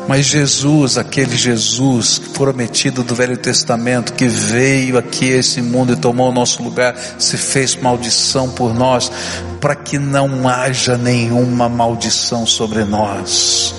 Mas 0.09 0.25
Jesus, 0.25 0.97
aquele 0.97 1.37
Jesus 1.37 2.19
prometido 2.19 3.03
do 3.03 3.14
Velho 3.14 3.37
Testamento, 3.37 4.14
que 4.14 4.27
veio 4.27 4.97
aqui 4.97 5.35
a 5.35 5.37
esse 5.37 5.61
mundo 5.61 5.93
e 5.93 5.97
tomou 5.97 6.31
o 6.31 6.33
nosso 6.33 6.62
lugar, 6.62 6.97
se 7.19 7.37
fez 7.37 7.77
maldição 7.77 8.49
por 8.49 8.75
nós, 8.75 9.12
para 9.61 9.75
que 9.77 9.99
não 9.99 10.49
haja 10.49 10.97
nenhuma 10.97 11.69
maldição 11.69 12.47
sobre 12.47 12.85
nós, 12.85 13.75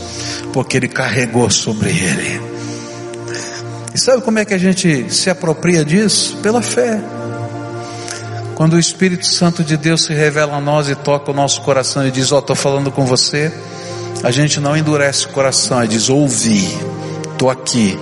porque 0.54 0.78
Ele 0.78 0.88
carregou 0.88 1.50
sobre 1.50 1.90
Ele. 1.90 2.42
E 3.96 3.98
sabe 3.98 4.22
como 4.22 4.38
é 4.38 4.46
que 4.46 4.54
a 4.54 4.60
gente 4.60 5.12
se 5.12 5.32
apropria 5.32 5.84
disso? 5.84 6.38
Pela 6.44 6.62
fé. 6.62 7.02
Quando 8.60 8.74
o 8.74 8.78
Espírito 8.80 9.26
Santo 9.26 9.64
de 9.64 9.78
Deus 9.78 10.04
se 10.04 10.14
revela 10.14 10.58
a 10.58 10.60
nós 10.60 10.90
e 10.90 10.96
toca 10.96 11.32
o 11.32 11.34
nosso 11.34 11.62
coração 11.62 12.06
e 12.06 12.12
diz: 12.12 12.30
Ó, 12.34 12.36
oh, 12.36 12.40
estou 12.40 12.58
falando 12.58 12.92
com 12.92 13.06
você, 13.06 13.54
a 14.22 14.32
gente 14.32 14.60
não 14.60 14.76
endurece 14.76 15.28
o 15.28 15.30
coração, 15.30 15.82
e 15.82 15.88
diz: 15.88 16.10
Ouvi, 16.10 16.68
estou 17.32 17.50
aqui. 17.50 17.98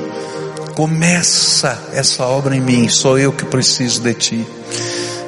Começa 0.74 1.80
essa 1.94 2.26
obra 2.26 2.56
em 2.56 2.60
mim, 2.60 2.90
sou 2.90 3.20
eu 3.20 3.32
que 3.32 3.46
preciso 3.46 4.02
de 4.02 4.16
ti. 4.16 4.48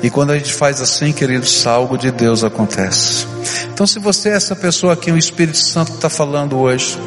E 0.01 0.09
quando 0.09 0.31
a 0.31 0.37
gente 0.39 0.51
faz 0.51 0.81
assim, 0.81 1.11
queridos, 1.11 1.67
algo 1.67 1.95
de 1.95 2.09
Deus 2.09 2.43
acontece. 2.43 3.27
Então, 3.71 3.85
se 3.85 3.99
você 3.99 4.29
é 4.29 4.33
essa 4.33 4.55
pessoa 4.55 4.95
que 4.95 5.11
o 5.11 5.17
Espírito 5.17 5.59
Santo 5.59 5.91
está 5.93 6.09
falando 6.09 6.57
hoje, 6.57 6.97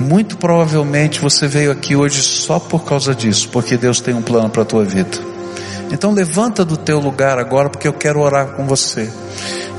muito 0.00 0.38
provavelmente 0.38 1.20
você 1.20 1.46
veio 1.46 1.72
aqui 1.72 1.94
hoje 1.94 2.22
só 2.22 2.58
por 2.58 2.84
causa 2.84 3.14
disso, 3.14 3.50
porque 3.50 3.76
Deus 3.76 4.00
tem 4.00 4.14
um 4.14 4.22
plano 4.22 4.48
para 4.48 4.62
a 4.62 4.64
tua 4.64 4.82
vida. 4.82 5.31
Então 5.90 6.12
levanta 6.12 6.64
do 6.64 6.76
teu 6.76 6.98
lugar 6.98 7.38
agora, 7.38 7.68
porque 7.68 7.88
eu 7.88 7.92
quero 7.92 8.20
orar 8.20 8.48
com 8.48 8.66
você. 8.66 9.10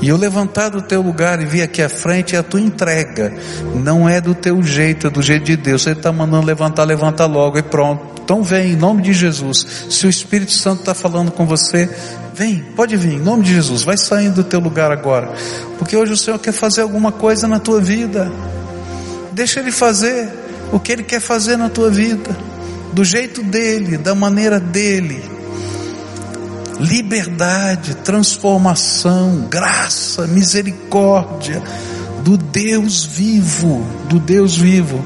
E 0.00 0.08
eu 0.08 0.16
levantar 0.16 0.70
do 0.70 0.82
teu 0.82 1.00
lugar 1.00 1.40
e 1.40 1.46
vir 1.46 1.62
aqui 1.62 1.80
à 1.80 1.88
frente 1.88 2.36
é 2.36 2.38
a 2.38 2.42
tua 2.42 2.60
entrega. 2.60 3.32
Não 3.74 4.08
é 4.08 4.20
do 4.20 4.34
teu 4.34 4.62
jeito, 4.62 5.06
é 5.06 5.10
do 5.10 5.22
jeito 5.22 5.44
de 5.44 5.56
Deus. 5.56 5.86
Ele 5.86 5.96
está 5.96 6.12
mandando 6.12 6.46
levantar, 6.46 6.84
levanta 6.84 7.24
logo 7.26 7.58
e 7.58 7.62
pronto. 7.62 8.22
Então 8.22 8.42
vem, 8.42 8.72
em 8.72 8.76
nome 8.76 9.02
de 9.02 9.12
Jesus. 9.12 9.86
Se 9.88 10.06
o 10.06 10.10
Espírito 10.10 10.52
Santo 10.52 10.80
está 10.80 10.94
falando 10.94 11.30
com 11.30 11.46
você, 11.46 11.88
vem, 12.34 12.58
pode 12.76 12.96
vir, 12.96 13.14
em 13.14 13.18
nome 13.18 13.44
de 13.44 13.54
Jesus. 13.54 13.82
Vai 13.82 13.96
saindo 13.96 14.36
do 14.36 14.44
teu 14.44 14.60
lugar 14.60 14.90
agora. 14.90 15.32
Porque 15.78 15.96
hoje 15.96 16.12
o 16.12 16.16
Senhor 16.16 16.38
quer 16.38 16.52
fazer 16.52 16.82
alguma 16.82 17.12
coisa 17.12 17.46
na 17.46 17.58
tua 17.58 17.80
vida. 17.80 18.30
Deixa 19.32 19.60
Ele 19.60 19.72
fazer 19.72 20.28
o 20.72 20.78
que 20.78 20.92
Ele 20.92 21.02
quer 21.02 21.20
fazer 21.20 21.56
na 21.56 21.68
tua 21.68 21.90
vida. 21.90 22.36
Do 22.92 23.04
jeito 23.04 23.42
dele, 23.42 23.96
da 23.96 24.14
maneira 24.14 24.60
dele 24.60 25.33
liberdade, 26.80 27.94
transformação, 27.96 29.46
graça, 29.50 30.26
misericórdia 30.26 31.62
do 32.22 32.36
Deus 32.36 33.04
vivo, 33.04 33.86
do 34.08 34.18
Deus 34.18 34.56
vivo. 34.56 35.04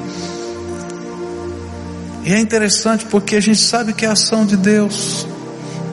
E 2.24 2.32
é 2.32 2.38
interessante 2.38 3.06
porque 3.06 3.36
a 3.36 3.40
gente 3.40 3.60
sabe 3.60 3.92
que 3.92 4.04
é 4.04 4.08
a 4.08 4.12
ação 4.12 4.44
de 4.44 4.56
Deus. 4.56 5.26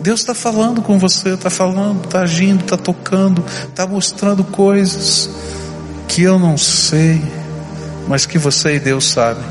Deus 0.02 0.20
está 0.20 0.36
falando 0.36 0.82
com 0.82 1.00
você, 1.00 1.30
está 1.30 1.50
falando, 1.50 2.06
está 2.06 2.22
agindo, 2.22 2.64
está 2.64 2.78
tocando, 2.78 3.44
está 3.68 3.88
mostrando 3.88 4.44
coisas 4.44 5.30
que 6.08 6.22
eu 6.22 6.38
não 6.38 6.58
sei, 6.58 7.22
mas 8.08 8.26
que 8.26 8.38
você 8.38 8.76
e 8.76 8.80
Deus 8.80 9.06
sabem. 9.06 9.44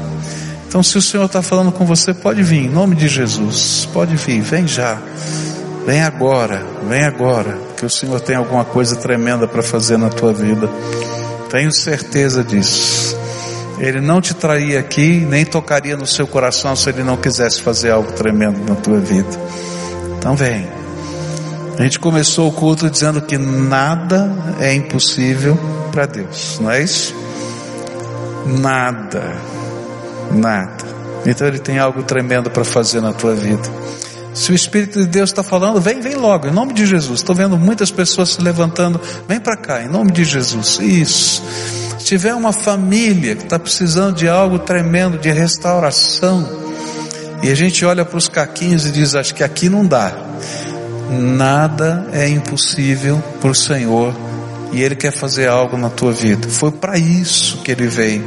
Então, 0.68 0.82
se 0.82 0.96
o 0.96 1.02
Senhor 1.02 1.24
está 1.24 1.42
falando 1.42 1.72
com 1.72 1.84
você, 1.84 2.14
pode 2.14 2.42
vir, 2.42 2.66
em 2.66 2.68
nome 2.68 2.94
de 2.94 3.08
Jesus, 3.08 3.88
pode 3.92 4.14
vir, 4.16 4.40
vem 4.42 4.66
já. 4.66 5.00
Vem 5.86 6.02
agora, 6.02 6.64
vem 6.88 7.04
agora, 7.04 7.58
que 7.76 7.84
o 7.84 7.90
Senhor 7.90 8.18
tem 8.20 8.36
alguma 8.36 8.64
coisa 8.64 8.96
tremenda 8.96 9.46
para 9.46 9.62
fazer 9.62 9.98
na 9.98 10.08
tua 10.08 10.32
vida. 10.32 10.68
Tenho 11.50 11.70
certeza 11.70 12.42
disso. 12.42 13.16
Ele 13.78 14.00
não 14.00 14.20
te 14.20 14.32
traria 14.32 14.80
aqui, 14.80 15.20
nem 15.28 15.44
tocaria 15.44 15.96
no 15.96 16.06
seu 16.06 16.26
coração 16.26 16.74
se 16.74 16.88
ele 16.88 17.02
não 17.02 17.16
quisesse 17.16 17.60
fazer 17.60 17.90
algo 17.90 18.12
tremendo 18.12 18.58
na 18.66 18.74
tua 18.76 18.98
vida. 18.98 19.28
Então 20.16 20.34
vem. 20.34 20.66
A 21.78 21.82
gente 21.82 21.98
começou 21.98 22.48
o 22.48 22.52
culto 22.52 22.88
dizendo 22.88 23.20
que 23.20 23.36
nada 23.36 24.30
é 24.60 24.72
impossível 24.72 25.58
para 25.90 26.06
Deus, 26.06 26.58
não 26.60 26.70
é 26.70 26.82
isso? 26.82 27.14
Nada, 28.46 29.36
nada. 30.30 30.84
Então 31.26 31.46
ele 31.46 31.58
tem 31.58 31.78
algo 31.78 32.02
tremendo 32.04 32.48
para 32.48 32.64
fazer 32.64 33.00
na 33.00 33.12
tua 33.12 33.34
vida. 33.34 33.68
Se 34.34 34.50
o 34.50 34.54
Espírito 34.54 35.00
de 35.00 35.06
Deus 35.06 35.30
está 35.30 35.44
falando, 35.44 35.80
vem, 35.80 36.00
vem 36.00 36.16
logo, 36.16 36.48
em 36.48 36.50
nome 36.50 36.74
de 36.74 36.84
Jesus. 36.84 37.20
Estou 37.20 37.34
vendo 37.34 37.56
muitas 37.56 37.90
pessoas 37.90 38.30
se 38.30 38.42
levantando, 38.42 39.00
vem 39.28 39.38
para 39.38 39.56
cá, 39.56 39.82
em 39.82 39.88
nome 39.88 40.10
de 40.10 40.24
Jesus. 40.24 40.80
Isso. 40.80 41.42
Se 41.98 42.04
tiver 42.04 42.34
uma 42.34 42.52
família 42.52 43.36
que 43.36 43.44
está 43.44 43.58
precisando 43.58 44.16
de 44.16 44.28
algo 44.28 44.58
tremendo, 44.58 45.16
de 45.18 45.30
restauração, 45.30 46.46
e 47.42 47.50
a 47.50 47.54
gente 47.54 47.84
olha 47.84 48.04
para 48.04 48.18
os 48.18 48.28
caquinhos 48.28 48.86
e 48.86 48.90
diz, 48.90 49.14
acho 49.14 49.34
que 49.34 49.44
aqui 49.44 49.68
não 49.68 49.86
dá. 49.86 50.12
Nada 51.10 52.08
é 52.12 52.28
impossível 52.28 53.22
para 53.40 53.50
o 53.50 53.54
Senhor, 53.54 54.12
e 54.72 54.82
Ele 54.82 54.96
quer 54.96 55.12
fazer 55.12 55.48
algo 55.48 55.76
na 55.76 55.90
tua 55.90 56.12
vida. 56.12 56.48
Foi 56.48 56.72
para 56.72 56.98
isso 56.98 57.58
que 57.58 57.70
Ele 57.70 57.86
veio 57.86 58.24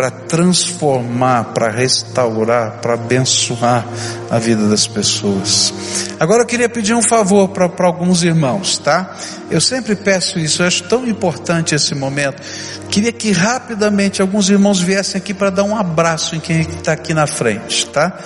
para 0.00 0.10
transformar, 0.10 1.52
para 1.52 1.68
restaurar, 1.68 2.78
para 2.80 2.94
abençoar 2.94 3.86
a 4.30 4.38
vida 4.38 4.66
das 4.66 4.86
pessoas. 4.86 5.74
Agora 6.18 6.42
eu 6.42 6.46
queria 6.46 6.70
pedir 6.70 6.94
um 6.94 7.02
favor 7.02 7.48
para 7.48 7.86
alguns 7.86 8.22
irmãos, 8.22 8.78
tá? 8.78 9.14
Eu 9.50 9.60
sempre 9.60 9.94
peço 9.94 10.38
isso, 10.38 10.62
eu 10.62 10.66
acho 10.66 10.84
tão 10.84 11.06
importante 11.06 11.74
esse 11.74 11.94
momento. 11.94 12.42
Queria 12.88 13.12
que 13.12 13.30
rapidamente 13.30 14.22
alguns 14.22 14.48
irmãos 14.48 14.80
viessem 14.80 15.18
aqui 15.18 15.34
para 15.34 15.50
dar 15.50 15.64
um 15.64 15.76
abraço 15.76 16.34
em 16.34 16.40
quem 16.40 16.62
está 16.62 16.92
aqui 16.92 17.12
na 17.12 17.26
frente, 17.26 17.86
tá? 17.88 18.18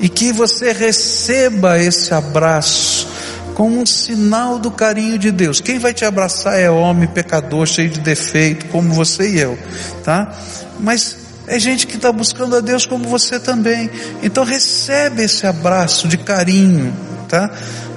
E 0.00 0.10
que 0.10 0.32
você 0.34 0.70
receba 0.70 1.78
esse 1.78 2.12
abraço 2.12 3.08
como 3.54 3.80
um 3.80 3.86
sinal 3.86 4.58
do 4.58 4.70
carinho 4.70 5.18
de 5.18 5.30
Deus. 5.30 5.62
Quem 5.62 5.78
vai 5.78 5.94
te 5.94 6.04
abraçar 6.04 6.60
é 6.60 6.68
homem, 6.70 7.08
pecador, 7.08 7.64
cheio 7.66 7.88
de 7.88 8.00
defeito, 8.00 8.66
como 8.66 8.92
você 8.92 9.30
e 9.30 9.40
eu, 9.40 9.58
tá? 10.04 10.30
Mas 10.78 11.21
é 11.46 11.58
gente 11.58 11.86
que 11.86 11.96
está 11.96 12.12
buscando 12.12 12.56
a 12.56 12.60
Deus 12.60 12.86
como 12.86 13.08
você 13.08 13.38
também. 13.38 13.90
Então 14.22 14.44
recebe 14.44 15.22
esse 15.22 15.46
abraço 15.46 16.08
de 16.08 16.16
carinho, 16.16 16.94
tá? 17.28 17.50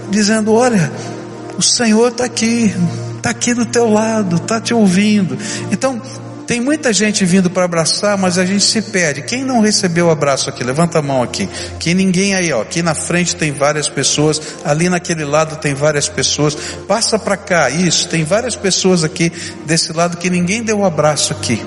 Dizendo, 0.09 0.53
olha, 0.53 0.91
o 1.57 1.61
Senhor 1.61 2.09
está 2.09 2.25
aqui, 2.25 2.73
está 3.17 3.29
aqui 3.29 3.53
do 3.53 3.65
teu 3.65 3.89
lado, 3.89 4.37
está 4.37 4.59
te 4.59 4.73
ouvindo. 4.73 5.37
Então 5.71 6.01
tem 6.47 6.61
muita 6.61 6.93
gente 6.93 7.25
vindo 7.25 7.49
para 7.49 7.65
abraçar, 7.65 8.17
mas 8.17 8.37
a 8.37 8.45
gente 8.45 8.63
se 8.63 8.81
perde. 8.81 9.23
Quem 9.23 9.43
não 9.43 9.59
recebeu 9.59 10.07
o 10.07 10.11
abraço 10.11 10.49
aqui? 10.49 10.63
Levanta 10.63 10.99
a 10.99 11.01
mão 11.01 11.23
aqui. 11.23 11.49
Que 11.79 11.93
ninguém 11.93 12.35
aí, 12.35 12.51
ó. 12.53 12.61
Aqui 12.61 12.81
na 12.81 12.93
frente 12.93 13.35
tem 13.35 13.51
várias 13.51 13.89
pessoas, 13.89 14.41
ali 14.63 14.89
naquele 14.89 15.25
lado 15.25 15.55
tem 15.57 15.73
várias 15.73 16.07
pessoas. 16.07 16.55
Passa 16.87 17.17
para 17.17 17.37
cá, 17.37 17.69
isso. 17.69 18.07
Tem 18.07 18.23
várias 18.23 18.55
pessoas 18.55 19.03
aqui 19.03 19.31
desse 19.65 19.91
lado 19.93 20.17
que 20.17 20.29
ninguém 20.29 20.63
deu 20.63 20.77
o 20.77 20.81
um 20.81 20.85
abraço 20.85 21.33
aqui. 21.33 21.65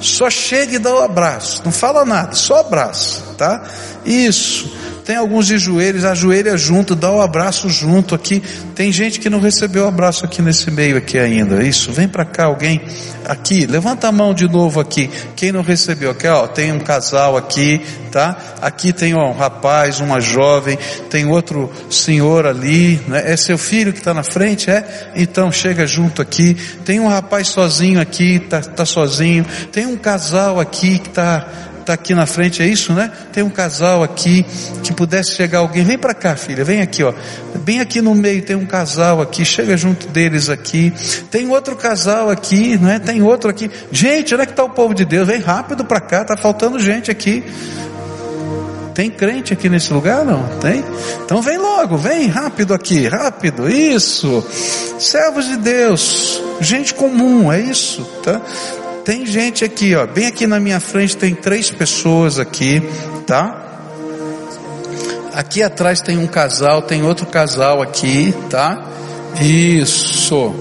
Só 0.00 0.28
chega 0.30 0.76
e 0.76 0.78
dá 0.78 0.94
o 0.94 1.00
um 1.00 1.04
abraço. 1.04 1.62
Não 1.64 1.72
fala 1.72 2.04
nada, 2.04 2.34
só 2.34 2.60
abraça, 2.60 3.22
tá? 3.36 3.62
Isso. 4.08 4.72
Tem 5.04 5.16
alguns 5.16 5.46
de 5.46 5.56
joelhos, 5.56 6.04
ajoelha 6.04 6.54
junto, 6.58 6.94
dá 6.94 7.10
o 7.10 7.16
um 7.16 7.20
abraço 7.22 7.68
junto 7.70 8.14
aqui. 8.14 8.42
Tem 8.74 8.92
gente 8.92 9.20
que 9.20 9.30
não 9.30 9.40
recebeu 9.40 9.84
o 9.84 9.88
abraço 9.88 10.22
aqui 10.24 10.42
nesse 10.42 10.70
meio 10.70 10.98
aqui 10.98 11.18
ainda. 11.18 11.62
Isso, 11.62 11.90
vem 11.92 12.06
para 12.06 12.26
cá 12.26 12.44
alguém 12.44 12.82
aqui, 13.24 13.66
levanta 13.66 14.08
a 14.08 14.12
mão 14.12 14.34
de 14.34 14.46
novo 14.46 14.80
aqui. 14.80 15.08
Quem 15.34 15.50
não 15.50 15.62
recebeu 15.62 16.10
aqui, 16.10 16.26
ó, 16.26 16.46
tem 16.46 16.72
um 16.72 16.78
casal 16.78 17.38
aqui, 17.38 17.80
tá? 18.12 18.36
Aqui 18.60 18.92
tem 18.92 19.14
um 19.14 19.32
rapaz, 19.32 19.98
uma 20.00 20.20
jovem, 20.20 20.78
tem 21.08 21.24
outro 21.24 21.70
senhor 21.88 22.46
ali, 22.46 23.00
né? 23.08 23.32
É 23.32 23.36
seu 23.36 23.56
filho 23.56 23.94
que 23.94 24.00
está 24.00 24.12
na 24.12 24.22
frente, 24.22 24.70
é? 24.70 25.12
Então 25.16 25.50
chega 25.50 25.86
junto 25.86 26.20
aqui. 26.20 26.54
Tem 26.84 27.00
um 27.00 27.08
rapaz 27.08 27.48
sozinho 27.48 27.98
aqui, 27.98 28.38
tá, 28.40 28.60
tá 28.60 28.84
sozinho. 28.84 29.46
Tem 29.72 29.86
um 29.86 29.96
casal 29.96 30.60
aqui 30.60 30.98
que 30.98 31.08
está 31.08 31.67
está 31.88 31.94
aqui 31.94 32.14
na 32.14 32.26
frente, 32.26 32.62
é 32.62 32.66
isso, 32.66 32.92
né? 32.92 33.10
Tem 33.32 33.42
um 33.42 33.48
casal 33.48 34.02
aqui 34.02 34.44
que 34.82 34.92
pudesse 34.92 35.32
chegar 35.32 35.60
alguém, 35.60 35.84
vem 35.84 35.96
para 35.96 36.12
cá, 36.12 36.36
filha, 36.36 36.62
vem 36.62 36.82
aqui, 36.82 37.02
ó. 37.02 37.14
Bem 37.64 37.80
aqui 37.80 38.02
no 38.02 38.14
meio 38.14 38.42
tem 38.42 38.54
um 38.54 38.66
casal 38.66 39.22
aqui, 39.22 39.44
chega 39.44 39.76
junto 39.76 40.06
deles 40.08 40.50
aqui. 40.50 40.92
Tem 41.30 41.48
outro 41.48 41.76
casal 41.76 42.28
aqui, 42.28 42.76
não 42.76 42.90
é? 42.90 42.98
Tem 42.98 43.22
outro 43.22 43.48
aqui. 43.48 43.70
Gente, 43.90 44.34
onde 44.34 44.42
é 44.42 44.46
que 44.46 44.52
está 44.52 44.64
o 44.64 44.70
povo 44.70 44.94
de 44.94 45.04
Deus? 45.06 45.26
Vem 45.26 45.40
rápido 45.40 45.84
para 45.84 46.00
cá, 46.00 46.24
tá 46.24 46.36
faltando 46.36 46.78
gente 46.78 47.10
aqui. 47.10 47.42
Tem 48.94 49.10
crente 49.10 49.52
aqui 49.52 49.68
nesse 49.68 49.92
lugar? 49.92 50.24
Não? 50.24 50.42
Tem? 50.58 50.84
Então 51.24 51.40
vem 51.40 51.56
logo, 51.56 51.96
vem 51.96 52.26
rápido 52.26 52.74
aqui, 52.74 53.06
rápido, 53.06 53.68
isso. 53.68 54.44
Servos 54.98 55.46
de 55.46 55.56
Deus, 55.56 56.42
gente 56.60 56.92
comum, 56.92 57.50
é 57.50 57.60
isso, 57.60 58.04
tá? 58.22 58.42
Tem 59.08 59.24
gente 59.24 59.64
aqui, 59.64 59.94
ó, 59.94 60.06
bem 60.06 60.26
aqui 60.26 60.46
na 60.46 60.60
minha 60.60 60.78
frente 60.78 61.16
tem 61.16 61.34
três 61.34 61.70
pessoas 61.70 62.38
aqui, 62.38 62.82
tá? 63.26 63.80
Aqui 65.32 65.62
atrás 65.62 66.02
tem 66.02 66.18
um 66.18 66.26
casal, 66.26 66.82
tem 66.82 67.02
outro 67.02 67.24
casal 67.24 67.80
aqui, 67.80 68.34
tá? 68.50 68.86
Isso. 69.40 70.54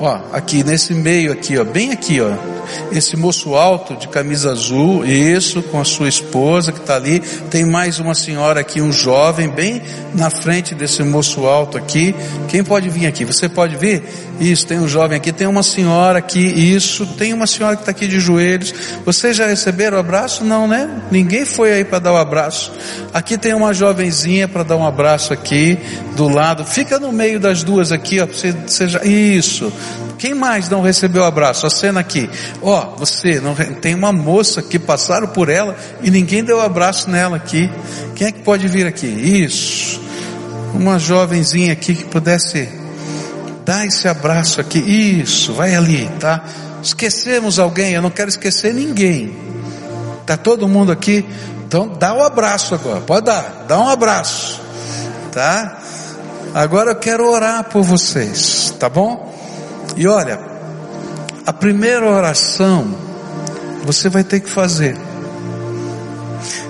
Ó, 0.00 0.18
aqui 0.32 0.64
nesse 0.64 0.94
meio 0.94 1.30
aqui, 1.30 1.58
ó, 1.58 1.64
bem 1.64 1.92
aqui, 1.92 2.22
ó. 2.22 2.32
Esse 2.90 3.16
moço 3.16 3.54
alto 3.54 3.94
de 3.96 4.08
camisa 4.08 4.50
azul, 4.52 5.04
isso, 5.04 5.62
com 5.62 5.78
a 5.78 5.84
sua 5.84 6.08
esposa 6.08 6.72
que 6.72 6.80
está 6.80 6.96
ali. 6.96 7.20
Tem 7.50 7.66
mais 7.66 7.98
uma 7.98 8.14
senhora 8.14 8.60
aqui, 8.60 8.80
um 8.80 8.92
jovem, 8.92 9.48
bem 9.48 9.82
na 10.14 10.30
frente 10.30 10.74
desse 10.74 11.02
moço 11.02 11.46
alto 11.46 11.76
aqui. 11.76 12.14
Quem 12.48 12.64
pode 12.64 12.88
vir 12.88 13.06
aqui? 13.06 13.24
Você 13.24 13.48
pode 13.48 13.76
vir? 13.76 14.02
Isso, 14.40 14.66
tem 14.66 14.78
um 14.78 14.88
jovem 14.88 15.18
aqui, 15.18 15.32
tem 15.32 15.46
uma 15.46 15.62
senhora 15.62 16.18
aqui, 16.18 16.40
isso, 16.40 17.04
tem 17.04 17.34
uma 17.34 17.46
senhora 17.46 17.76
que 17.76 17.82
está 17.82 17.90
aqui 17.90 18.08
de 18.08 18.18
joelhos. 18.18 18.72
Vocês 19.04 19.36
já 19.36 19.46
receberam 19.46 19.98
o 19.98 20.00
abraço? 20.00 20.42
Não, 20.44 20.66
né? 20.66 20.88
Ninguém 21.10 21.44
foi 21.44 21.74
aí 21.74 21.84
para 21.84 21.98
dar 21.98 22.12
o 22.12 22.14
um 22.14 22.18
abraço. 22.18 22.72
Aqui 23.12 23.36
tem 23.36 23.52
uma 23.52 23.74
jovenzinha 23.74 24.48
para 24.48 24.62
dar 24.62 24.76
um 24.76 24.86
abraço 24.86 25.32
aqui, 25.32 25.78
do 26.16 26.26
lado. 26.28 26.64
Fica 26.64 26.98
no 26.98 27.12
meio 27.12 27.38
das 27.38 27.62
duas 27.62 27.92
aqui, 27.92 28.18
ó. 28.18 28.26
Você, 28.26 28.52
você 28.52 28.88
já, 28.88 29.04
isso. 29.04 29.70
Quem 30.20 30.34
mais 30.34 30.68
não 30.68 30.82
recebeu 30.82 31.24
abraço? 31.24 31.66
A 31.66 31.70
cena 31.70 32.00
aqui. 32.00 32.28
Ó, 32.60 32.92
oh, 32.92 32.96
você, 32.98 33.40
não, 33.40 33.54
tem 33.54 33.94
uma 33.94 34.12
moça 34.12 34.60
que 34.60 34.78
passaram 34.78 35.28
por 35.28 35.48
ela 35.48 35.74
e 36.02 36.10
ninguém 36.10 36.44
deu 36.44 36.60
abraço 36.60 37.08
nela 37.08 37.38
aqui. 37.38 37.70
Quem 38.14 38.26
é 38.26 38.32
que 38.32 38.40
pode 38.40 38.68
vir 38.68 38.86
aqui? 38.86 39.06
Isso. 39.06 39.98
Uma 40.74 40.98
jovenzinha 40.98 41.72
aqui 41.72 41.94
que 41.94 42.04
pudesse 42.04 42.68
dar 43.64 43.86
esse 43.86 44.06
abraço 44.08 44.60
aqui. 44.60 44.78
Isso, 44.78 45.54
vai 45.54 45.74
ali, 45.74 46.06
tá? 46.20 46.44
Esquecemos 46.82 47.58
alguém, 47.58 47.94
eu 47.94 48.02
não 48.02 48.10
quero 48.10 48.28
esquecer 48.28 48.74
ninguém. 48.74 49.34
Tá 50.26 50.36
todo 50.36 50.68
mundo 50.68 50.92
aqui? 50.92 51.24
Então 51.66 51.88
dá 51.98 52.12
um 52.12 52.22
abraço 52.22 52.74
agora. 52.74 53.00
Pode 53.00 53.24
dar, 53.24 53.64
dá 53.66 53.78
um 53.78 53.88
abraço. 53.88 54.60
Tá? 55.32 55.78
Agora 56.52 56.90
eu 56.90 56.96
quero 56.96 57.26
orar 57.26 57.64
por 57.64 57.82
vocês, 57.82 58.74
tá 58.78 58.86
bom? 58.86 59.29
E 59.96 60.06
olha, 60.06 60.38
a 61.46 61.52
primeira 61.52 62.08
oração 62.08 62.94
você 63.84 64.08
vai 64.08 64.22
ter 64.22 64.40
que 64.40 64.48
fazer. 64.48 64.96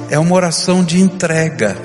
É 0.09 0.19
uma 0.19 0.35
oração 0.35 0.83
de 0.83 1.01
entrega, 1.01 1.77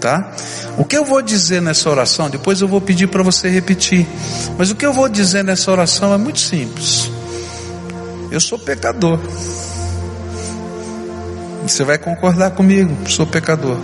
tá? 0.00 0.32
O 0.76 0.84
que 0.84 0.96
eu 0.96 1.04
vou 1.04 1.22
dizer 1.22 1.62
nessa 1.62 1.88
oração, 1.90 2.28
depois 2.30 2.60
eu 2.60 2.68
vou 2.68 2.80
pedir 2.80 3.08
para 3.08 3.22
você 3.22 3.48
repetir. 3.48 4.06
Mas 4.56 4.70
o 4.70 4.74
que 4.74 4.86
eu 4.86 4.92
vou 4.92 5.08
dizer 5.08 5.42
nessa 5.42 5.70
oração 5.70 6.12
é 6.12 6.16
muito 6.16 6.40
simples. 6.40 7.10
Eu 8.30 8.40
sou 8.40 8.58
pecador. 8.58 9.18
Você 11.62 11.84
vai 11.84 11.98
concordar 11.98 12.52
comigo, 12.52 12.96
sou 13.08 13.26
pecador. 13.26 13.78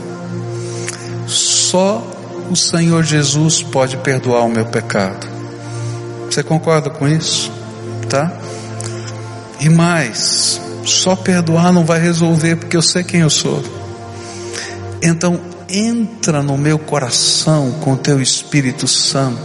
Só 1.27 2.03
o 2.51 2.57
Senhor 2.57 3.03
Jesus 3.03 3.63
pode 3.63 3.97
perdoar 3.99 4.43
o 4.45 4.49
meu 4.49 4.67
pecado. 4.67 5.34
Você 6.35 6.43
concorda 6.43 6.91
com 6.91 7.07
isso? 7.07 7.49
Tá? 8.09 8.37
E 9.61 9.69
mais, 9.69 10.61
só 10.85 11.15
perdoar 11.15 11.73
não 11.73 11.85
vai 11.85 12.01
resolver, 12.01 12.57
porque 12.57 12.77
eu 12.77 12.83
sei 12.83 13.05
quem 13.05 13.21
eu 13.21 13.31
sou. 13.31 13.63
Então, 15.01 15.41
entra 15.69 16.43
no 16.43 16.59
meu 16.59 16.77
coração 16.77 17.71
com 17.81 17.95
teu 17.95 18.21
Espírito 18.21 18.89
Santo 18.89 19.41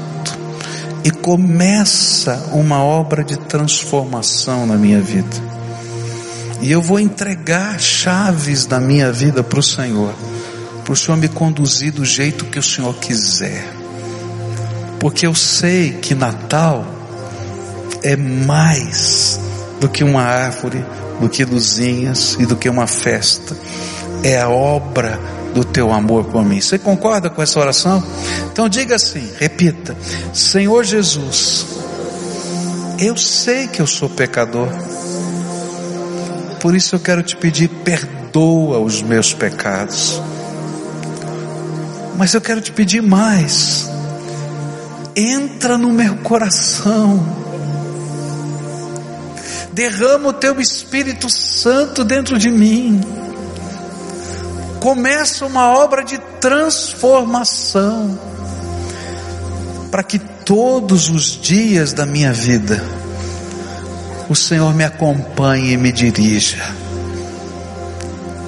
e 1.03 1.11
começa 1.11 2.49
uma 2.53 2.83
obra 2.83 3.23
de 3.23 3.37
transformação 3.37 4.65
na 4.65 4.75
minha 4.75 4.99
vida. 4.99 5.37
E 6.59 6.71
eu 6.71 6.81
vou 6.81 6.99
entregar 6.99 7.79
chaves 7.79 8.65
da 8.65 8.79
minha 8.79 9.11
vida 9.11 9.43
para 9.43 9.59
o 9.59 9.63
Senhor, 9.63 10.15
para 10.83 10.93
o 10.93 10.97
Senhor 10.97 11.17
me 11.17 11.27
conduzir 11.27 11.93
do 11.93 12.03
jeito 12.03 12.45
que 12.45 12.57
o 12.57 12.63
Senhor 12.63 12.95
quiser 12.95 13.78
porque 14.99 15.25
eu 15.25 15.33
sei 15.33 15.93
que 15.93 16.13
Natal 16.13 16.85
é 18.03 18.15
mais 18.15 19.39
do 19.79 19.87
que 19.87 20.03
uma 20.03 20.21
árvore, 20.21 20.83
do 21.19 21.29
que 21.29 21.45
luzinhas 21.45 22.35
e 22.39 22.45
do 22.45 22.55
que 22.55 22.69
uma 22.69 22.87
festa. 22.87 23.55
É 24.23 24.41
a 24.41 24.49
obra 24.49 25.19
do 25.53 25.63
teu 25.63 25.91
amor 25.91 26.25
por 26.25 26.43
mim. 26.43 26.59
Você 26.59 26.77
concorda 26.77 27.29
com 27.29 27.41
essa 27.41 27.59
oração? 27.59 28.03
Então 28.51 28.67
diga 28.67 28.95
assim, 28.95 29.31
repita: 29.39 29.95
Senhor 30.33 30.83
Jesus, 30.83 31.65
eu 32.99 33.15
sei 33.15 33.67
que 33.67 33.81
eu 33.81 33.87
sou 33.87 34.09
pecador. 34.09 34.67
Por 36.59 36.75
isso 36.75 36.95
eu 36.95 36.99
quero 36.99 37.23
te 37.23 37.37
pedir, 37.37 37.69
perdoa 37.69 38.79
os 38.79 39.01
meus 39.01 39.33
pecados. 39.33 40.21
Mas 42.17 42.33
eu 42.33 42.41
quero 42.41 42.59
te 42.59 42.73
pedir 42.73 43.01
mais 43.01 43.88
entra 45.19 45.77
no 45.77 45.91
meu 45.91 46.15
coração, 46.17 47.25
derrama 49.73 50.29
o 50.29 50.33
teu 50.33 50.59
Espírito 50.61 51.29
Santo 51.29 52.05
dentro 52.05 52.37
de 52.37 52.49
mim, 52.49 53.01
começa 54.79 55.45
uma 55.45 55.71
obra 55.77 56.03
de 56.03 56.17
transformação, 56.39 58.17
para 59.91 60.03
que 60.03 60.19
todos 60.19 61.09
os 61.09 61.39
dias 61.39 61.91
da 61.91 62.05
minha 62.05 62.31
vida, 62.31 62.81
o 64.29 64.35
Senhor 64.35 64.73
me 64.73 64.83
acompanhe 64.83 65.73
e 65.73 65.77
me 65.77 65.91
dirija. 65.91 66.63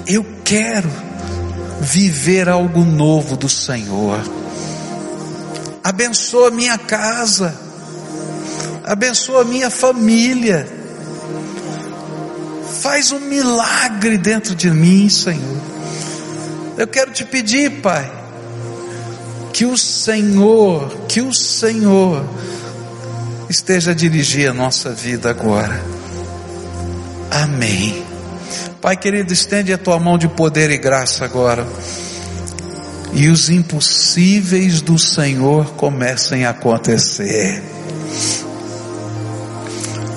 Eu 0.08 0.26
quero 0.44 0.90
viver 1.82 2.48
algo 2.48 2.86
novo 2.86 3.36
do 3.36 3.50
Senhor 3.50 4.20
abençoa 5.84 6.52
minha 6.52 6.78
casa, 6.78 7.56
abençoa 8.84 9.44
minha 9.44 9.70
família, 9.70 10.68
faz 12.82 13.12
um 13.12 13.20
milagre 13.20 14.18
dentro 14.18 14.56
de 14.56 14.70
mim, 14.70 15.10
Senhor. 15.10 15.62
Eu 16.78 16.88
quero 16.88 17.12
te 17.12 17.26
pedir, 17.26 17.82
Pai, 17.82 18.12
que 19.54 19.66
o 19.66 19.78
Senhor, 19.78 20.90
que 21.08 21.22
o 21.22 21.34
Senhor 21.34 22.26
esteja 23.50 23.92
a 23.92 23.94
dirigir 23.94 24.50
a 24.50 24.54
nossa 24.54 24.92
vida 24.92 25.30
agora. 25.30 25.84
Amém. 27.30 28.06
Pai 28.80 28.98
querido, 28.98 29.32
estende 29.32 29.72
a 29.72 29.78
tua 29.78 30.00
mão 30.00 30.18
de 30.18 30.28
poder 30.28 30.72
e 30.72 30.78
graça 30.78 31.24
agora 31.24 31.68
e 33.14 33.28
os 33.28 33.50
impossíveis 33.50 34.82
do 34.82 34.98
Senhor 34.98 35.66
comecem 35.74 36.46
a 36.46 36.52
acontecer. 36.52 37.62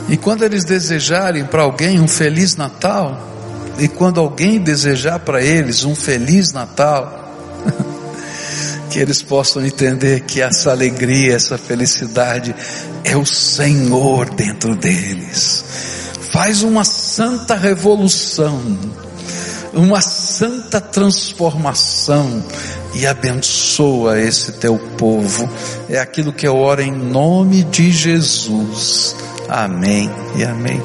E 0.08 0.16
quando 0.16 0.44
eles 0.44 0.64
desejarem 0.64 1.44
para 1.44 1.62
alguém 1.62 2.00
um 2.00 2.06
feliz 2.06 2.56
Natal, 2.56 3.32
e 3.78 3.88
quando 3.88 4.20
alguém 4.20 4.60
desejar 4.60 5.18
para 5.18 5.42
eles 5.42 5.84
um 5.84 5.94
feliz 5.94 6.52
Natal, 6.52 7.20
que 8.90 8.98
eles 8.98 9.22
possam 9.22 9.64
entender 9.64 10.20
que 10.20 10.40
essa 10.40 10.70
alegria, 10.70 11.34
essa 11.34 11.58
felicidade 11.58 12.54
é 13.02 13.16
o 13.16 13.26
Senhor 13.26 14.30
dentro 14.30 14.76
deles. 14.76 15.64
Faz 16.32 16.62
uma 16.62 16.84
santa 16.84 17.56
revolução, 17.56 18.60
uma 19.72 20.00
santa 20.00 20.80
transformação 20.80 22.44
e 22.94 23.06
abençoa 23.06 24.20
esse 24.20 24.52
teu 24.52 24.78
povo. 24.96 25.48
É 25.88 25.98
aquilo 25.98 26.32
que 26.32 26.46
eu 26.46 26.56
oro 26.56 26.80
em 26.80 26.92
nome 26.92 27.62
de 27.64 27.90
Jesus. 27.90 29.16
Amém 29.48 30.10
e 30.36 30.44
amém. 30.44 30.80